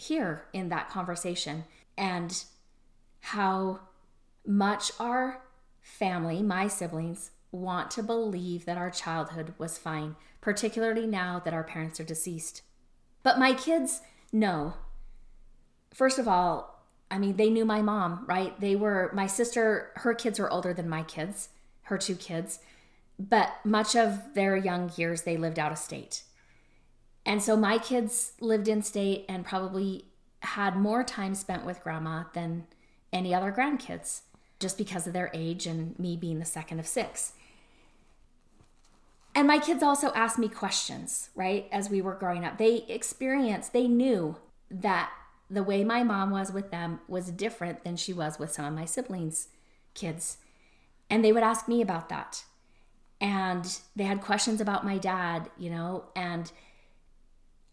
hear 0.00 0.46
in 0.52 0.68
that 0.70 0.88
conversation 0.88 1.64
and 1.96 2.44
how 3.20 3.80
much 4.46 4.90
our 4.98 5.42
family, 5.82 6.42
my 6.42 6.66
siblings, 6.66 7.30
want 7.52 7.90
to 7.90 8.02
believe 8.02 8.64
that 8.64 8.78
our 8.78 8.90
childhood 8.90 9.54
was 9.58 9.76
fine, 9.76 10.16
particularly 10.40 11.06
now 11.06 11.40
that 11.44 11.54
our 11.54 11.64
parents 11.64 12.00
are 12.00 12.04
deceased. 12.04 12.62
But 13.22 13.38
my 13.38 13.52
kids 13.52 14.00
know. 14.32 14.74
First 15.92 16.18
of 16.18 16.26
all, 16.28 16.84
I 17.10 17.18
mean, 17.18 17.36
they 17.36 17.50
knew 17.50 17.64
my 17.64 17.82
mom, 17.82 18.24
right? 18.26 18.58
They 18.60 18.76
were, 18.76 19.10
my 19.12 19.26
sister, 19.26 19.90
her 19.96 20.14
kids 20.14 20.38
were 20.38 20.50
older 20.50 20.72
than 20.72 20.88
my 20.88 21.02
kids, 21.02 21.48
her 21.82 21.98
two 21.98 22.14
kids, 22.14 22.60
but 23.18 23.54
much 23.64 23.96
of 23.96 24.34
their 24.34 24.56
young 24.56 24.92
years 24.96 25.22
they 25.22 25.36
lived 25.36 25.58
out 25.58 25.72
of 25.72 25.78
state. 25.78 26.22
And 27.26 27.42
so 27.42 27.56
my 27.56 27.78
kids 27.78 28.32
lived 28.40 28.68
in 28.68 28.82
state 28.82 29.24
and 29.28 29.44
probably 29.44 30.04
had 30.40 30.76
more 30.76 31.04
time 31.04 31.34
spent 31.34 31.64
with 31.64 31.82
grandma 31.82 32.24
than 32.32 32.66
any 33.12 33.34
other 33.34 33.52
grandkids 33.52 34.20
just 34.58 34.78
because 34.78 35.06
of 35.06 35.12
their 35.12 35.30
age 35.34 35.66
and 35.66 35.98
me 35.98 36.16
being 36.16 36.38
the 36.38 36.44
second 36.44 36.80
of 36.80 36.86
six. 36.86 37.32
And 39.34 39.46
my 39.46 39.58
kids 39.58 39.82
also 39.82 40.12
asked 40.12 40.38
me 40.38 40.48
questions, 40.48 41.30
right? 41.34 41.68
As 41.70 41.88
we 41.88 42.02
were 42.02 42.14
growing 42.14 42.44
up, 42.44 42.58
they 42.58 42.84
experienced, 42.88 43.72
they 43.72 43.86
knew 43.86 44.36
that 44.70 45.10
the 45.48 45.62
way 45.62 45.84
my 45.84 46.02
mom 46.02 46.30
was 46.30 46.52
with 46.52 46.70
them 46.70 47.00
was 47.08 47.30
different 47.30 47.84
than 47.84 47.96
she 47.96 48.12
was 48.12 48.38
with 48.38 48.52
some 48.52 48.64
of 48.64 48.74
my 48.74 48.84
siblings' 48.84 49.48
kids. 49.94 50.38
And 51.08 51.24
they 51.24 51.32
would 51.32 51.42
ask 51.42 51.68
me 51.68 51.80
about 51.80 52.08
that. 52.08 52.44
And 53.20 53.78
they 53.94 54.04
had 54.04 54.20
questions 54.20 54.60
about 54.60 54.84
my 54.84 54.98
dad, 54.98 55.50
you 55.58 55.70
know, 55.70 56.04
and 56.16 56.50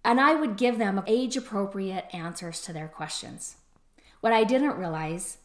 and 0.08 0.22
I 0.22 0.36
would 0.36 0.56
give 0.56 0.78
them 0.78 1.04
age 1.06 1.36
appropriate 1.36 2.06
answers 2.14 2.62
to 2.62 2.72
their 2.72 2.88
questions. 2.88 3.58
What 4.22 4.32
I 4.32 4.46
didn't 4.46 4.78
realize 4.78 5.38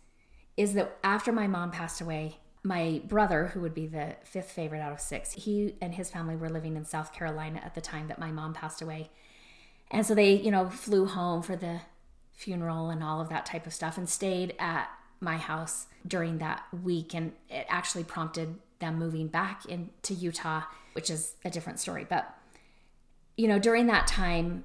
is 0.57 0.75
that 0.75 0.97
after 1.03 1.33
my 1.33 1.49
mom 1.49 1.73
passed 1.73 2.01
away, 2.01 2.37
my 2.63 3.03
brother, 3.05 3.49
who 3.49 3.61
would 3.61 3.75
be 3.75 3.89
the 3.89 4.15
fifth 4.23 4.53
favorite 4.53 4.79
out 4.79 4.93
of 4.93 5.01
six, 5.01 5.33
he 5.33 5.75
and 5.83 5.93
his 5.93 6.11
family 6.11 6.37
were 6.37 6.49
living 6.49 6.77
in 6.77 6.85
South 6.85 7.13
Carolina 7.13 7.61
at 7.65 7.75
the 7.75 7.81
time 7.81 8.07
that 8.07 8.21
my 8.21 8.31
mom 8.31 8.55
passed 8.55 8.81
away. 8.81 9.11
And 9.91 10.07
so 10.07 10.15
they, 10.15 10.35
you 10.35 10.53
know, 10.53 10.71
flew 10.71 11.07
home 11.07 11.43
for 11.43 11.57
the 11.57 11.81
funeral 12.33 12.89
and 12.89 13.03
all 13.03 13.21
of 13.21 13.29
that 13.31 13.45
type 13.45 13.67
of 13.67 13.75
stuff 13.75 13.99
and 13.99 14.09
stayed 14.09 14.55
at 14.61 14.89
my 15.19 15.39
house 15.39 15.89
during 16.07 16.39
that 16.39 16.63
week. 16.85 17.15
And 17.15 17.33
it 17.51 17.67
actually 17.69 18.05
prompted 18.05 18.55
them 18.79 18.97
moving 18.97 19.27
back 19.27 19.67
into 19.67 20.15
Utah, 20.15 20.63
which 20.93 21.11
is 21.11 21.35
a 21.45 21.51
different 21.51 21.81
story. 21.81 22.07
But, 22.09 22.33
you 23.37 23.49
know, 23.49 23.59
during 23.59 23.87
that 23.87 24.07
time, 24.07 24.65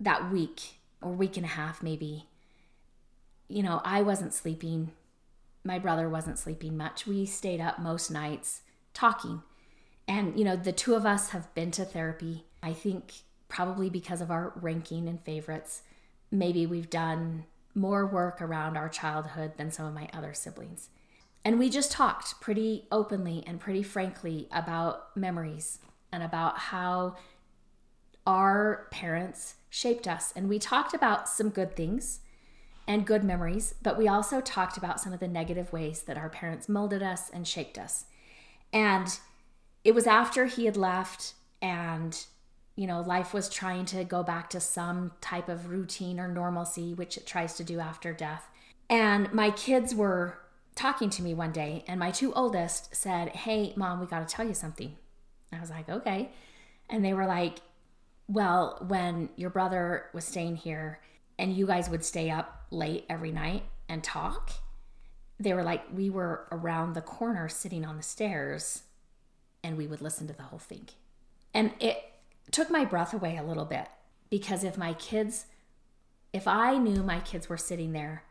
that 0.00 0.30
week 0.30 0.78
or 1.02 1.12
week 1.12 1.36
and 1.36 1.46
a 1.46 1.50
half, 1.50 1.82
maybe, 1.82 2.26
you 3.48 3.62
know, 3.62 3.80
I 3.84 4.02
wasn't 4.02 4.34
sleeping 4.34 4.92
my 5.64 5.78
brother 5.78 6.08
wasn't 6.08 6.38
sleeping 6.38 6.76
much. 6.76 7.06
We 7.06 7.24
stayed 7.24 7.60
up 7.60 7.78
most 7.78 8.10
nights 8.10 8.60
talking. 8.92 9.42
And, 10.06 10.38
you 10.38 10.44
know, 10.44 10.56
the 10.56 10.72
two 10.72 10.94
of 10.94 11.06
us 11.06 11.30
have 11.30 11.52
been 11.54 11.70
to 11.72 11.84
therapy. 11.84 12.44
I 12.62 12.74
think 12.74 13.14
probably 13.48 13.88
because 13.88 14.20
of 14.20 14.30
our 14.30 14.52
ranking 14.56 15.08
and 15.08 15.20
favorites, 15.20 15.82
maybe 16.30 16.66
we've 16.66 16.90
done 16.90 17.44
more 17.74 18.06
work 18.06 18.42
around 18.42 18.76
our 18.76 18.88
childhood 18.88 19.52
than 19.56 19.70
some 19.70 19.86
of 19.86 19.94
my 19.94 20.08
other 20.12 20.34
siblings. 20.34 20.90
And 21.44 21.58
we 21.58 21.70
just 21.70 21.90
talked 21.90 22.40
pretty 22.40 22.86
openly 22.92 23.42
and 23.46 23.58
pretty 23.58 23.82
frankly 23.82 24.48
about 24.52 25.16
memories 25.16 25.78
and 26.12 26.22
about 26.22 26.58
how 26.58 27.16
our 28.26 28.88
parents 28.90 29.54
shaped 29.70 30.06
us. 30.06 30.32
And 30.34 30.48
we 30.48 30.58
talked 30.58 30.94
about 30.94 31.28
some 31.28 31.50
good 31.50 31.76
things 31.76 32.20
and 32.86 33.06
good 33.06 33.24
memories, 33.24 33.74
but 33.82 33.96
we 33.96 34.08
also 34.08 34.40
talked 34.40 34.76
about 34.76 35.00
some 35.00 35.12
of 35.12 35.20
the 35.20 35.28
negative 35.28 35.72
ways 35.72 36.02
that 36.02 36.18
our 36.18 36.28
parents 36.28 36.68
molded 36.68 37.02
us 37.02 37.30
and 37.30 37.46
shaped 37.46 37.78
us. 37.78 38.04
And 38.72 39.18
it 39.84 39.94
was 39.94 40.06
after 40.06 40.46
he 40.46 40.66
had 40.66 40.76
left 40.76 41.34
and 41.60 42.26
you 42.76 42.86
know, 42.86 43.00
life 43.00 43.32
was 43.32 43.48
trying 43.48 43.84
to 43.86 44.04
go 44.04 44.22
back 44.22 44.50
to 44.50 44.60
some 44.60 45.12
type 45.20 45.48
of 45.48 45.70
routine 45.70 46.18
or 46.18 46.26
normalcy, 46.26 46.92
which 46.92 47.16
it 47.16 47.26
tries 47.26 47.54
to 47.54 47.64
do 47.64 47.78
after 47.78 48.12
death. 48.12 48.48
And 48.90 49.32
my 49.32 49.50
kids 49.50 49.94
were 49.94 50.38
talking 50.74 51.08
to 51.10 51.22
me 51.22 51.34
one 51.34 51.52
day, 51.52 51.84
and 51.86 52.00
my 52.00 52.10
two 52.10 52.32
oldest 52.34 52.94
said, 52.94 53.28
Hey, 53.28 53.72
mom, 53.76 54.00
we 54.00 54.06
got 54.06 54.26
to 54.26 54.34
tell 54.34 54.46
you 54.46 54.54
something. 54.54 54.96
I 55.52 55.60
was 55.60 55.70
like, 55.70 55.88
Okay. 55.88 56.30
And 56.90 57.04
they 57.04 57.14
were 57.14 57.26
like, 57.26 57.60
Well, 58.26 58.82
when 58.86 59.28
your 59.36 59.50
brother 59.50 60.06
was 60.12 60.24
staying 60.24 60.56
here, 60.56 61.00
and 61.38 61.56
you 61.56 61.66
guys 61.66 61.88
would 61.88 62.04
stay 62.04 62.30
up 62.30 62.66
late 62.70 63.04
every 63.08 63.32
night 63.32 63.64
and 63.88 64.02
talk. 64.02 64.52
They 65.38 65.52
were 65.52 65.62
like, 65.62 65.84
we 65.92 66.10
were 66.10 66.46
around 66.52 66.94
the 66.94 67.00
corner 67.00 67.48
sitting 67.48 67.84
on 67.84 67.96
the 67.96 68.02
stairs 68.02 68.82
and 69.62 69.76
we 69.76 69.86
would 69.86 70.00
listen 70.00 70.26
to 70.28 70.32
the 70.32 70.44
whole 70.44 70.58
thing. 70.58 70.88
And 71.52 71.72
it 71.80 72.02
took 72.50 72.70
my 72.70 72.84
breath 72.84 73.14
away 73.14 73.36
a 73.36 73.42
little 73.42 73.64
bit 73.64 73.88
because 74.30 74.62
if 74.62 74.78
my 74.78 74.92
kids, 74.94 75.46
if 76.32 76.46
I 76.46 76.76
knew 76.76 77.02
my 77.02 77.20
kids 77.20 77.48
were 77.48 77.56
sitting 77.56 77.92
there, 77.92 78.24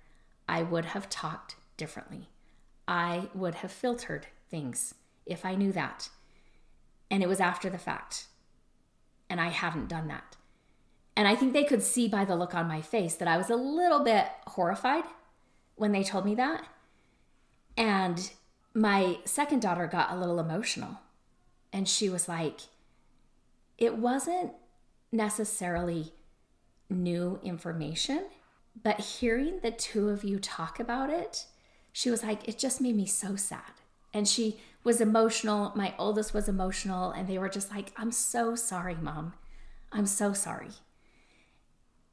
I 0.48 0.64
would 0.64 0.86
have 0.86 1.10
talked 1.10 1.56
differently. 1.78 2.30
I 2.88 3.30
would 3.34 3.56
have 3.56 3.72
filtered 3.72 4.28
things 4.50 4.96
if 5.26 5.46
I 5.46 5.56
knew 5.56 5.72
that. 5.72 6.10
And 7.10 7.24
it 7.24 7.30
was 7.30 7.40
after 7.40 7.70
the 7.70 7.78
fact. 7.78 8.28
And 9.34 9.42
I 9.42 9.48
haven't 9.48 9.90
done 9.90 10.10
that. 10.10 10.36
And 11.18 11.28
I 11.28 11.36
think 11.36 11.54
they 11.54 11.64
could 11.64 11.82
see 11.82 12.08
by 12.08 12.24
the 12.24 12.36
look 12.36 12.54
on 12.54 12.68
my 12.68 12.82
face 12.82 13.16
that 13.16 13.28
I 13.28 13.36
was 13.36 13.50
a 13.50 13.56
little 13.56 14.04
bit 14.04 14.28
horrified 14.46 15.06
when 15.74 15.92
they 15.92 16.04
told 16.04 16.24
me 16.24 16.36
that. 16.36 16.68
And 17.76 18.30
my 18.76 19.18
second 19.26 19.64
daughter 19.64 19.88
got 19.88 20.12
a 20.12 20.16
little 20.16 20.40
emotional. 20.40 21.00
And 21.74 21.90
she 21.90 22.10
was 22.10 22.30
like, 22.30 22.60
it 23.80 23.98
wasn't 23.98 24.52
necessarily 25.12 26.14
new 26.88 27.40
information, 27.42 28.26
but 28.84 29.00
hearing 29.00 29.62
the 29.64 29.72
two 29.72 30.10
of 30.10 30.24
you 30.24 30.38
talk 30.38 30.80
about 30.80 31.10
it, 31.10 31.48
she 31.92 32.12
was 32.12 32.22
like, 32.22 32.48
it 32.48 32.60
just 32.60 32.80
made 32.80 32.96
me 32.96 33.08
so 33.08 33.36
sad. 33.36 33.82
And 34.14 34.28
she 34.28 34.60
was 34.84 35.02
emotional. 35.02 35.72
My 35.76 35.94
oldest 35.98 36.34
was 36.34 36.48
emotional. 36.50 37.12
And 37.12 37.28
they 37.28 37.38
were 37.38 37.50
just 37.50 37.72
like, 37.72 37.92
I'm 37.98 38.12
so 38.12 38.56
sorry, 38.56 38.96
mom. 38.96 39.34
I'm 39.92 40.06
so 40.06 40.34
sorry. 40.34 40.72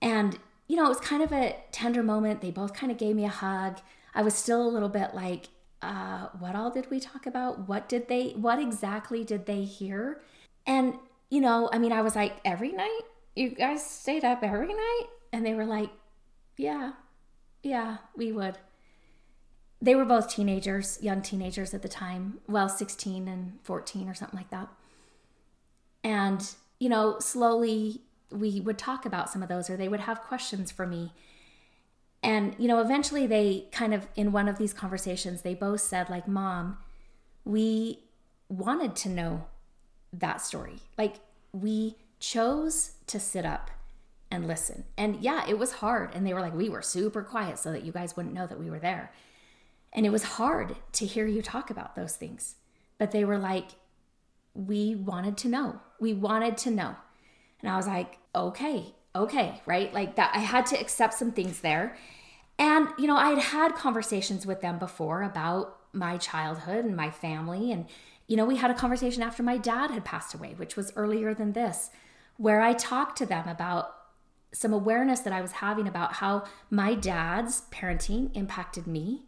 And, 0.03 0.39
you 0.69 0.77
know, 0.77 0.87
it 0.87 0.91
was 0.91 1.01
kind 1.01 1.23
of 1.23 1.33
a 1.33 1.57
tender 1.73 2.03
moment. 2.03 2.41
They 2.41 2.51
both 2.51 2.75
kind 2.75 2.93
of 2.93 2.99
gave 2.99 3.17
me 3.17 3.25
a 3.25 3.29
hug. 3.29 3.81
I 4.15 4.23
was 4.23 4.35
still 4.35 4.67
a 4.67 4.69
little 4.69 4.89
bit 4.89 5.15
like, 5.15 5.49
uh, 5.83 6.29
what 6.39 6.55
all 6.55 6.71
did 6.71 6.91
we 6.91 7.01
talk 7.01 7.27
about? 7.27 7.69
What 7.69 7.89
did 7.89 8.09
they, 8.09 8.31
what 8.31 8.59
exactly 8.59 9.25
did 9.25 9.47
they 9.47 9.65
hear? 9.65 10.21
And, 10.67 10.95
you 11.31 11.41
know, 11.41 11.71
I 11.73 11.79
mean, 11.79 11.93
I 11.93 12.03
was 12.03 12.15
like, 12.15 12.37
every 12.45 12.73
night? 12.73 13.01
You 13.35 13.51
guys 13.51 13.85
stayed 13.85 14.25
up 14.25 14.43
every 14.43 14.75
night? 14.75 15.07
And 15.33 15.47
they 15.47 15.55
were 15.55 15.65
like, 15.65 15.91
yeah, 16.57 16.93
yeah, 17.63 17.99
we 18.17 18.33
would. 18.33 18.59
They 19.83 19.95
were 19.95 20.05
both 20.05 20.29
teenagers, 20.29 20.99
young 21.01 21.23
teenagers 21.23 21.73
at 21.73 21.83
the 21.83 21.89
time, 21.89 22.39
well, 22.47 22.69
16 22.69 23.27
and 23.27 23.59
14 23.63 24.09
or 24.09 24.15
something 24.15 24.39
like 24.39 24.51
that. 24.51 24.69
And, 26.05 26.47
you 26.79 26.89
know, 26.89 27.19
slowly 27.19 28.03
we 28.31 28.61
would 28.61 28.79
talk 28.79 29.07
about 29.07 29.31
some 29.31 29.43
of 29.43 29.49
those 29.49 29.69
or 29.71 29.77
they 29.77 29.89
would 29.89 30.01
have 30.01 30.21
questions 30.23 30.71
for 30.71 30.87
me. 30.87 31.13
And, 32.23 32.55
you 32.59 32.69
know, 32.69 32.81
eventually 32.81 33.27
they 33.27 33.67
kind 33.73 33.95
of, 33.95 34.07
in 34.15 34.33
one 34.33 34.49
of 34.49 34.59
these 34.59 34.75
conversations, 34.75 35.43
they 35.43 35.55
both 35.55 35.81
said, 35.81 36.11
like, 36.11 36.29
Mom, 36.29 36.79
we 37.45 38.01
wanted 38.49 38.95
to 38.97 39.09
know 39.09 39.47
that 40.13 40.43
story. 40.43 40.81
Like, 40.99 41.17
we 41.53 41.97
chose 42.19 42.93
to 43.07 43.19
sit 43.19 43.47
up 43.47 43.71
and 44.31 44.47
listen. 44.47 44.85
And 44.97 45.17
yeah, 45.23 45.49
it 45.49 45.59
was 45.59 45.73
hard. 45.75 46.15
And 46.15 46.27
they 46.27 46.35
were 46.35 46.41
like, 46.41 46.55
we 46.55 46.69
were 46.69 46.83
super 46.83 47.23
quiet 47.23 47.59
so 47.59 47.73
that 47.73 47.85
you 47.85 47.93
guys 47.93 48.17
wouldn't 48.17 48.35
know 48.35 48.47
that 48.47 48.61
we 48.61 48.71
were 48.71 48.79
there. 48.79 49.13
And 49.93 50.07
it 50.07 50.11
was 50.11 50.23
hard 50.23 50.77
to 50.93 51.07
hear 51.07 51.27
you 51.27 51.43
talk 51.43 51.71
about 51.71 51.97
those 51.97 52.17
things. 52.17 52.57
But 52.99 53.11
they 53.11 53.25
were 53.25 53.39
like, 53.39 53.71
we 54.55 54.95
wanted 54.95 55.37
to 55.39 55.49
know. 55.49 55.81
We 56.01 56.13
wanted 56.13 56.57
to 56.59 56.71
know. 56.71 56.97
And 57.61 57.71
I 57.71 57.77
was 57.77 57.87
like, 57.87 58.19
okay, 58.35 58.95
okay, 59.15 59.61
right? 59.67 59.93
Like 59.93 60.17
that, 60.17 60.33
I 60.35 60.41
had 60.41 60.67
to 60.67 60.81
accept 60.81 61.15
some 61.15 61.33
things 61.33 61.61
there. 61.61 61.97
And, 62.59 62.89
you 62.99 63.07
know, 63.07 63.17
I 63.17 63.31
had 63.31 63.39
had 63.39 63.75
conversations 63.75 64.47
with 64.47 64.61
them 64.61 64.79
before 64.79 65.23
about 65.23 65.77
my 65.93 66.19
childhood 66.19 66.85
and 66.85 66.97
my 66.97 67.11
family. 67.11 67.73
And, 67.73 67.87
you 68.27 68.37
know, 68.37 68.45
we 68.45 68.57
had 68.57 68.71
a 68.71 68.75
conversation 68.75 69.23
after 69.23 69.43
my 69.43 69.57
dad 69.57 69.91
had 69.91 70.05
passed 70.05 70.35
away, 70.35 70.55
which 70.57 70.77
was 70.77 70.93
earlier 70.95 71.35
than 71.35 71.53
this, 71.53 71.91
where 72.37 72.61
I 72.61 72.75
talked 72.75 73.19
to 73.19 73.27
them 73.27 73.49
about 73.49 73.97
some 74.53 74.73
awareness 74.73 75.21
that 75.21 75.33
I 75.33 75.41
was 75.41 75.53
having 75.53 75.87
about 75.89 76.15
how 76.15 76.45
my 76.71 76.95
dad's 76.95 77.63
parenting 77.71 78.35
impacted 78.35 78.87
me 78.87 79.27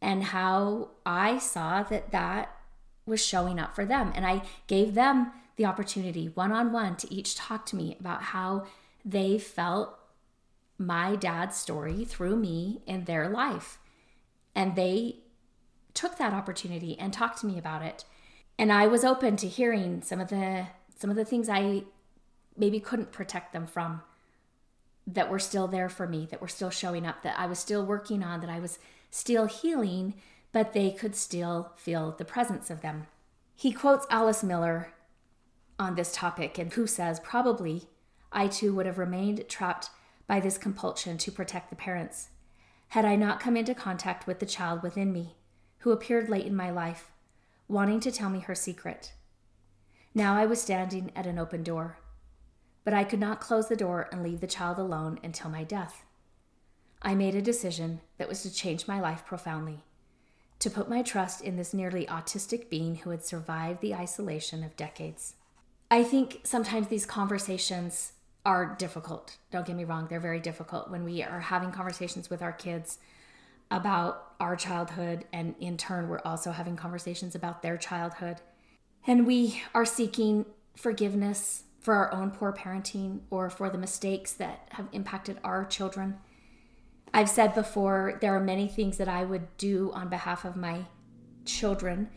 and 0.00 0.24
how 0.24 0.90
I 1.04 1.38
saw 1.38 1.82
that 1.84 2.10
that 2.10 2.54
was 3.06 3.24
showing 3.24 3.58
up 3.58 3.74
for 3.74 3.84
them. 3.84 4.12
And 4.14 4.26
I 4.26 4.42
gave 4.66 4.94
them 4.94 5.32
the 5.56 5.64
opportunity 5.64 6.26
one 6.34 6.52
on 6.52 6.72
one 6.72 6.96
to 6.96 7.12
each 7.12 7.34
talk 7.34 7.64
to 7.66 7.76
me 7.76 7.96
about 7.98 8.22
how 8.22 8.66
they 9.04 9.38
felt 9.38 9.98
my 10.78 11.16
dad's 11.16 11.56
story 11.56 12.04
through 12.04 12.36
me 12.36 12.82
in 12.86 13.04
their 13.04 13.28
life. 13.28 13.78
And 14.54 14.76
they 14.76 15.20
took 15.94 16.18
that 16.18 16.34
opportunity 16.34 16.98
and 16.98 17.12
talked 17.12 17.40
to 17.40 17.46
me 17.46 17.58
about 17.58 17.82
it. 17.82 18.04
And 18.58 18.72
I 18.72 18.86
was 18.86 19.04
open 19.04 19.36
to 19.36 19.48
hearing 19.48 20.02
some 20.02 20.20
of 20.20 20.28
the 20.28 20.66
some 20.98 21.10
of 21.10 21.16
the 21.16 21.24
things 21.24 21.48
I 21.48 21.84
maybe 22.56 22.80
couldn't 22.80 23.12
protect 23.12 23.52
them 23.52 23.66
from 23.66 24.00
that 25.06 25.30
were 25.30 25.38
still 25.38 25.68
there 25.68 25.88
for 25.88 26.06
me, 26.06 26.26
that 26.30 26.40
were 26.40 26.48
still 26.48 26.70
showing 26.70 27.06
up, 27.06 27.22
that 27.22 27.38
I 27.38 27.46
was 27.46 27.58
still 27.58 27.84
working 27.84 28.22
on, 28.22 28.40
that 28.40 28.50
I 28.50 28.58
was 28.60 28.78
still 29.16 29.46
healing, 29.46 30.14
but 30.52 30.72
they 30.72 30.90
could 30.90 31.14
still 31.14 31.72
feel 31.76 32.12
the 32.12 32.24
presence 32.24 32.70
of 32.70 32.80
them. 32.80 33.06
He 33.54 33.72
quotes 33.72 34.06
Alice 34.10 34.42
Miller 34.42 34.92
on 35.78 35.94
this 35.94 36.12
topic, 36.12 36.58
and 36.58 36.72
who 36.72 36.86
says, 36.86 37.20
Probably 37.20 37.88
I 38.32 38.48
too 38.48 38.74
would 38.74 38.86
have 38.86 38.98
remained 38.98 39.48
trapped 39.48 39.90
by 40.26 40.40
this 40.40 40.58
compulsion 40.58 41.18
to 41.18 41.32
protect 41.32 41.70
the 41.70 41.76
parents, 41.76 42.28
had 42.88 43.04
I 43.04 43.16
not 43.16 43.40
come 43.40 43.56
into 43.56 43.74
contact 43.74 44.26
with 44.26 44.38
the 44.38 44.46
child 44.46 44.82
within 44.82 45.12
me, 45.12 45.36
who 45.78 45.92
appeared 45.92 46.28
late 46.28 46.46
in 46.46 46.56
my 46.56 46.70
life, 46.70 47.10
wanting 47.68 48.00
to 48.00 48.12
tell 48.12 48.30
me 48.30 48.40
her 48.40 48.54
secret. 48.54 49.12
Now 50.14 50.34
I 50.36 50.46
was 50.46 50.60
standing 50.60 51.12
at 51.14 51.26
an 51.26 51.38
open 51.38 51.62
door 51.62 51.98
but 52.86 52.94
I 52.94 53.02
could 53.02 53.18
not 53.18 53.40
close 53.40 53.66
the 53.66 53.74
door 53.74 54.08
and 54.12 54.22
leave 54.22 54.40
the 54.40 54.46
child 54.46 54.78
alone 54.78 55.18
until 55.24 55.50
my 55.50 55.64
death. 55.64 56.04
I 57.02 57.14
made 57.14 57.34
a 57.34 57.42
decision 57.42 58.00
that 58.18 58.28
was 58.28 58.42
to 58.42 58.52
change 58.52 58.88
my 58.88 59.00
life 59.00 59.24
profoundly, 59.26 59.84
to 60.58 60.70
put 60.70 60.88
my 60.88 61.02
trust 61.02 61.42
in 61.42 61.56
this 61.56 61.74
nearly 61.74 62.06
autistic 62.06 62.68
being 62.70 62.96
who 62.96 63.10
had 63.10 63.24
survived 63.24 63.80
the 63.80 63.94
isolation 63.94 64.64
of 64.64 64.76
decades. 64.76 65.34
I 65.90 66.02
think 66.02 66.40
sometimes 66.42 66.88
these 66.88 67.06
conversations 67.06 68.12
are 68.44 68.76
difficult. 68.78 69.36
Don't 69.50 69.66
get 69.66 69.76
me 69.76 69.84
wrong, 69.84 70.06
they're 70.08 70.20
very 70.20 70.40
difficult 70.40 70.90
when 70.90 71.04
we 71.04 71.22
are 71.22 71.40
having 71.40 71.72
conversations 71.72 72.30
with 72.30 72.42
our 72.42 72.52
kids 72.52 72.98
about 73.70 74.32
our 74.38 74.54
childhood, 74.54 75.24
and 75.32 75.54
in 75.58 75.76
turn, 75.76 76.08
we're 76.08 76.20
also 76.24 76.52
having 76.52 76.76
conversations 76.76 77.34
about 77.34 77.62
their 77.62 77.76
childhood. 77.76 78.40
And 79.06 79.26
we 79.26 79.62
are 79.74 79.84
seeking 79.84 80.46
forgiveness 80.76 81.64
for 81.80 81.94
our 81.94 82.12
own 82.12 82.30
poor 82.30 82.52
parenting 82.52 83.20
or 83.30 83.50
for 83.50 83.70
the 83.70 83.78
mistakes 83.78 84.32
that 84.34 84.68
have 84.70 84.88
impacted 84.92 85.38
our 85.42 85.64
children. 85.64 86.18
I've 87.16 87.30
said 87.30 87.54
before, 87.54 88.18
there 88.20 88.36
are 88.36 88.40
many 88.40 88.68
things 88.68 88.98
that 88.98 89.08
I 89.08 89.24
would 89.24 89.56
do 89.56 89.90
on 89.94 90.10
behalf 90.10 90.44
of 90.44 90.54
my 90.54 90.84
children 91.46 92.10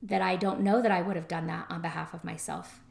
that 0.00 0.22
I 0.22 0.36
don't 0.36 0.60
know 0.60 0.80
that 0.80 0.92
I 0.92 1.02
would 1.02 1.16
have 1.16 1.26
done 1.26 1.48
that 1.48 1.66
on 1.68 1.82
behalf 1.82 2.14
of 2.14 2.22
myself. 2.22 2.82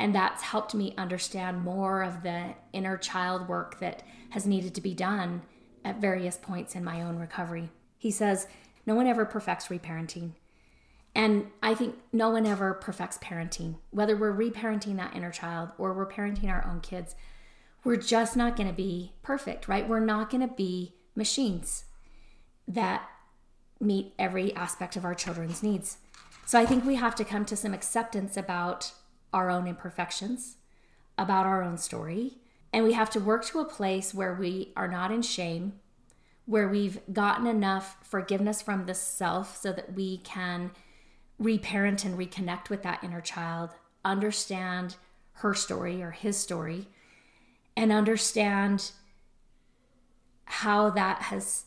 And 0.00 0.12
that's 0.12 0.42
helped 0.42 0.74
me 0.74 0.94
understand 0.98 1.62
more 1.62 2.02
of 2.02 2.24
the 2.24 2.56
inner 2.72 2.96
child 2.96 3.46
work 3.46 3.78
that 3.78 4.02
has 4.30 4.48
needed 4.48 4.74
to 4.74 4.80
be 4.80 4.94
done 4.94 5.42
at 5.84 6.00
various 6.00 6.36
points 6.36 6.74
in 6.74 6.82
my 6.82 7.02
own 7.02 7.20
recovery. 7.20 7.70
He 7.96 8.10
says, 8.10 8.48
No 8.84 8.96
one 8.96 9.06
ever 9.06 9.24
perfects 9.24 9.68
reparenting. 9.68 10.32
And 11.14 11.52
I 11.62 11.76
think 11.76 11.94
no 12.12 12.30
one 12.30 12.46
ever 12.46 12.74
perfects 12.74 13.18
parenting, 13.18 13.76
whether 13.90 14.16
we're 14.16 14.34
reparenting 14.34 14.96
that 14.96 15.14
inner 15.14 15.30
child 15.30 15.68
or 15.78 15.92
we're 15.92 16.10
parenting 16.10 16.50
our 16.50 16.68
own 16.68 16.80
kids. 16.80 17.14
We're 17.84 17.96
just 17.96 18.36
not 18.36 18.56
going 18.56 18.68
to 18.68 18.74
be 18.74 19.12
perfect, 19.22 19.68
right? 19.68 19.88
We're 19.88 20.00
not 20.00 20.30
going 20.30 20.46
to 20.46 20.54
be 20.54 20.94
machines 21.14 21.84
that 22.66 23.08
meet 23.80 24.14
every 24.18 24.54
aspect 24.54 24.96
of 24.96 25.04
our 25.04 25.14
children's 25.14 25.62
needs. 25.62 25.98
So 26.44 26.58
I 26.58 26.66
think 26.66 26.84
we 26.84 26.96
have 26.96 27.14
to 27.16 27.24
come 27.24 27.44
to 27.46 27.56
some 27.56 27.74
acceptance 27.74 28.36
about 28.36 28.92
our 29.32 29.50
own 29.50 29.66
imperfections, 29.66 30.56
about 31.16 31.46
our 31.46 31.62
own 31.62 31.76
story, 31.78 32.38
and 32.72 32.84
we 32.84 32.92
have 32.92 33.10
to 33.10 33.20
work 33.20 33.44
to 33.46 33.60
a 33.60 33.64
place 33.64 34.12
where 34.14 34.34
we 34.34 34.72
are 34.76 34.88
not 34.88 35.10
in 35.10 35.22
shame, 35.22 35.74
where 36.46 36.68
we've 36.68 37.00
gotten 37.12 37.46
enough 37.46 37.96
forgiveness 38.02 38.62
from 38.62 38.86
the 38.86 38.94
self 38.94 39.56
so 39.56 39.72
that 39.72 39.94
we 39.94 40.18
can 40.18 40.70
reparent 41.38 42.04
and 42.04 42.18
reconnect 42.18 42.68
with 42.68 42.82
that 42.82 43.02
inner 43.04 43.20
child, 43.20 43.70
understand 44.04 44.96
her 45.34 45.54
story 45.54 46.02
or 46.02 46.10
his 46.10 46.36
story, 46.36 46.88
and 47.78 47.92
understand 47.92 48.90
how 50.44 50.90
that 50.90 51.22
has 51.22 51.66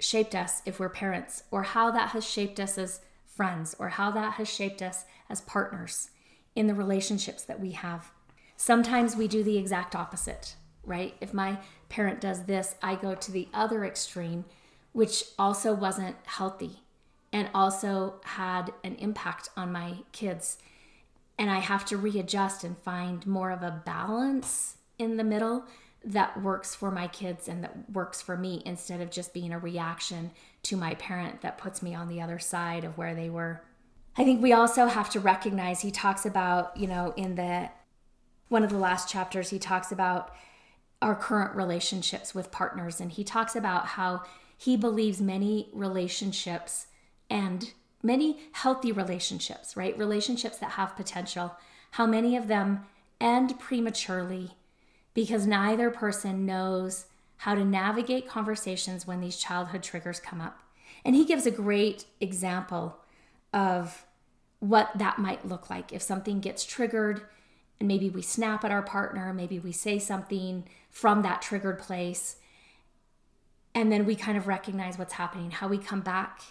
shaped 0.00 0.34
us 0.34 0.60
if 0.66 0.80
we're 0.80 0.88
parents, 0.88 1.44
or 1.52 1.62
how 1.62 1.88
that 1.92 2.08
has 2.08 2.28
shaped 2.28 2.58
us 2.58 2.76
as 2.76 3.00
friends, 3.24 3.76
or 3.78 3.90
how 3.90 4.10
that 4.10 4.34
has 4.34 4.52
shaped 4.52 4.82
us 4.82 5.04
as 5.30 5.40
partners 5.42 6.10
in 6.56 6.66
the 6.66 6.74
relationships 6.74 7.44
that 7.44 7.60
we 7.60 7.70
have. 7.70 8.10
Sometimes 8.56 9.14
we 9.14 9.28
do 9.28 9.44
the 9.44 9.56
exact 9.56 9.94
opposite, 9.94 10.56
right? 10.82 11.14
If 11.20 11.32
my 11.32 11.58
parent 11.88 12.20
does 12.20 12.42
this, 12.46 12.74
I 12.82 12.96
go 12.96 13.14
to 13.14 13.30
the 13.30 13.46
other 13.54 13.84
extreme, 13.84 14.44
which 14.90 15.22
also 15.38 15.72
wasn't 15.72 16.16
healthy 16.24 16.80
and 17.32 17.48
also 17.54 18.14
had 18.24 18.72
an 18.82 18.96
impact 18.96 19.48
on 19.56 19.70
my 19.70 19.98
kids. 20.10 20.58
And 21.38 21.52
I 21.52 21.60
have 21.60 21.84
to 21.86 21.96
readjust 21.96 22.64
and 22.64 22.76
find 22.76 23.24
more 23.28 23.52
of 23.52 23.62
a 23.62 23.80
balance 23.86 24.78
in 25.02 25.16
the 25.16 25.24
middle 25.24 25.66
that 26.04 26.42
works 26.42 26.74
for 26.74 26.90
my 26.90 27.06
kids 27.06 27.48
and 27.48 27.62
that 27.62 27.90
works 27.90 28.20
for 28.20 28.36
me 28.36 28.62
instead 28.66 29.00
of 29.00 29.10
just 29.10 29.32
being 29.32 29.52
a 29.52 29.58
reaction 29.58 30.30
to 30.62 30.76
my 30.76 30.94
parent 30.94 31.42
that 31.42 31.58
puts 31.58 31.82
me 31.82 31.94
on 31.94 32.08
the 32.08 32.20
other 32.20 32.38
side 32.38 32.84
of 32.84 32.98
where 32.98 33.14
they 33.14 33.30
were. 33.30 33.62
I 34.16 34.24
think 34.24 34.42
we 34.42 34.52
also 34.52 34.86
have 34.86 35.10
to 35.10 35.20
recognize 35.20 35.80
he 35.80 35.90
talks 35.90 36.26
about, 36.26 36.76
you 36.76 36.86
know, 36.86 37.14
in 37.16 37.36
the 37.36 37.70
one 38.48 38.64
of 38.64 38.70
the 38.70 38.78
last 38.78 39.08
chapters 39.08 39.50
he 39.50 39.58
talks 39.58 39.90
about 39.90 40.34
our 41.00 41.14
current 41.14 41.56
relationships 41.56 42.34
with 42.34 42.52
partners 42.52 43.00
and 43.00 43.12
he 43.12 43.24
talks 43.24 43.56
about 43.56 43.86
how 43.86 44.22
he 44.56 44.76
believes 44.76 45.20
many 45.20 45.68
relationships 45.72 46.86
and 47.30 47.72
many 48.02 48.40
healthy 48.52 48.92
relationships, 48.92 49.76
right? 49.76 49.96
Relationships 49.98 50.58
that 50.58 50.72
have 50.72 50.94
potential, 50.96 51.56
how 51.92 52.06
many 52.06 52.36
of 52.36 52.48
them 52.48 52.84
end 53.20 53.58
prematurely 53.58 54.52
because 55.14 55.46
neither 55.46 55.90
person 55.90 56.46
knows 56.46 57.06
how 57.38 57.54
to 57.54 57.64
navigate 57.64 58.28
conversations 58.28 59.06
when 59.06 59.20
these 59.20 59.36
childhood 59.36 59.82
triggers 59.82 60.20
come 60.20 60.40
up. 60.40 60.60
And 61.04 61.16
he 61.16 61.24
gives 61.24 61.46
a 61.46 61.50
great 61.50 62.06
example 62.20 62.98
of 63.52 64.06
what 64.60 64.90
that 64.94 65.18
might 65.18 65.46
look 65.46 65.68
like 65.68 65.92
if 65.92 66.00
something 66.00 66.40
gets 66.40 66.64
triggered 66.64 67.22
and 67.80 67.88
maybe 67.88 68.08
we 68.08 68.22
snap 68.22 68.64
at 68.64 68.70
our 68.70 68.82
partner, 68.82 69.34
maybe 69.34 69.58
we 69.58 69.72
say 69.72 69.98
something 69.98 70.62
from 70.88 71.22
that 71.22 71.42
triggered 71.42 71.80
place. 71.80 72.36
And 73.74 73.90
then 73.90 74.06
we 74.06 74.14
kind 74.14 74.38
of 74.38 74.46
recognize 74.46 74.98
what's 74.98 75.14
happening, 75.14 75.50
how 75.50 75.66
we 75.66 75.78
come 75.78 76.00
back, 76.00 76.42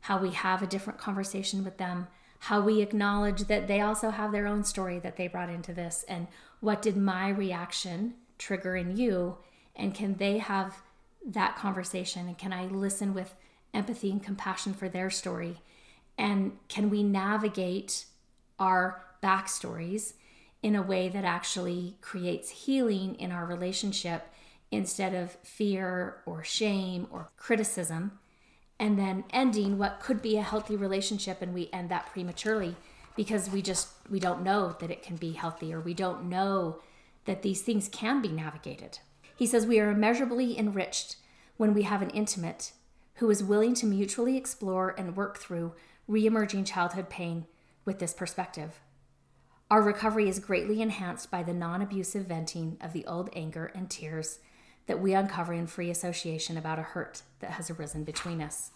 how 0.00 0.18
we 0.18 0.30
have 0.30 0.62
a 0.62 0.66
different 0.66 0.98
conversation 0.98 1.62
with 1.62 1.76
them, 1.76 2.06
how 2.38 2.62
we 2.62 2.80
acknowledge 2.80 3.42
that 3.48 3.68
they 3.68 3.82
also 3.82 4.10
have 4.10 4.32
their 4.32 4.46
own 4.46 4.64
story 4.64 4.98
that 5.00 5.16
they 5.16 5.28
brought 5.28 5.50
into 5.50 5.74
this, 5.74 6.04
and 6.08 6.26
what 6.60 6.82
did 6.82 6.96
my 6.96 7.28
reaction 7.28 8.14
trigger 8.38 8.76
in 8.76 8.96
you, 8.96 9.38
and 9.74 9.94
can 9.94 10.16
they 10.16 10.38
have 10.38 10.82
that 11.24 11.56
conversation, 11.56 12.26
and 12.26 12.38
can 12.38 12.52
I 12.52 12.66
listen 12.66 13.14
with 13.14 13.34
empathy 13.74 14.10
and 14.10 14.22
compassion 14.22 14.74
for 14.74 14.88
their 14.88 15.10
story, 15.10 15.58
and 16.16 16.52
can 16.68 16.90
we 16.90 17.02
navigate 17.02 18.06
our 18.58 19.04
backstories 19.22 20.14
in 20.62 20.74
a 20.74 20.82
way 20.82 21.08
that 21.08 21.24
actually 21.24 21.96
creates 22.00 22.50
healing 22.50 23.14
in 23.16 23.32
our 23.32 23.44
relationship 23.44 24.28
instead 24.70 25.14
of 25.14 25.32
fear 25.42 26.22
or 26.26 26.42
shame 26.42 27.06
or 27.10 27.28
criticism? 27.36 28.18
And 28.78 28.98
then 28.98 29.24
ending 29.30 29.78
what 29.78 30.00
could 30.00 30.20
be 30.20 30.36
a 30.36 30.42
healthy 30.42 30.76
relationship 30.76 31.40
and 31.40 31.54
we 31.54 31.70
end 31.72 31.88
that 31.90 32.06
prematurely 32.12 32.76
because 33.16 33.50
we 33.50 33.62
just 33.62 33.88
we 34.10 34.20
don't 34.20 34.42
know 34.42 34.76
that 34.80 34.90
it 34.90 35.02
can 35.02 35.16
be 35.16 35.32
healthy 35.32 35.72
or 35.72 35.80
we 35.80 35.94
don't 35.94 36.28
know 36.28 36.80
that 37.24 37.42
these 37.42 37.62
things 37.62 37.88
can 37.88 38.22
be 38.22 38.28
navigated 38.28 38.98
he 39.36 39.46
says 39.46 39.66
we 39.66 39.80
are 39.80 39.90
immeasurably 39.90 40.58
enriched 40.58 41.16
when 41.56 41.74
we 41.74 41.82
have 41.82 42.02
an 42.02 42.10
intimate 42.10 42.72
who 43.14 43.30
is 43.30 43.42
willing 43.42 43.74
to 43.74 43.86
mutually 43.86 44.36
explore 44.36 44.94
and 44.98 45.16
work 45.16 45.38
through 45.38 45.72
re-emerging 46.06 46.64
childhood 46.64 47.08
pain 47.08 47.46
with 47.84 47.98
this 47.98 48.14
perspective 48.14 48.80
our 49.68 49.82
recovery 49.82 50.28
is 50.28 50.38
greatly 50.38 50.80
enhanced 50.80 51.30
by 51.30 51.42
the 51.42 51.52
non-abusive 51.52 52.26
venting 52.26 52.76
of 52.80 52.92
the 52.92 53.04
old 53.06 53.30
anger 53.34 53.72
and 53.74 53.90
tears 53.90 54.38
that 54.86 55.00
we 55.00 55.12
uncover 55.12 55.52
in 55.52 55.66
free 55.66 55.90
association 55.90 56.56
about 56.56 56.78
a 56.78 56.82
hurt 56.82 57.22
that 57.40 57.52
has 57.52 57.70
arisen 57.70 58.04
between 58.04 58.40
us. 58.40 58.70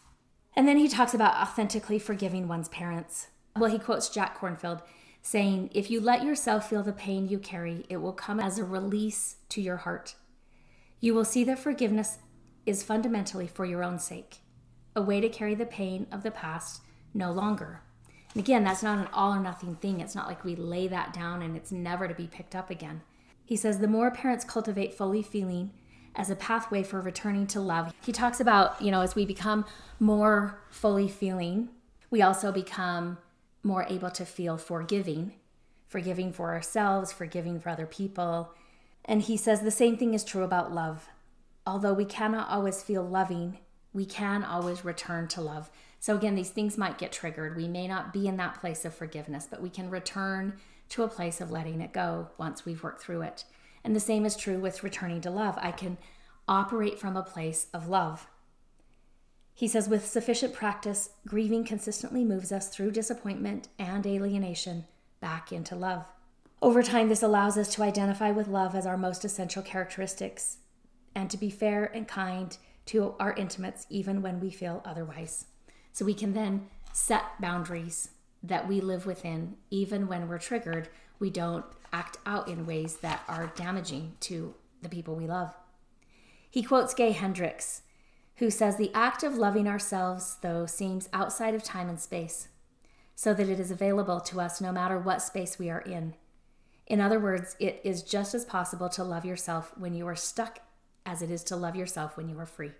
And 0.56 0.66
then 0.66 0.76
he 0.76 0.88
talks 0.88 1.14
about 1.14 1.34
authentically 1.34 2.00
forgiving 2.00 2.48
one's 2.48 2.68
parents. 2.68 3.28
Well, 3.56 3.70
he 3.70 3.78
quotes 3.78 4.08
Jack 4.08 4.38
Kornfield 4.38 4.82
saying, 5.22 5.70
If 5.72 5.90
you 5.90 6.00
let 6.00 6.24
yourself 6.24 6.70
feel 6.70 6.82
the 6.82 6.92
pain 6.92 7.28
you 7.28 7.38
carry, 7.38 7.84
it 7.88 7.98
will 7.98 8.12
come 8.12 8.40
as 8.40 8.58
a 8.58 8.64
release 8.64 9.36
to 9.50 9.60
your 9.60 9.78
heart. 9.78 10.14
You 11.00 11.14
will 11.14 11.24
see 11.24 11.44
that 11.44 11.58
forgiveness 11.58 12.18
is 12.66 12.82
fundamentally 12.82 13.46
for 13.46 13.64
your 13.64 13.82
own 13.82 13.98
sake, 13.98 14.38
a 14.94 15.02
way 15.02 15.20
to 15.20 15.28
carry 15.28 15.54
the 15.54 15.66
pain 15.66 16.06
of 16.12 16.22
the 16.22 16.30
past 16.30 16.82
no 17.14 17.32
longer. 17.32 17.82
And 18.34 18.42
again, 18.42 18.64
that's 18.64 18.82
not 18.82 18.98
an 18.98 19.08
all 19.12 19.32
or 19.32 19.40
nothing 19.40 19.74
thing. 19.76 20.00
It's 20.00 20.14
not 20.14 20.28
like 20.28 20.44
we 20.44 20.54
lay 20.54 20.86
that 20.88 21.12
down 21.12 21.42
and 21.42 21.56
it's 21.56 21.72
never 21.72 22.06
to 22.06 22.14
be 22.14 22.28
picked 22.28 22.54
up 22.54 22.70
again. 22.70 23.02
He 23.44 23.56
says 23.56 23.78
the 23.78 23.88
more 23.88 24.10
parents 24.10 24.44
cultivate 24.44 24.94
fully 24.94 25.22
feeling 25.22 25.72
as 26.14 26.30
a 26.30 26.36
pathway 26.36 26.82
for 26.82 27.00
returning 27.00 27.46
to 27.48 27.60
love. 27.60 27.92
He 28.04 28.12
talks 28.12 28.40
about, 28.40 28.80
you 28.80 28.90
know, 28.90 29.00
as 29.00 29.14
we 29.14 29.26
become 29.26 29.64
more 29.98 30.60
fully 30.70 31.08
feeling, 31.08 31.70
we 32.10 32.22
also 32.22 32.52
become 32.52 33.18
more 33.62 33.86
able 33.88 34.10
to 34.10 34.24
feel 34.24 34.56
forgiving, 34.56 35.34
forgiving 35.86 36.32
for 36.32 36.50
ourselves, 36.52 37.12
forgiving 37.12 37.60
for 37.60 37.68
other 37.68 37.86
people. 37.86 38.54
And 39.04 39.22
he 39.22 39.36
says 39.36 39.60
the 39.60 39.70
same 39.70 39.96
thing 39.96 40.14
is 40.14 40.24
true 40.24 40.42
about 40.42 40.72
love. 40.72 41.08
Although 41.66 41.92
we 41.92 42.04
cannot 42.04 42.48
always 42.48 42.82
feel 42.82 43.02
loving, 43.02 43.58
we 43.92 44.06
can 44.06 44.44
always 44.44 44.84
return 44.84 45.28
to 45.28 45.40
love. 45.40 45.70
So, 45.98 46.16
again, 46.16 46.34
these 46.34 46.50
things 46.50 46.78
might 46.78 46.96
get 46.96 47.12
triggered. 47.12 47.56
We 47.56 47.68
may 47.68 47.86
not 47.86 48.12
be 48.12 48.26
in 48.26 48.38
that 48.38 48.58
place 48.58 48.84
of 48.84 48.94
forgiveness, 48.94 49.46
but 49.50 49.60
we 49.60 49.68
can 49.68 49.90
return 49.90 50.54
to 50.90 51.02
a 51.02 51.08
place 51.08 51.40
of 51.40 51.50
letting 51.50 51.80
it 51.80 51.92
go 51.92 52.28
once 52.38 52.64
we've 52.64 52.82
worked 52.82 53.02
through 53.02 53.22
it. 53.22 53.44
And 53.84 53.94
the 53.94 54.00
same 54.00 54.24
is 54.24 54.36
true 54.36 54.58
with 54.58 54.82
returning 54.82 55.20
to 55.22 55.30
love. 55.30 55.58
I 55.60 55.72
can 55.72 55.98
operate 56.48 56.98
from 56.98 57.16
a 57.16 57.22
place 57.22 57.66
of 57.74 57.88
love. 57.88 58.26
He 59.60 59.68
says, 59.68 59.90
with 59.90 60.08
sufficient 60.08 60.54
practice, 60.54 61.10
grieving 61.26 61.64
consistently 61.64 62.24
moves 62.24 62.50
us 62.50 62.70
through 62.70 62.92
disappointment 62.92 63.68
and 63.78 64.06
alienation 64.06 64.86
back 65.20 65.52
into 65.52 65.76
love. 65.76 66.06
Over 66.62 66.82
time, 66.82 67.10
this 67.10 67.22
allows 67.22 67.58
us 67.58 67.74
to 67.74 67.82
identify 67.82 68.30
with 68.30 68.48
love 68.48 68.74
as 68.74 68.86
our 68.86 68.96
most 68.96 69.22
essential 69.22 69.62
characteristics 69.62 70.56
and 71.14 71.28
to 71.28 71.36
be 71.36 71.50
fair 71.50 71.84
and 71.94 72.08
kind 72.08 72.56
to 72.86 73.14
our 73.20 73.34
intimates 73.34 73.86
even 73.90 74.22
when 74.22 74.40
we 74.40 74.50
feel 74.50 74.80
otherwise. 74.82 75.44
So 75.92 76.06
we 76.06 76.14
can 76.14 76.32
then 76.32 76.68
set 76.94 77.38
boundaries 77.38 78.12
that 78.42 78.66
we 78.66 78.80
live 78.80 79.04
within 79.04 79.58
even 79.68 80.08
when 80.08 80.26
we're 80.26 80.38
triggered. 80.38 80.88
We 81.18 81.28
don't 81.28 81.66
act 81.92 82.16
out 82.24 82.48
in 82.48 82.64
ways 82.64 82.96
that 83.02 83.24
are 83.28 83.52
damaging 83.56 84.16
to 84.20 84.54
the 84.80 84.88
people 84.88 85.16
we 85.16 85.26
love. 85.26 85.54
He 86.48 86.62
quotes 86.62 86.94
Gay 86.94 87.10
Hendricks, 87.10 87.82
who 88.40 88.50
says, 88.50 88.76
The 88.76 88.90
act 88.94 89.22
of 89.22 89.36
loving 89.36 89.68
ourselves, 89.68 90.38
though, 90.40 90.64
seems 90.66 91.10
outside 91.12 91.54
of 91.54 91.62
time 91.62 91.88
and 91.88 92.00
space, 92.00 92.48
so 93.14 93.34
that 93.34 93.48
it 93.50 93.60
is 93.60 93.70
available 93.70 94.18
to 94.18 94.40
us 94.40 94.60
no 94.62 94.72
matter 94.72 94.98
what 94.98 95.22
space 95.22 95.58
we 95.58 95.68
are 95.68 95.82
in. 95.82 96.14
In 96.86 97.00
other 97.02 97.20
words, 97.20 97.54
it 97.60 97.80
is 97.84 98.02
just 98.02 98.34
as 98.34 98.46
possible 98.46 98.88
to 98.88 99.04
love 99.04 99.26
yourself 99.26 99.72
when 99.76 99.94
you 99.94 100.06
are 100.08 100.16
stuck 100.16 100.60
as 101.04 101.20
it 101.20 101.30
is 101.30 101.44
to 101.44 101.56
love 101.56 101.76
yourself 101.76 102.16
when 102.16 102.30
you 102.30 102.38
are 102.38 102.46
free. 102.46 102.72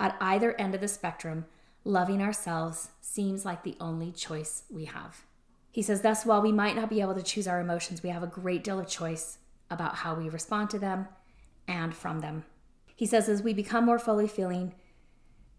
At 0.00 0.16
either 0.20 0.58
end 0.58 0.74
of 0.74 0.80
the 0.80 0.88
spectrum, 0.88 1.44
loving 1.84 2.22
ourselves 2.22 2.88
seems 3.02 3.44
like 3.44 3.62
the 3.62 3.76
only 3.78 4.10
choice 4.10 4.62
we 4.70 4.86
have. 4.86 5.26
He 5.70 5.82
says, 5.82 6.00
Thus, 6.00 6.24
while 6.24 6.40
we 6.40 6.50
might 6.50 6.76
not 6.76 6.88
be 6.88 7.02
able 7.02 7.14
to 7.14 7.22
choose 7.22 7.46
our 7.46 7.60
emotions, 7.60 8.02
we 8.02 8.08
have 8.08 8.22
a 8.22 8.26
great 8.26 8.64
deal 8.64 8.80
of 8.80 8.88
choice 8.88 9.36
about 9.70 9.96
how 9.96 10.14
we 10.14 10.30
respond 10.30 10.70
to 10.70 10.78
them 10.78 11.08
and 11.68 11.94
from 11.94 12.20
them. 12.20 12.44
He 13.02 13.06
says, 13.06 13.28
as 13.28 13.42
we 13.42 13.52
become 13.52 13.84
more 13.84 13.98
fully 13.98 14.28
feeling, 14.28 14.74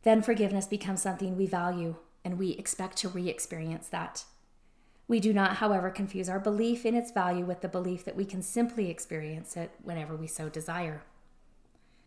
then 0.04 0.22
forgiveness 0.22 0.66
becomes 0.66 1.02
something 1.02 1.36
we 1.36 1.46
value 1.46 1.98
and 2.24 2.40
we 2.40 2.52
expect 2.52 2.96
to 3.00 3.10
re 3.10 3.28
experience 3.28 3.90
that. 3.90 4.24
We 5.10 5.20
do 5.20 5.34
not, 5.34 5.58
however, 5.58 5.90
confuse 5.90 6.30
our 6.30 6.40
belief 6.40 6.86
in 6.86 6.96
its 6.96 7.12
value 7.12 7.44
with 7.44 7.60
the 7.60 7.68
belief 7.68 8.06
that 8.06 8.16
we 8.16 8.24
can 8.24 8.42
simply 8.42 8.90
experience 8.90 9.58
it 9.58 9.72
whenever 9.82 10.16
we 10.16 10.26
so 10.26 10.48
desire. 10.48 11.04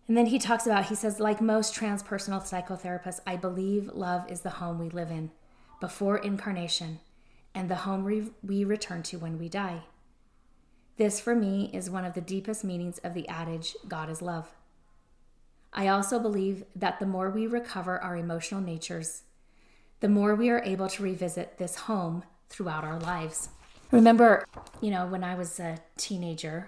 And 0.09 0.17
then 0.17 0.25
he 0.25 0.39
talks 0.39 0.65
about, 0.65 0.87
he 0.87 0.95
says, 0.95 1.21
like 1.21 1.43
most 1.43 1.75
transpersonal 1.75 2.41
psychotherapists, 2.41 3.21
I 3.27 3.37
believe 3.37 3.91
love 3.93 4.25
is 4.31 4.41
the 4.41 4.49
home 4.49 4.79
we 4.79 4.89
live 4.89 5.11
in 5.11 5.33
before 5.83 6.17
incarnation 6.17 7.01
and 7.55 7.69
the 7.69 7.85
home 7.85 8.05
we, 8.05 8.31
we 8.43 8.65
return 8.65 9.03
to 9.03 9.19
when 9.19 9.39
we 9.39 9.51
die. 9.51 9.83
This, 10.97 11.21
for 11.21 11.35
me, 11.35 11.69
is 11.75 11.91
one 11.91 12.07
of 12.07 12.15
the 12.15 12.23
deepest 12.23 12.65
meanings 12.65 12.97
of 13.05 13.13
the 13.13 13.29
adage, 13.29 13.77
God 13.87 14.09
is 14.09 14.23
love. 14.23 14.55
I 15.77 15.89
also 15.89 16.19
believe 16.19 16.65
that 16.75 16.99
the 16.99 17.07
more 17.07 17.31
we 17.31 17.47
recover 17.47 18.03
our 18.03 18.17
emotional 18.17 18.61
natures, 18.61 19.23
the 20.01 20.09
more 20.09 20.35
we 20.35 20.51
are 20.51 20.63
able 20.63 20.89
to 20.89 21.03
revisit 21.03 21.59
this 21.59 21.77
home 21.77 22.25
throughout 22.49 22.83
our 22.83 22.99
lives. 22.99 23.51
Remember, 23.93 24.45
you 24.81 24.91
know, 24.91 25.07
when 25.07 25.23
I 25.23 25.37
was 25.37 25.61
a 25.61 25.79
teenager, 25.97 26.67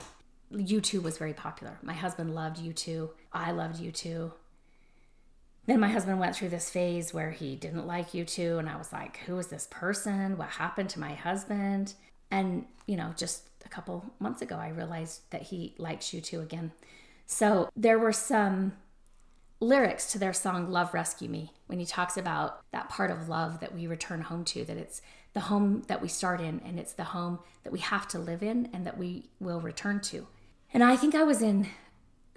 U2 0.53 1.03
was 1.03 1.19
very 1.19 1.35
popular. 1.35 1.79
My 1.83 1.95
husband 1.95 2.35
loved 2.35 2.59
U2. 2.59 3.11
I 3.33 3.51
loved 3.51 3.83
U2 3.83 4.31
then 5.69 5.81
my 5.81 5.89
husband 5.89 6.19
went 6.19 6.35
through 6.35 6.49
this 6.49 6.71
phase 6.71 7.13
where 7.13 7.31
he 7.31 7.55
didn't 7.55 7.87
like 7.87 8.13
U2 8.13 8.59
and 8.59 8.69
i 8.69 8.77
was 8.77 8.93
like 8.93 9.19
who 9.19 9.39
is 9.39 9.49
this 9.49 9.69
person 9.71 10.37
what 10.39 10.49
happened 10.49 10.89
to 10.91 10.99
my 10.99 11.13
husband 11.13 11.95
and 12.31 12.65
you 12.87 12.97
know 12.97 13.13
just 13.17 13.45
a 13.65 13.69
couple 13.69 14.05
months 14.19 14.41
ago 14.41 14.57
i 14.57 14.69
realized 14.69 15.21
that 15.31 15.43
he 15.43 15.75
likes 15.79 16.07
U2 16.07 16.43
again 16.43 16.73
so 17.27 17.69
there 17.77 17.99
were 17.99 18.13
some 18.13 18.73
lyrics 19.61 20.13
to 20.13 20.19
their 20.19 20.33
song 20.33 20.71
love 20.71 20.95
rescue 20.95 21.29
me 21.29 21.53
when 21.67 21.79
he 21.79 21.87
talks 21.87 22.17
about 22.17 22.61
that 22.73 22.89
part 22.89 23.11
of 23.11 23.29
love 23.29 23.61
that 23.61 23.75
we 23.75 23.87
return 23.87 24.23
home 24.23 24.45
to 24.45 24.65
that 24.65 24.77
it's 24.77 25.03
the 25.35 25.41
home 25.41 25.83
that 25.89 26.01
we 26.01 26.09
start 26.09 26.41
in 26.41 26.61
and 26.65 26.79
it's 26.79 26.93
the 26.93 27.05
home 27.05 27.39
that 27.65 27.73
we 27.73 27.81
have 27.81 28.07
to 28.07 28.19
live 28.19 28.43
in 28.43 28.69
and 28.73 28.87
that 28.87 28.97
we 28.97 29.29
will 29.41 29.61
return 29.61 30.01
to 30.01 30.27
and 30.73 30.85
i 30.85 30.97
think 30.97 31.15
i 31.15 31.25
was 31.25 31.43
in 31.43 31.67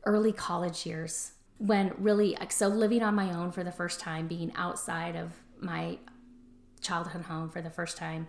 early 0.03 0.31
college 0.31 0.85
years 0.85 1.33
when 1.57 1.93
really 1.97 2.35
so 2.49 2.67
living 2.67 3.03
on 3.03 3.13
my 3.13 3.31
own 3.31 3.51
for 3.51 3.63
the 3.63 3.71
first 3.71 3.99
time 3.99 4.27
being 4.27 4.51
outside 4.55 5.15
of 5.15 5.31
my 5.59 5.97
childhood 6.81 7.21
home 7.23 7.49
for 7.49 7.61
the 7.61 7.69
first 7.69 7.97
time 7.97 8.27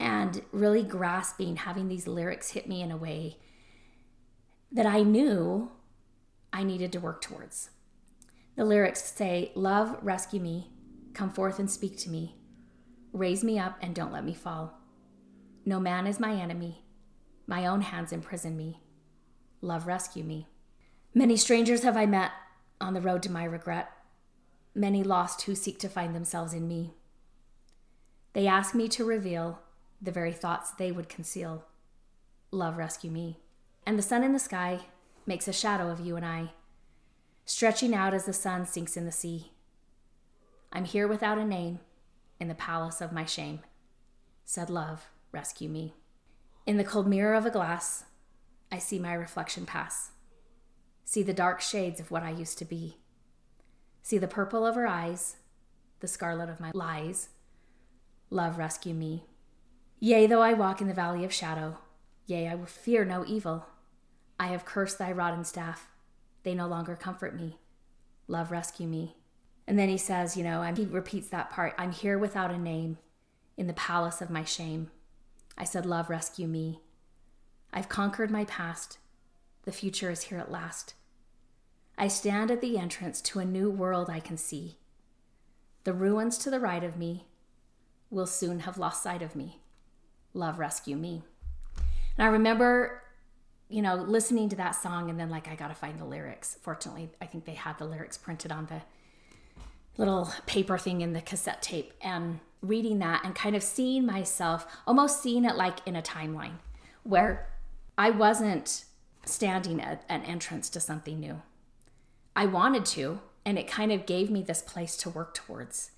and 0.00 0.42
really 0.50 0.82
grasping 0.82 1.56
having 1.56 1.88
these 1.88 2.06
lyrics 2.06 2.50
hit 2.50 2.68
me 2.68 2.82
in 2.82 2.90
a 2.90 2.96
way 2.96 3.36
that 4.72 4.86
I 4.86 5.02
knew 5.02 5.70
I 6.52 6.64
needed 6.64 6.92
to 6.92 7.00
work 7.00 7.20
towards. 7.20 7.70
The 8.56 8.64
lyrics 8.64 9.02
say, 9.02 9.50
Love, 9.54 9.96
rescue 10.02 10.40
me, 10.40 10.70
come 11.12 11.30
forth 11.30 11.58
and 11.58 11.70
speak 11.70 11.98
to 11.98 12.10
me, 12.10 12.36
raise 13.12 13.42
me 13.42 13.58
up 13.58 13.76
and 13.80 13.94
don't 13.94 14.12
let 14.12 14.24
me 14.24 14.34
fall. 14.34 14.78
No 15.64 15.80
man 15.80 16.06
is 16.06 16.20
my 16.20 16.34
enemy, 16.34 16.84
my 17.46 17.66
own 17.66 17.80
hands 17.80 18.12
imprison 18.12 18.56
me. 18.56 18.80
Love, 19.60 19.86
rescue 19.86 20.22
me. 20.22 20.46
Many 21.14 21.36
strangers 21.36 21.82
have 21.82 21.96
I 21.96 22.06
met 22.06 22.32
on 22.80 22.94
the 22.94 23.00
road 23.00 23.22
to 23.24 23.32
my 23.32 23.44
regret, 23.44 23.90
many 24.74 25.02
lost 25.02 25.42
who 25.42 25.54
seek 25.54 25.78
to 25.80 25.88
find 25.88 26.14
themselves 26.14 26.52
in 26.52 26.68
me. 26.68 26.94
They 28.34 28.46
ask 28.46 28.74
me 28.74 28.88
to 28.88 29.04
reveal 29.04 29.60
the 30.02 30.12
very 30.12 30.32
thoughts 30.32 30.72
they 30.72 30.92
would 30.92 31.08
conceal. 31.08 31.64
Love, 32.50 32.76
rescue 32.76 33.10
me. 33.10 33.38
And 33.86 33.98
the 33.98 34.02
sun 34.02 34.22
in 34.22 34.32
the 34.32 34.38
sky 34.38 34.80
makes 35.26 35.48
a 35.48 35.52
shadow 35.52 35.88
of 35.88 36.00
you 36.00 36.16
and 36.16 36.26
I, 36.26 36.52
stretching 37.44 37.94
out 37.94 38.14
as 38.14 38.24
the 38.24 38.32
sun 38.32 38.66
sinks 38.66 38.96
in 38.96 39.04
the 39.04 39.12
sea. 39.12 39.52
I'm 40.72 40.84
here 40.84 41.06
without 41.06 41.38
a 41.38 41.44
name 41.44 41.80
in 42.40 42.48
the 42.48 42.54
palace 42.54 43.00
of 43.00 43.12
my 43.12 43.24
shame. 43.24 43.60
Said 44.44 44.70
love, 44.70 45.08
rescue 45.32 45.68
me. 45.68 45.94
In 46.66 46.76
the 46.76 46.84
cold 46.84 47.06
mirror 47.06 47.34
of 47.34 47.46
a 47.46 47.50
glass, 47.50 48.04
I 48.72 48.78
see 48.78 48.98
my 48.98 49.12
reflection 49.12 49.66
pass. 49.66 50.12
See 51.04 51.22
the 51.22 51.34
dark 51.34 51.60
shades 51.60 52.00
of 52.00 52.10
what 52.10 52.22
I 52.22 52.30
used 52.30 52.58
to 52.58 52.64
be. 52.64 52.96
See 54.02 54.18
the 54.18 54.26
purple 54.26 54.66
of 54.66 54.74
her 54.74 54.86
eyes, 54.86 55.36
the 56.00 56.08
scarlet 56.08 56.48
of 56.48 56.60
my 56.60 56.70
lies. 56.74 57.28
Love, 58.30 58.58
rescue 58.58 58.94
me. 58.94 59.24
Yea, 60.00 60.26
though 60.26 60.42
I 60.42 60.54
walk 60.54 60.80
in 60.80 60.88
the 60.88 60.94
valley 60.94 61.24
of 61.24 61.32
shadow, 61.32 61.78
yea, 62.26 62.48
I 62.48 62.54
will 62.54 62.66
fear 62.66 63.04
no 63.04 63.24
evil. 63.26 63.66
I 64.40 64.48
have 64.48 64.64
cursed 64.64 64.98
thy 64.98 65.12
rod 65.12 65.34
and 65.34 65.46
staff. 65.46 65.88
They 66.44 66.54
no 66.54 66.68
longer 66.68 66.94
comfort 66.94 67.34
me. 67.34 67.58
Love, 68.28 68.50
rescue 68.50 68.86
me. 68.86 69.16
And 69.66 69.78
then 69.78 69.88
he 69.88 69.98
says, 69.98 70.36
you 70.36 70.44
know, 70.44 70.62
he 70.62 70.84
repeats 70.84 71.28
that 71.28 71.50
part 71.50 71.74
I'm 71.76 71.92
here 71.92 72.18
without 72.18 72.50
a 72.50 72.58
name 72.58 72.98
in 73.56 73.66
the 73.66 73.72
palace 73.72 74.20
of 74.20 74.30
my 74.30 74.44
shame. 74.44 74.90
I 75.56 75.64
said, 75.64 75.86
Love, 75.86 76.10
rescue 76.10 76.46
me. 76.46 76.80
I've 77.72 77.88
conquered 77.88 78.30
my 78.30 78.44
past. 78.44 78.98
The 79.62 79.72
future 79.72 80.10
is 80.10 80.24
here 80.24 80.38
at 80.38 80.50
last. 80.50 80.94
I 81.96 82.08
stand 82.08 82.50
at 82.50 82.60
the 82.60 82.76
entrance 82.76 83.20
to 83.22 83.38
a 83.38 83.44
new 83.44 83.70
world 83.70 84.10
I 84.10 84.20
can 84.20 84.36
see. 84.36 84.78
The 85.84 85.92
ruins 85.92 86.38
to 86.38 86.50
the 86.50 86.60
right 86.60 86.82
of 86.82 86.96
me 86.96 87.26
will 88.10 88.26
soon 88.26 88.60
have 88.60 88.78
lost 88.78 89.02
sight 89.02 89.22
of 89.22 89.36
me. 89.36 89.60
Love, 90.32 90.58
rescue 90.58 90.96
me. 90.96 91.22
And 92.16 92.26
I 92.26 92.30
remember, 92.30 93.03
you 93.68 93.82
know, 93.82 93.96
listening 93.96 94.48
to 94.50 94.56
that 94.56 94.72
song 94.72 95.10
and 95.10 95.18
then, 95.18 95.30
like, 95.30 95.48
I 95.48 95.54
got 95.54 95.68
to 95.68 95.74
find 95.74 95.98
the 95.98 96.04
lyrics. 96.04 96.58
Fortunately, 96.62 97.10
I 97.20 97.26
think 97.26 97.44
they 97.44 97.54
had 97.54 97.78
the 97.78 97.86
lyrics 97.86 98.18
printed 98.18 98.52
on 98.52 98.66
the 98.66 98.82
little 99.96 100.32
paper 100.46 100.76
thing 100.76 101.00
in 101.00 101.12
the 101.12 101.20
cassette 101.20 101.62
tape 101.62 101.92
and 102.00 102.40
reading 102.60 102.98
that 102.98 103.24
and 103.24 103.34
kind 103.34 103.54
of 103.54 103.62
seeing 103.62 104.04
myself, 104.04 104.66
almost 104.86 105.22
seeing 105.22 105.44
it 105.44 105.56
like 105.56 105.78
in 105.86 105.96
a 105.96 106.02
timeline 106.02 106.54
where 107.04 107.48
I 107.96 108.10
wasn't 108.10 108.84
standing 109.24 109.80
at 109.80 110.04
an 110.08 110.22
entrance 110.24 110.68
to 110.70 110.80
something 110.80 111.20
new. 111.20 111.42
I 112.36 112.46
wanted 112.46 112.84
to, 112.86 113.20
and 113.44 113.58
it 113.58 113.68
kind 113.68 113.92
of 113.92 114.06
gave 114.06 114.30
me 114.30 114.42
this 114.42 114.62
place 114.62 114.96
to 114.98 115.10
work 115.10 115.34
towards. 115.34 115.90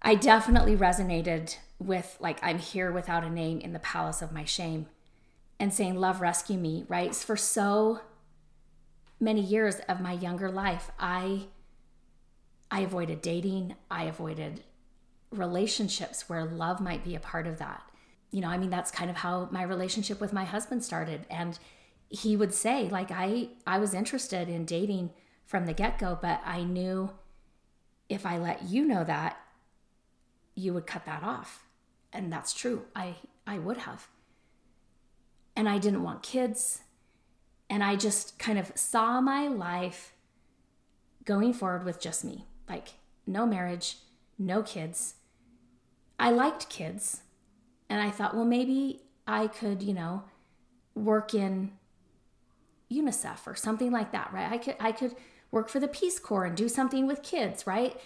I 0.00 0.14
definitely 0.14 0.76
resonated 0.76 1.56
with, 1.78 2.16
like, 2.20 2.38
I'm 2.42 2.58
here 2.58 2.92
without 2.92 3.24
a 3.24 3.30
name 3.30 3.60
in 3.60 3.72
the 3.72 3.78
palace 3.78 4.22
of 4.22 4.32
my 4.32 4.44
shame 4.44 4.86
and 5.62 5.72
saying, 5.72 5.94
Love, 5.94 6.20
rescue 6.20 6.58
me, 6.58 6.84
right? 6.88 7.14
For 7.14 7.36
so 7.36 8.00
many 9.20 9.40
years 9.40 9.76
of 9.88 10.00
my 10.00 10.10
younger 10.10 10.50
life, 10.50 10.90
I 10.98 11.46
I 12.68 12.80
avoided 12.80 13.22
dating. 13.22 13.76
I 13.88 14.04
avoided 14.04 14.64
relationships 15.30 16.28
where 16.28 16.44
love 16.44 16.80
might 16.80 17.04
be 17.04 17.14
a 17.14 17.20
part 17.20 17.46
of 17.46 17.58
that. 17.58 17.84
You 18.32 18.40
know, 18.40 18.48
I 18.48 18.58
mean, 18.58 18.70
that's 18.70 18.90
kind 18.90 19.08
of 19.08 19.18
how 19.18 19.50
my 19.52 19.62
relationship 19.62 20.20
with 20.20 20.32
my 20.32 20.44
husband 20.44 20.82
started. 20.82 21.26
And 21.30 21.56
he 22.08 22.34
would 22.34 22.52
say, 22.52 22.88
like, 22.88 23.12
I, 23.12 23.50
I 23.64 23.78
was 23.78 23.94
interested 23.94 24.48
in 24.48 24.64
dating 24.64 25.10
from 25.46 25.66
the 25.66 25.74
get 25.74 25.96
go, 25.96 26.18
but 26.20 26.40
I 26.44 26.64
knew 26.64 27.10
if 28.08 28.26
I 28.26 28.36
let 28.36 28.64
you 28.64 28.84
know 28.84 29.04
that, 29.04 29.36
you 30.56 30.74
would 30.74 30.88
cut 30.88 31.04
that 31.04 31.22
off. 31.22 31.62
And 32.12 32.32
that's 32.32 32.52
true. 32.52 32.86
I, 32.96 33.14
I 33.46 33.60
would 33.60 33.76
have. 33.76 34.08
And 35.54 35.68
I 35.68 35.78
didn't 35.78 36.02
want 36.02 36.22
kids. 36.22 36.80
And 37.68 37.82
I 37.82 37.96
just 37.96 38.38
kind 38.38 38.58
of 38.58 38.72
saw 38.74 39.20
my 39.20 39.48
life 39.48 40.14
going 41.24 41.52
forward 41.52 41.84
with 41.84 42.00
just 42.00 42.24
me 42.24 42.46
like 42.68 42.94
no 43.26 43.46
marriage, 43.46 43.98
no 44.38 44.62
kids. 44.62 45.14
I 46.18 46.30
liked 46.30 46.68
kids. 46.68 47.22
And 47.88 48.00
I 48.00 48.10
thought, 48.10 48.34
well, 48.34 48.44
maybe 48.44 49.02
I 49.26 49.46
could, 49.46 49.82
you 49.82 49.92
know, 49.92 50.24
work 50.94 51.34
in 51.34 51.72
UNICEF 52.90 53.46
or 53.46 53.54
something 53.54 53.90
like 53.90 54.12
that, 54.12 54.32
right? 54.32 54.50
I 54.50 54.58
could 54.58 54.76
I 54.80 54.92
could 54.92 55.14
work 55.50 55.68
for 55.68 55.80
the 55.80 55.88
Peace 55.88 56.18
Corps 56.18 56.44
and 56.44 56.56
do 56.56 56.68
something 56.68 57.06
with 57.06 57.22
kids, 57.22 57.66
right? 57.66 58.00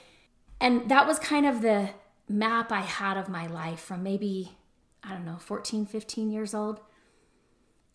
And 0.60 0.88
that 0.88 1.06
was 1.06 1.18
kind 1.18 1.46
of 1.46 1.62
the 1.62 1.90
map 2.28 2.72
I 2.72 2.80
had 2.80 3.16
of 3.16 3.28
my 3.28 3.46
life 3.46 3.80
from 3.80 4.02
maybe 4.02 4.56
I 5.04 5.10
don't 5.10 5.24
know, 5.24 5.38
14, 5.38 5.86
15 5.86 6.30
years 6.30 6.52
old. 6.52 6.80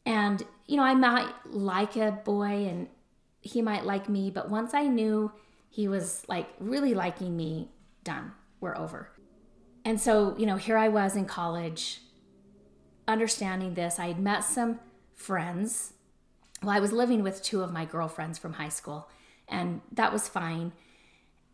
And 0.05 0.43
you 0.71 0.77
know, 0.77 0.83
I 0.83 0.95
might 0.95 1.29
like 1.45 1.97
a 1.97 2.11
boy 2.23 2.65
and 2.65 2.87
he 3.41 3.61
might 3.61 3.85
like 3.85 4.07
me, 4.07 4.31
but 4.31 4.49
once 4.49 4.73
I 4.73 4.83
knew 4.83 5.33
he 5.69 5.87
was 5.87 6.23
like 6.29 6.47
really 6.59 6.93
liking 6.93 7.35
me, 7.35 7.69
done, 8.03 8.31
we're 8.61 8.77
over. 8.77 9.09
And 9.83 9.99
so, 9.99 10.35
you 10.37 10.45
know, 10.45 10.55
here 10.55 10.77
I 10.77 10.87
was 10.87 11.15
in 11.15 11.25
college, 11.25 12.01
understanding 13.07 13.73
this. 13.73 13.99
I 13.99 14.07
had 14.07 14.19
met 14.19 14.45
some 14.45 14.79
friends. 15.13 15.93
Well, 16.61 16.71
I 16.71 16.79
was 16.79 16.93
living 16.93 17.21
with 17.21 17.43
two 17.43 17.61
of 17.63 17.73
my 17.73 17.83
girlfriends 17.83 18.37
from 18.37 18.53
high 18.53 18.69
school, 18.69 19.09
and 19.49 19.81
that 19.91 20.13
was 20.13 20.29
fine. 20.29 20.71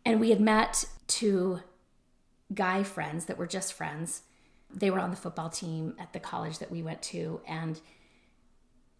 And 0.04 0.20
we 0.20 0.30
had 0.30 0.40
met 0.40 0.84
two 1.06 1.60
guy 2.54 2.82
friends 2.82 3.24
that 3.24 3.38
were 3.38 3.46
just 3.46 3.72
friends. 3.72 4.22
They 4.72 4.90
were 4.90 5.00
on 5.00 5.10
the 5.10 5.16
football 5.16 5.48
team 5.48 5.96
at 5.98 6.12
the 6.12 6.20
college 6.20 6.58
that 6.58 6.70
we 6.70 6.82
went 6.82 7.02
to. 7.02 7.40
And 7.48 7.80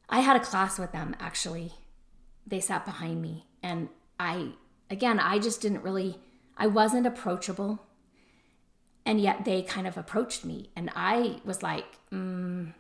I 0.09 0.21
had 0.21 0.37
a 0.37 0.41
class 0.41 0.79
with 0.79 0.93
them 0.93 1.15
actually. 1.21 1.73
They 2.47 2.61
sat 2.61 2.87
behind 2.87 3.21
me, 3.21 3.47
and 3.63 3.91
I 4.19 4.53
again, 4.91 5.21
I 5.21 5.39
just 5.39 5.61
didn't 5.61 5.83
really, 5.83 6.19
I 6.57 6.67
wasn't 6.67 7.07
approachable. 7.07 7.85
And 9.05 9.21
yet 9.21 9.45
they 9.45 9.63
kind 9.63 9.87
of 9.87 9.97
approached 9.97 10.45
me. 10.45 10.71
And 10.77 10.91
I 10.95 11.41
was 11.45 11.63
like, 11.63 11.87
mm, 12.13 12.73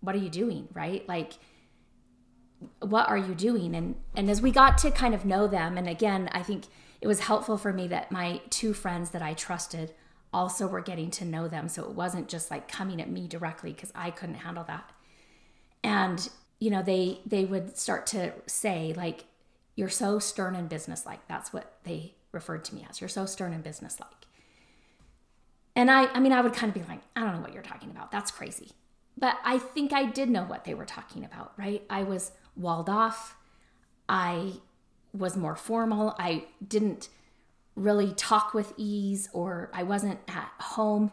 what 0.00 0.14
are 0.14 0.18
you 0.18 0.28
doing? 0.28 0.68
Right? 0.72 1.06
Like, 1.08 1.34
what 2.80 3.08
are 3.08 3.18
you 3.18 3.34
doing? 3.34 3.74
And, 3.74 3.96
and 4.16 4.30
as 4.30 4.42
we 4.42 4.50
got 4.50 4.78
to 4.78 4.90
kind 4.90 5.14
of 5.14 5.24
know 5.24 5.46
them, 5.46 5.78
and 5.78 5.88
again, 5.88 6.28
I 6.32 6.42
think 6.42 6.64
it 7.00 7.06
was 7.06 7.20
helpful 7.20 7.56
for 7.56 7.72
me 7.72 7.86
that 7.88 8.10
my 8.10 8.40
two 8.50 8.72
friends 8.72 9.10
that 9.10 9.22
I 9.22 9.34
trusted 9.34 9.92
also 10.32 10.66
were 10.66 10.80
getting 10.80 11.10
to 11.12 11.24
know 11.24 11.46
them. 11.46 11.68
So 11.68 11.84
it 11.84 11.92
wasn't 11.92 12.28
just 12.28 12.50
like 12.50 12.68
coming 12.68 13.00
at 13.00 13.10
me 13.10 13.28
directly 13.28 13.72
because 13.72 13.92
I 13.94 14.10
couldn't 14.10 14.36
handle 14.36 14.64
that. 14.64 14.90
And, 15.84 16.28
you 16.58 16.70
know, 16.70 16.82
they, 16.82 17.20
they 17.26 17.44
would 17.44 17.76
start 17.76 18.06
to 18.08 18.32
say, 18.46 18.94
like, 18.96 19.24
you're 19.74 19.88
so 19.88 20.18
stern 20.18 20.54
and 20.54 20.68
businesslike. 20.68 21.20
That's 21.28 21.52
what 21.52 21.74
they 21.84 22.14
referred 22.32 22.64
to 22.66 22.74
me 22.74 22.86
as. 22.88 23.00
You're 23.00 23.08
so 23.08 23.26
stern 23.26 23.52
and 23.52 23.62
businesslike. 23.62 24.10
And 25.74 25.90
I, 25.90 26.06
I 26.06 26.20
mean, 26.20 26.32
I 26.32 26.40
would 26.40 26.54
kind 26.54 26.74
of 26.74 26.74
be 26.74 26.88
like, 26.88 27.00
I 27.14 27.20
don't 27.20 27.34
know 27.34 27.40
what 27.40 27.52
you're 27.52 27.62
talking 27.62 27.90
about. 27.90 28.10
That's 28.10 28.30
crazy. 28.30 28.70
But 29.18 29.36
I 29.44 29.58
think 29.58 29.92
I 29.92 30.06
did 30.06 30.30
know 30.30 30.44
what 30.44 30.64
they 30.64 30.74
were 30.74 30.86
talking 30.86 31.24
about, 31.24 31.52
right? 31.58 31.82
I 31.90 32.02
was 32.02 32.32
walled 32.56 32.88
off. 32.88 33.36
I 34.08 34.54
was 35.12 35.36
more 35.36 35.56
formal. 35.56 36.14
I 36.18 36.44
didn't 36.66 37.08
really 37.74 38.12
talk 38.12 38.54
with 38.54 38.72
ease, 38.78 39.28
or 39.34 39.70
I 39.74 39.82
wasn't 39.82 40.20
at 40.28 40.50
home 40.58 41.12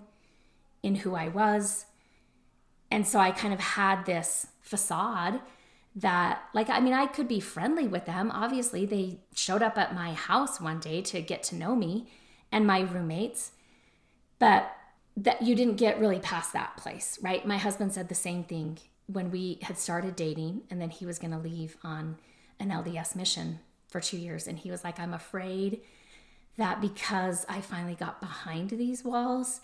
in 0.81 0.95
who 0.95 1.15
I 1.15 1.27
was. 1.27 1.85
And 2.89 3.05
so 3.07 3.19
I 3.19 3.31
kind 3.31 3.53
of 3.53 3.59
had 3.59 4.05
this 4.05 4.47
facade 4.64 5.40
that 5.95 6.41
like 6.56 6.69
i 6.69 6.80
mean 6.80 6.94
i 6.94 7.06
could 7.06 7.27
be 7.27 7.40
friendly 7.40 7.88
with 7.88 8.06
them. 8.06 8.31
Obviously 8.31 8.85
they 8.85 9.19
showed 9.35 9.61
up 9.61 9.77
at 9.77 9.94
my 9.94 10.14
house 10.14 10.60
one 10.60 10.80
day 10.80 11.02
to 11.03 11.22
get 11.22 11.44
to 11.44 11.56
know 11.56 11.76
me 11.76 12.07
and 12.52 12.65
my 12.65 12.80
roommates 12.81 13.52
but 14.40 14.76
that 15.15 15.44
you 15.44 15.53
didn't 15.53 15.76
get 15.76 15.99
really 15.99 16.19
past 16.19 16.53
that 16.53 16.76
place 16.77 17.19
right? 17.22 17.45
My 17.45 17.57
husband 17.57 17.94
said 17.94 18.10
the 18.10 18.15
same 18.15 18.44
thing 18.44 18.80
when 19.07 19.30
we 19.30 19.60
had 19.61 19.77
started 19.77 20.15
dating 20.15 20.64
and 20.69 20.81
then 20.81 20.90
he 20.90 21.06
was 21.06 21.19
going 21.19 21.31
to 21.31 21.38
leave 21.38 21.77
on 21.84 22.18
an 22.60 22.69
lds 22.69 23.15
mission 23.15 23.60
for 23.88 23.99
two 23.99 24.18
years 24.18 24.48
and 24.48 24.60
he 24.60 24.72
was 24.72 24.84
like 24.84 24.99
i'm 24.99 25.14
afraid 25.14 25.81
that 26.57 26.80
because 26.80 27.45
i 27.49 27.60
finally 27.60 27.95
got 27.95 28.22
behind 28.22 28.69
these 28.72 29.03
walls 29.03 29.61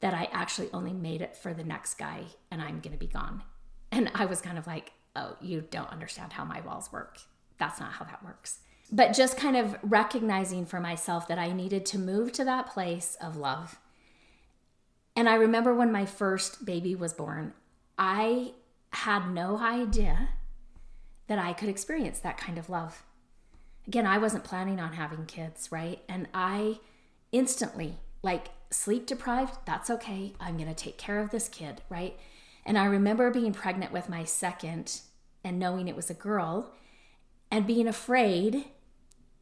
that 0.00 0.14
i 0.14 0.28
actually 0.32 0.68
only 0.72 0.92
made 0.92 1.22
it 1.22 1.36
for 1.36 1.54
the 1.54 1.64
next 1.64 1.94
guy 1.94 2.24
and 2.50 2.60
i'm 2.60 2.80
going 2.80 2.92
to 2.92 2.98
be 2.98 3.06
gone 3.06 3.42
and 3.92 4.10
i 4.14 4.24
was 4.24 4.40
kind 4.40 4.58
of 4.58 4.66
like 4.66 4.92
oh, 5.16 5.36
you 5.40 5.62
don't 5.70 5.90
understand 5.90 6.32
how 6.32 6.44
my 6.44 6.60
walls 6.60 6.92
work. 6.92 7.18
That's 7.58 7.80
not 7.80 7.92
how 7.92 8.04
that 8.06 8.24
works. 8.24 8.60
But 8.92 9.12
just 9.12 9.36
kind 9.36 9.56
of 9.56 9.76
recognizing 9.82 10.66
for 10.66 10.80
myself 10.80 11.28
that 11.28 11.38
I 11.38 11.52
needed 11.52 11.86
to 11.86 11.98
move 11.98 12.32
to 12.32 12.44
that 12.44 12.68
place 12.68 13.16
of 13.20 13.36
love. 13.36 13.78
And 15.14 15.28
I 15.28 15.34
remember 15.34 15.74
when 15.74 15.92
my 15.92 16.06
first 16.06 16.64
baby 16.64 16.94
was 16.94 17.12
born, 17.12 17.52
I 17.98 18.52
had 18.92 19.30
no 19.30 19.58
idea 19.58 20.30
that 21.28 21.38
I 21.38 21.52
could 21.52 21.68
experience 21.68 22.18
that 22.20 22.38
kind 22.38 22.58
of 22.58 22.68
love. 22.68 23.04
Again, 23.86 24.06
I 24.06 24.18
wasn't 24.18 24.44
planning 24.44 24.80
on 24.80 24.94
having 24.94 25.26
kids, 25.26 25.70
right? 25.70 26.02
And 26.08 26.26
I 26.34 26.80
instantly, 27.30 27.98
like, 28.22 28.48
sleep 28.70 29.06
deprived, 29.06 29.58
that's 29.66 29.90
okay. 29.90 30.32
I'm 30.40 30.56
going 30.56 30.68
to 30.68 30.74
take 30.74 30.98
care 30.98 31.20
of 31.20 31.30
this 31.30 31.48
kid, 31.48 31.82
right? 31.88 32.18
And 32.64 32.78
I 32.78 32.84
remember 32.84 33.30
being 33.30 33.52
pregnant 33.52 33.92
with 33.92 34.08
my 34.08 34.24
second 34.24 35.00
and 35.42 35.58
knowing 35.58 35.88
it 35.88 35.96
was 35.96 36.10
a 36.10 36.14
girl 36.14 36.72
and 37.50 37.66
being 37.66 37.88
afraid 37.88 38.66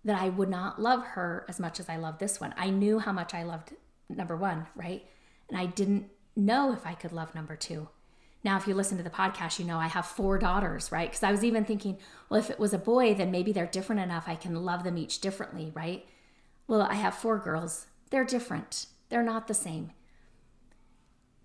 that 0.04 0.20
I 0.20 0.28
would 0.28 0.48
not 0.48 0.80
love 0.80 1.04
her 1.04 1.44
as 1.48 1.58
much 1.58 1.80
as 1.80 1.88
I 1.88 1.96
loved 1.96 2.20
this 2.20 2.40
one. 2.40 2.54
I 2.56 2.70
knew 2.70 2.98
how 2.98 3.12
much 3.12 3.34
I 3.34 3.42
loved 3.42 3.74
number 4.08 4.36
one, 4.36 4.66
right? 4.74 5.04
And 5.48 5.58
I 5.58 5.66
didn't 5.66 6.08
know 6.36 6.72
if 6.72 6.86
I 6.86 6.94
could 6.94 7.12
love 7.12 7.34
number 7.34 7.56
two. 7.56 7.88
Now, 8.44 8.56
if 8.56 8.68
you 8.68 8.74
listen 8.74 8.96
to 8.98 9.02
the 9.02 9.10
podcast, 9.10 9.58
you 9.58 9.64
know 9.64 9.78
I 9.78 9.88
have 9.88 10.06
four 10.06 10.38
daughters, 10.38 10.92
right? 10.92 11.10
Because 11.10 11.24
I 11.24 11.32
was 11.32 11.42
even 11.42 11.64
thinking, 11.64 11.98
well, 12.28 12.38
if 12.38 12.50
it 12.50 12.60
was 12.60 12.72
a 12.72 12.78
boy, 12.78 13.14
then 13.14 13.32
maybe 13.32 13.52
they're 13.52 13.66
different 13.66 14.00
enough. 14.00 14.24
I 14.28 14.36
can 14.36 14.64
love 14.64 14.84
them 14.84 14.96
each 14.96 15.20
differently, 15.20 15.72
right? 15.74 16.06
Well, 16.68 16.82
I 16.82 16.94
have 16.94 17.14
four 17.14 17.38
girls. 17.38 17.86
They're 18.10 18.24
different, 18.24 18.86
they're 19.08 19.22
not 19.22 19.48
the 19.48 19.54
same. 19.54 19.90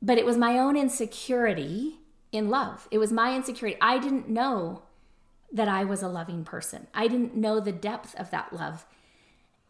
But 0.03 0.17
it 0.17 0.25
was 0.25 0.37
my 0.37 0.59
own 0.59 0.75
insecurity 0.75 1.99
in 2.33 2.49
love. 2.49 2.89
It 2.91 2.97
was 2.97 3.13
my 3.13 3.33
insecurity. 3.33 3.77
I 3.81 3.97
didn't 3.97 4.27
know 4.27 4.83
that 5.51 5.69
I 5.69 5.85
was 5.85 6.03
a 6.03 6.07
loving 6.07 6.43
person, 6.43 6.87
I 6.93 7.07
didn't 7.07 7.35
know 7.35 7.59
the 7.59 7.71
depth 7.71 8.13
of 8.15 8.29
that 8.31 8.53
love. 8.53 8.85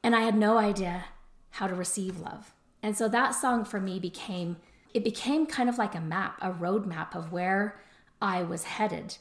And 0.02 0.16
I 0.16 0.22
had 0.22 0.36
no 0.36 0.58
idea 0.58 1.06
how 1.52 1.68
to 1.68 1.76
receive 1.76 2.20
love. 2.20 2.54
And 2.82 2.98
so 2.98 3.08
that 3.08 3.36
song 3.36 3.64
for 3.64 3.80
me 3.80 4.00
became 4.00 4.58
it 4.94 5.04
became 5.04 5.46
kind 5.46 5.70
of 5.70 5.78
like 5.78 5.96
a 5.96 6.02
map, 6.02 6.38
a 6.42 6.52
roadmap 6.52 7.16
of 7.16 7.32
where 7.32 7.80
I 8.22 8.44
was 8.44 8.64
headed. 8.64 9.18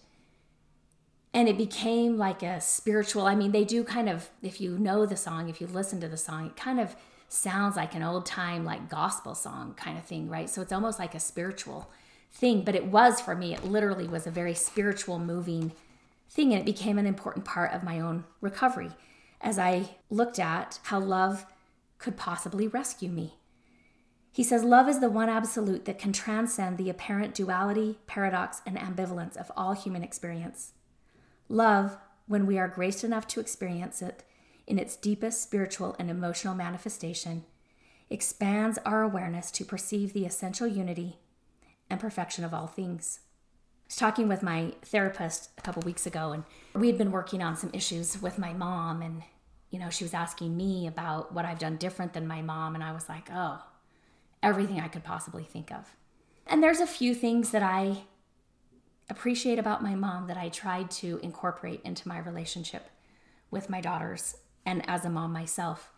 And 1.34 1.48
it 1.48 1.56
became 1.56 2.18
like 2.18 2.43
a 2.43 2.60
spiritual, 2.60 3.26
I 3.26 3.34
mean, 3.34 3.52
they 3.52 3.64
do 3.64 3.82
kind 3.82 4.09
of, 4.09 4.28
if 4.43 4.60
you 4.60 4.78
know 4.78 5.06
the 5.06 5.16
song, 5.16 5.48
if 5.48 5.62
you 5.62 5.66
listen 5.66 5.98
to 6.02 6.09
the 6.09 6.18
song, 6.18 6.47
it 6.47 6.56
kind 6.56 6.78
of 6.78 6.94
sounds 7.32 7.76
like 7.76 7.94
an 7.94 8.02
old 8.02 8.26
time, 8.26 8.64
like 8.64 8.88
gospel 8.88 9.34
song 9.34 9.74
kind 9.74 9.96
of 9.96 10.04
thing, 10.04 10.28
right? 10.28 10.50
So 10.50 10.60
it's 10.60 10.72
almost 10.72 10.98
like 10.98 11.14
a 11.14 11.20
spiritual 11.20 11.90
thing. 12.30 12.62
But 12.62 12.74
it 12.74 12.86
was 12.86 13.20
for 13.20 13.34
me, 13.34 13.54
it 13.54 13.64
literally 13.64 14.06
was 14.06 14.26
a 14.26 14.30
very 14.30 14.54
spiritual, 14.54 15.18
moving 15.18 15.72
thing. 16.28 16.52
And 16.52 16.60
it 16.60 16.66
became 16.66 16.98
an 16.98 17.06
important 17.06 17.44
part 17.44 17.72
of 17.72 17.82
my 17.82 18.00
own 18.00 18.24
recovery 18.40 18.90
as 19.40 19.59
I 19.59 19.96
looked 20.10 20.38
at 20.38 20.78
how 20.84 21.00
love 21.00 21.46
could 21.98 22.16
possibly 22.16 22.68
rescue 22.68 23.09
me. 23.09 23.34
He 24.30 24.42
says, 24.42 24.64
Love 24.64 24.88
is 24.88 25.00
the 25.00 25.10
one 25.10 25.28
absolute 25.28 25.84
that 25.84 25.98
can 25.98 26.12
transcend 26.12 26.78
the 26.78 26.88
apparent 26.88 27.34
duality, 27.34 27.98
paradox, 28.06 28.62
and 28.64 28.78
ambivalence 28.78 29.36
of 29.36 29.52
all 29.56 29.72
human 29.74 30.02
experience. 30.02 30.72
Love, 31.48 31.98
when 32.26 32.46
we 32.46 32.59
are 32.59 32.68
graced 32.68 33.04
enough 33.04 33.26
to 33.28 33.40
experience 33.40 34.00
it 34.00 34.22
in 34.73 34.78
its 34.78 34.97
deepest 34.97 35.43
spiritual 35.43 35.94
and 35.99 36.09
emotional 36.09 36.55
manifestation, 36.55 37.44
expands 38.09 38.78
our 38.86 39.03
awareness 39.03 39.51
to 39.51 39.66
perceive 39.66 40.15
the 40.15 40.24
essential 40.24 40.66
unity 40.66 41.19
and 41.90 42.01
perfection 42.01 42.43
of 42.43 42.55
all 42.55 42.66
things. 42.66 43.20
I 43.20 43.85
was 43.89 43.97
talking 43.97 44.28
with 44.28 44.43
my 44.43 44.73
therapist 44.81 45.51
a 45.59 45.61
couple 45.61 45.82
weeks 45.82 46.07
ago, 46.07 46.32
and 46.32 46.44
we 46.74 46.86
had 46.86 46.97
been 46.97 47.11
working 47.11 47.43
on 47.43 47.55
some 47.55 47.69
issues 47.74 48.23
with 48.23 48.39
my 48.39 48.55
mom, 48.55 49.03
and 49.03 49.23
you 49.69 49.78
know, 49.78 49.90
she 49.90 50.05
was 50.05 50.15
asking 50.15 50.57
me 50.57 50.86
about 50.86 51.35
what 51.35 51.44
I've 51.44 51.59
done 51.59 51.77
different 51.77 52.15
than 52.15 52.27
my 52.27 52.40
mom, 52.40 52.74
and 52.74 52.82
I 52.82 52.93
was 52.93 53.11
like, 53.11 53.28
oh, 53.31 53.62
everything 54.43 54.81
I 54.81 54.89
could 54.89 55.05
possibly 55.05 55.44
think 55.44 55.70
of. 55.70 55.85
And 56.47 56.62
there's 56.62 56.81
a 56.81 56.86
few 56.86 57.15
things 57.15 57.51
that 57.51 57.62
I 57.62 58.05
appreciate 59.11 59.59
about 59.59 59.82
my 59.82 59.94
mom 59.94 60.28
that 60.28 60.39
I 60.39 60.49
tried 60.49 60.90
to 60.93 61.20
incorporate 61.23 61.82
into 61.85 62.09
my 62.09 62.19
relationship 62.19 62.89
with 63.51 63.69
my 63.69 63.82
daughters 63.82 64.36
and 64.64 64.89
as 64.89 65.05
a 65.05 65.10
mom 65.10 65.32
myself. 65.32 65.90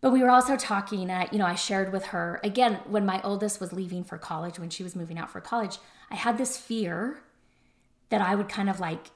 But 0.00 0.10
we 0.12 0.22
were 0.22 0.30
also 0.30 0.56
talking, 0.56 1.00
you 1.00 1.38
know, 1.38 1.46
I 1.46 1.54
shared 1.54 1.92
with 1.92 2.06
her 2.06 2.40
again 2.42 2.80
when 2.86 3.06
my 3.06 3.22
oldest 3.22 3.60
was 3.60 3.72
leaving 3.72 4.02
for 4.02 4.18
college, 4.18 4.58
when 4.58 4.70
she 4.70 4.82
was 4.82 4.96
moving 4.96 5.16
out 5.16 5.30
for 5.30 5.40
college, 5.40 5.78
I 6.10 6.16
had 6.16 6.38
this 6.38 6.56
fear 6.56 7.22
that 8.10 8.20
I 8.20 8.34
would 8.34 8.48
kind 8.48 8.68
of 8.68 8.80
like 8.80 9.10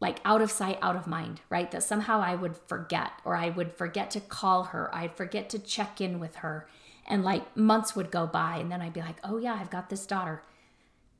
like 0.00 0.20
out 0.24 0.40
of 0.40 0.52
sight, 0.52 0.78
out 0.80 0.94
of 0.94 1.08
mind, 1.08 1.40
right? 1.50 1.72
That 1.72 1.82
somehow 1.82 2.20
I 2.20 2.36
would 2.36 2.56
forget 2.68 3.10
or 3.24 3.34
I 3.34 3.48
would 3.48 3.72
forget 3.72 4.12
to 4.12 4.20
call 4.20 4.64
her, 4.64 4.94
I'd 4.94 5.16
forget 5.16 5.50
to 5.50 5.58
check 5.58 6.00
in 6.00 6.20
with 6.20 6.36
her 6.36 6.68
and 7.08 7.24
like 7.24 7.56
months 7.56 7.96
would 7.96 8.12
go 8.12 8.24
by 8.24 8.58
and 8.58 8.70
then 8.70 8.80
I'd 8.80 8.92
be 8.92 9.00
like, 9.00 9.16
"Oh 9.24 9.38
yeah, 9.38 9.54
I've 9.60 9.70
got 9.70 9.88
this 9.88 10.06
daughter." 10.06 10.42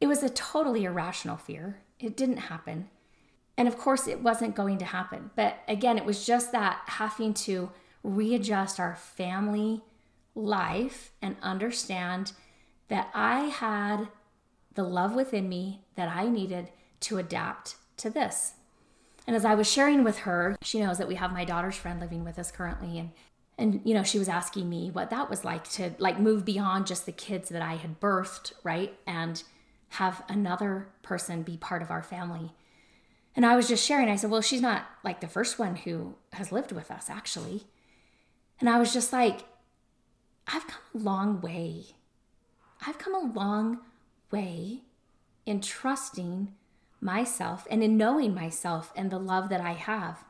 It 0.00 0.06
was 0.06 0.22
a 0.22 0.28
totally 0.30 0.84
irrational 0.84 1.36
fear. 1.36 1.80
It 1.98 2.16
didn't 2.16 2.36
happen. 2.36 2.88
And 3.58 3.66
of 3.66 3.76
course, 3.76 4.06
it 4.06 4.22
wasn't 4.22 4.54
going 4.54 4.78
to 4.78 4.84
happen. 4.84 5.32
But 5.34 5.58
again, 5.66 5.98
it 5.98 6.04
was 6.04 6.24
just 6.24 6.52
that 6.52 6.80
having 6.86 7.34
to 7.34 7.70
readjust 8.04 8.78
our 8.78 8.94
family 8.94 9.82
life 10.36 11.10
and 11.20 11.34
understand 11.42 12.32
that 12.86 13.10
I 13.12 13.46
had 13.46 14.08
the 14.74 14.84
love 14.84 15.14
within 15.14 15.48
me 15.48 15.82
that 15.96 16.08
I 16.08 16.28
needed 16.28 16.70
to 17.00 17.18
adapt 17.18 17.74
to 17.96 18.08
this. 18.08 18.54
And 19.26 19.34
as 19.34 19.44
I 19.44 19.56
was 19.56 19.70
sharing 19.70 20.04
with 20.04 20.18
her, 20.18 20.56
she 20.62 20.80
knows 20.80 20.96
that 20.98 21.08
we 21.08 21.16
have 21.16 21.32
my 21.32 21.44
daughter's 21.44 21.76
friend 21.76 21.98
living 21.98 22.24
with 22.24 22.38
us 22.38 22.52
currently. 22.52 22.98
And 22.98 23.10
and 23.58 23.80
you 23.84 23.92
know 23.92 24.04
she 24.04 24.20
was 24.20 24.28
asking 24.28 24.68
me 24.68 24.88
what 24.90 25.10
that 25.10 25.28
was 25.28 25.44
like 25.44 25.68
to 25.68 25.90
like 25.98 26.20
move 26.20 26.44
beyond 26.44 26.86
just 26.86 27.06
the 27.06 27.12
kids 27.12 27.48
that 27.48 27.60
i 27.60 27.74
had 27.74 27.98
birthed 27.98 28.52
right 28.62 28.96
and 29.04 29.42
have 29.88 30.22
another 30.28 30.86
person 31.02 31.42
be 31.42 31.56
part 31.56 31.82
of 31.82 31.90
our 31.90 32.02
family 32.02 32.52
and 33.38 33.46
i 33.46 33.54
was 33.54 33.68
just 33.68 33.86
sharing 33.86 34.08
i 34.08 34.16
said 34.16 34.30
well 34.30 34.42
she's 34.42 34.60
not 34.60 34.86
like 35.04 35.20
the 35.20 35.28
first 35.28 35.60
one 35.60 35.76
who 35.76 36.16
has 36.32 36.50
lived 36.50 36.72
with 36.72 36.90
us 36.90 37.08
actually. 37.08 37.62
And 38.58 38.68
i 38.68 38.80
was 38.80 38.92
just 38.92 39.12
like 39.12 39.44
i've 40.48 40.66
come 40.66 40.82
a 40.92 40.98
long 40.98 41.40
way. 41.40 41.84
I've 42.84 42.98
come 42.98 43.14
a 43.14 43.32
long 43.32 43.78
way 44.32 44.82
in 45.46 45.60
trusting 45.60 46.52
myself 47.00 47.64
and 47.70 47.82
in 47.82 47.96
knowing 47.96 48.34
myself 48.34 48.92
and 48.96 49.08
the 49.08 49.20
love 49.20 49.50
that 49.50 49.60
i 49.60 49.74
have. 49.74 50.24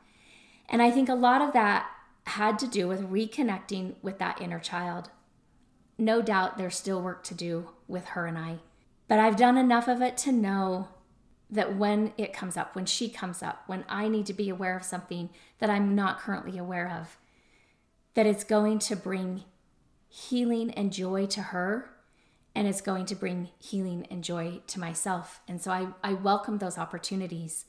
And 0.69 0.79
i 0.79 0.91
think 0.91 1.09
a 1.09 1.15
lot 1.15 1.41
of 1.41 1.51
that 1.53 1.89
had 2.27 2.59
to 2.59 2.67
do 2.67 2.87
with 2.87 3.09
reconnecting 3.09 3.95
with 4.03 4.19
that 4.19 4.39
inner 4.39 4.59
child. 4.59 5.09
No 5.97 6.21
doubt 6.21 6.59
there's 6.59 6.77
still 6.77 7.01
work 7.01 7.23
to 7.23 7.33
do 7.33 7.71
with 7.87 8.09
her 8.09 8.27
and 8.27 8.37
I, 8.37 8.59
but 9.07 9.17
I've 9.17 9.35
done 9.35 9.57
enough 9.57 9.87
of 9.87 9.99
it 10.03 10.15
to 10.17 10.31
know 10.31 10.89
that 11.49 11.75
when 11.75 12.13
it 12.17 12.33
comes 12.33 12.57
up, 12.57 12.75
when 12.75 12.85
she 12.85 13.09
comes 13.09 13.41
up, 13.41 13.63
when 13.67 13.83
I 13.89 14.07
need 14.07 14.25
to 14.27 14.33
be 14.33 14.49
aware 14.49 14.77
of 14.77 14.83
something 14.83 15.29
that 15.59 15.69
I'm 15.69 15.95
not 15.95 16.19
currently 16.19 16.57
aware 16.57 16.89
of, 16.99 17.17
that 18.13 18.25
it's 18.25 18.43
going 18.43 18.79
to 18.79 18.95
bring 18.95 19.43
healing 20.07 20.71
and 20.71 20.93
joy 20.93 21.25
to 21.27 21.41
her 21.41 21.89
and 22.55 22.67
it's 22.67 22.81
going 22.81 23.05
to 23.05 23.15
bring 23.15 23.49
healing 23.59 24.07
and 24.11 24.23
joy 24.23 24.61
to 24.67 24.79
myself. 24.79 25.41
And 25.47 25.61
so 25.61 25.71
I, 25.71 25.87
I 26.03 26.13
welcome 26.13 26.57
those 26.57 26.77
opportunities 26.77 27.65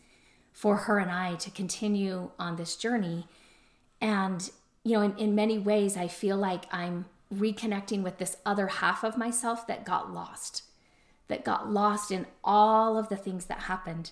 for 0.52 0.76
her 0.76 0.98
and 0.98 1.10
I 1.10 1.36
to 1.36 1.50
continue 1.50 2.30
on 2.38 2.56
this 2.56 2.76
journey 2.76 3.26
and, 4.00 4.50
you 4.84 4.92
know, 4.96 5.02
in, 5.02 5.16
in 5.16 5.34
many 5.34 5.58
ways, 5.58 5.96
I 5.96 6.08
feel 6.08 6.36
like 6.36 6.64
I'm 6.72 7.06
reconnecting 7.32 8.02
with 8.02 8.18
this 8.18 8.36
other 8.46 8.66
half 8.66 9.04
of 9.04 9.16
myself 9.16 9.66
that 9.66 9.84
got 9.84 10.12
lost, 10.12 10.62
that 11.30 11.44
got 11.44 11.70
lost 11.70 12.10
in 12.10 12.26
all 12.44 12.98
of 12.98 13.08
the 13.08 13.16
things 13.16 13.46
that 13.46 13.60
happened. 13.60 14.10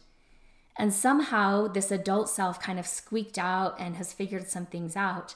And 0.78 0.94
somehow 0.94 1.66
this 1.66 1.90
adult 1.90 2.30
self 2.30 2.60
kind 2.60 2.78
of 2.78 2.86
squeaked 2.86 3.36
out 3.36 3.78
and 3.78 3.96
has 3.96 4.12
figured 4.12 4.48
some 4.48 4.64
things 4.64 4.96
out. 4.96 5.34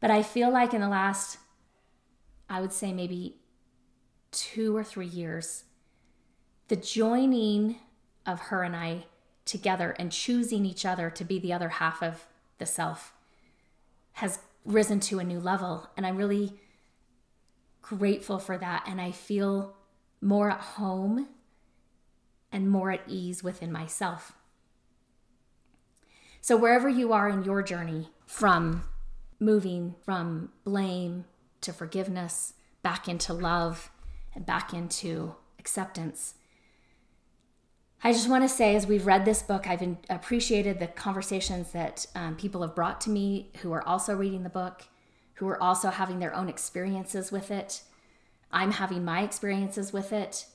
But 0.00 0.10
I 0.10 0.22
feel 0.22 0.50
like 0.50 0.74
in 0.74 0.80
the 0.80 0.88
last, 0.88 1.38
I 2.48 2.60
would 2.60 2.72
say 2.72 2.92
maybe 2.92 3.36
two 4.32 4.76
or 4.76 4.82
three 4.82 5.06
years, 5.06 5.64
the 6.68 6.76
joining 6.76 7.76
of 8.26 8.40
her 8.40 8.62
and 8.62 8.74
I 8.74 9.04
together 9.44 9.94
and 9.98 10.10
choosing 10.10 10.64
each 10.64 10.86
other 10.86 11.10
to 11.10 11.24
be 11.24 11.38
the 11.38 11.52
other 11.52 11.68
half 11.68 12.02
of 12.02 12.26
the 12.58 12.66
self 12.66 13.12
has 14.14 14.38
risen 14.64 15.00
to 15.00 15.18
a 15.18 15.24
new 15.24 15.40
level. 15.40 15.88
And 15.96 16.06
I'm 16.06 16.16
really 16.16 16.54
grateful 17.82 18.38
for 18.38 18.56
that. 18.56 18.84
And 18.86 19.00
I 19.00 19.10
feel 19.10 19.74
more 20.22 20.50
at 20.50 20.60
home 20.60 21.28
and 22.50 22.70
more 22.70 22.90
at 22.90 23.02
ease 23.06 23.42
within 23.42 23.70
myself. 23.70 24.32
So, 26.40 26.56
wherever 26.56 26.88
you 26.88 27.12
are 27.12 27.28
in 27.28 27.44
your 27.44 27.62
journey 27.62 28.08
from 28.26 28.84
moving 29.38 29.94
from 30.04 30.50
blame 30.64 31.26
to 31.60 31.72
forgiveness, 31.72 32.54
back 32.82 33.08
into 33.08 33.32
love, 33.32 33.90
and 34.34 34.46
back 34.46 34.72
into 34.72 35.34
acceptance, 35.58 36.34
I 38.04 38.12
just 38.12 38.28
want 38.28 38.42
to 38.42 38.48
say, 38.48 38.74
as 38.74 38.86
we've 38.86 39.06
read 39.06 39.24
this 39.24 39.42
book, 39.42 39.68
I've 39.68 39.96
appreciated 40.10 40.80
the 40.80 40.88
conversations 40.88 41.70
that 41.70 42.06
um, 42.16 42.36
people 42.36 42.62
have 42.62 42.74
brought 42.74 43.00
to 43.02 43.10
me 43.10 43.50
who 43.62 43.70
are 43.72 43.86
also 43.86 44.16
reading 44.16 44.42
the 44.42 44.50
book, 44.50 44.82
who 45.34 45.46
are 45.46 45.62
also 45.62 45.90
having 45.90 46.18
their 46.18 46.34
own 46.34 46.48
experiences 46.48 47.30
with 47.30 47.52
it. 47.52 47.82
I'm 48.52 48.72
having 48.72 49.04
my 49.04 49.22
experiences 49.22 49.92
with 49.92 50.12
it. 50.12 50.46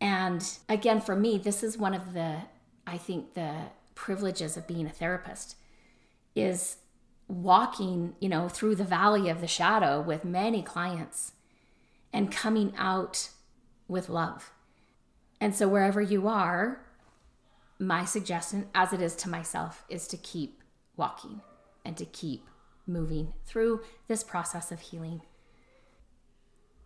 And 0.00 0.58
again, 0.68 1.00
for 1.00 1.16
me, 1.16 1.38
this 1.38 1.62
is 1.62 1.78
one 1.78 1.94
of 1.94 2.14
the, 2.14 2.38
I 2.86 2.98
think, 2.98 3.34
the 3.34 3.54
privileges 3.94 4.56
of 4.56 4.66
being 4.66 4.86
a 4.86 4.90
therapist 4.90 5.56
is 6.34 6.76
walking, 7.28 8.14
you 8.20 8.28
know, 8.28 8.48
through 8.48 8.74
the 8.76 8.84
valley 8.84 9.28
of 9.28 9.40
the 9.40 9.46
shadow 9.46 10.00
with 10.00 10.24
many 10.24 10.62
clients 10.62 11.32
and 12.12 12.32
coming 12.32 12.72
out 12.76 13.30
with 13.88 14.08
love 14.08 14.52
And 15.40 15.54
so, 15.54 15.68
wherever 15.68 16.00
you 16.00 16.28
are, 16.28 16.82
my 17.78 18.04
suggestion, 18.04 18.68
as 18.74 18.92
it 18.92 19.00
is 19.00 19.16
to 19.16 19.28
myself, 19.28 19.84
is 19.88 20.06
to 20.08 20.16
keep 20.18 20.62
walking 20.96 21.40
and 21.84 21.96
to 21.96 22.04
keep 22.04 22.46
moving 22.86 23.32
through 23.46 23.82
this 24.08 24.22
process 24.22 24.70
of 24.70 24.80
healing. 24.80 25.22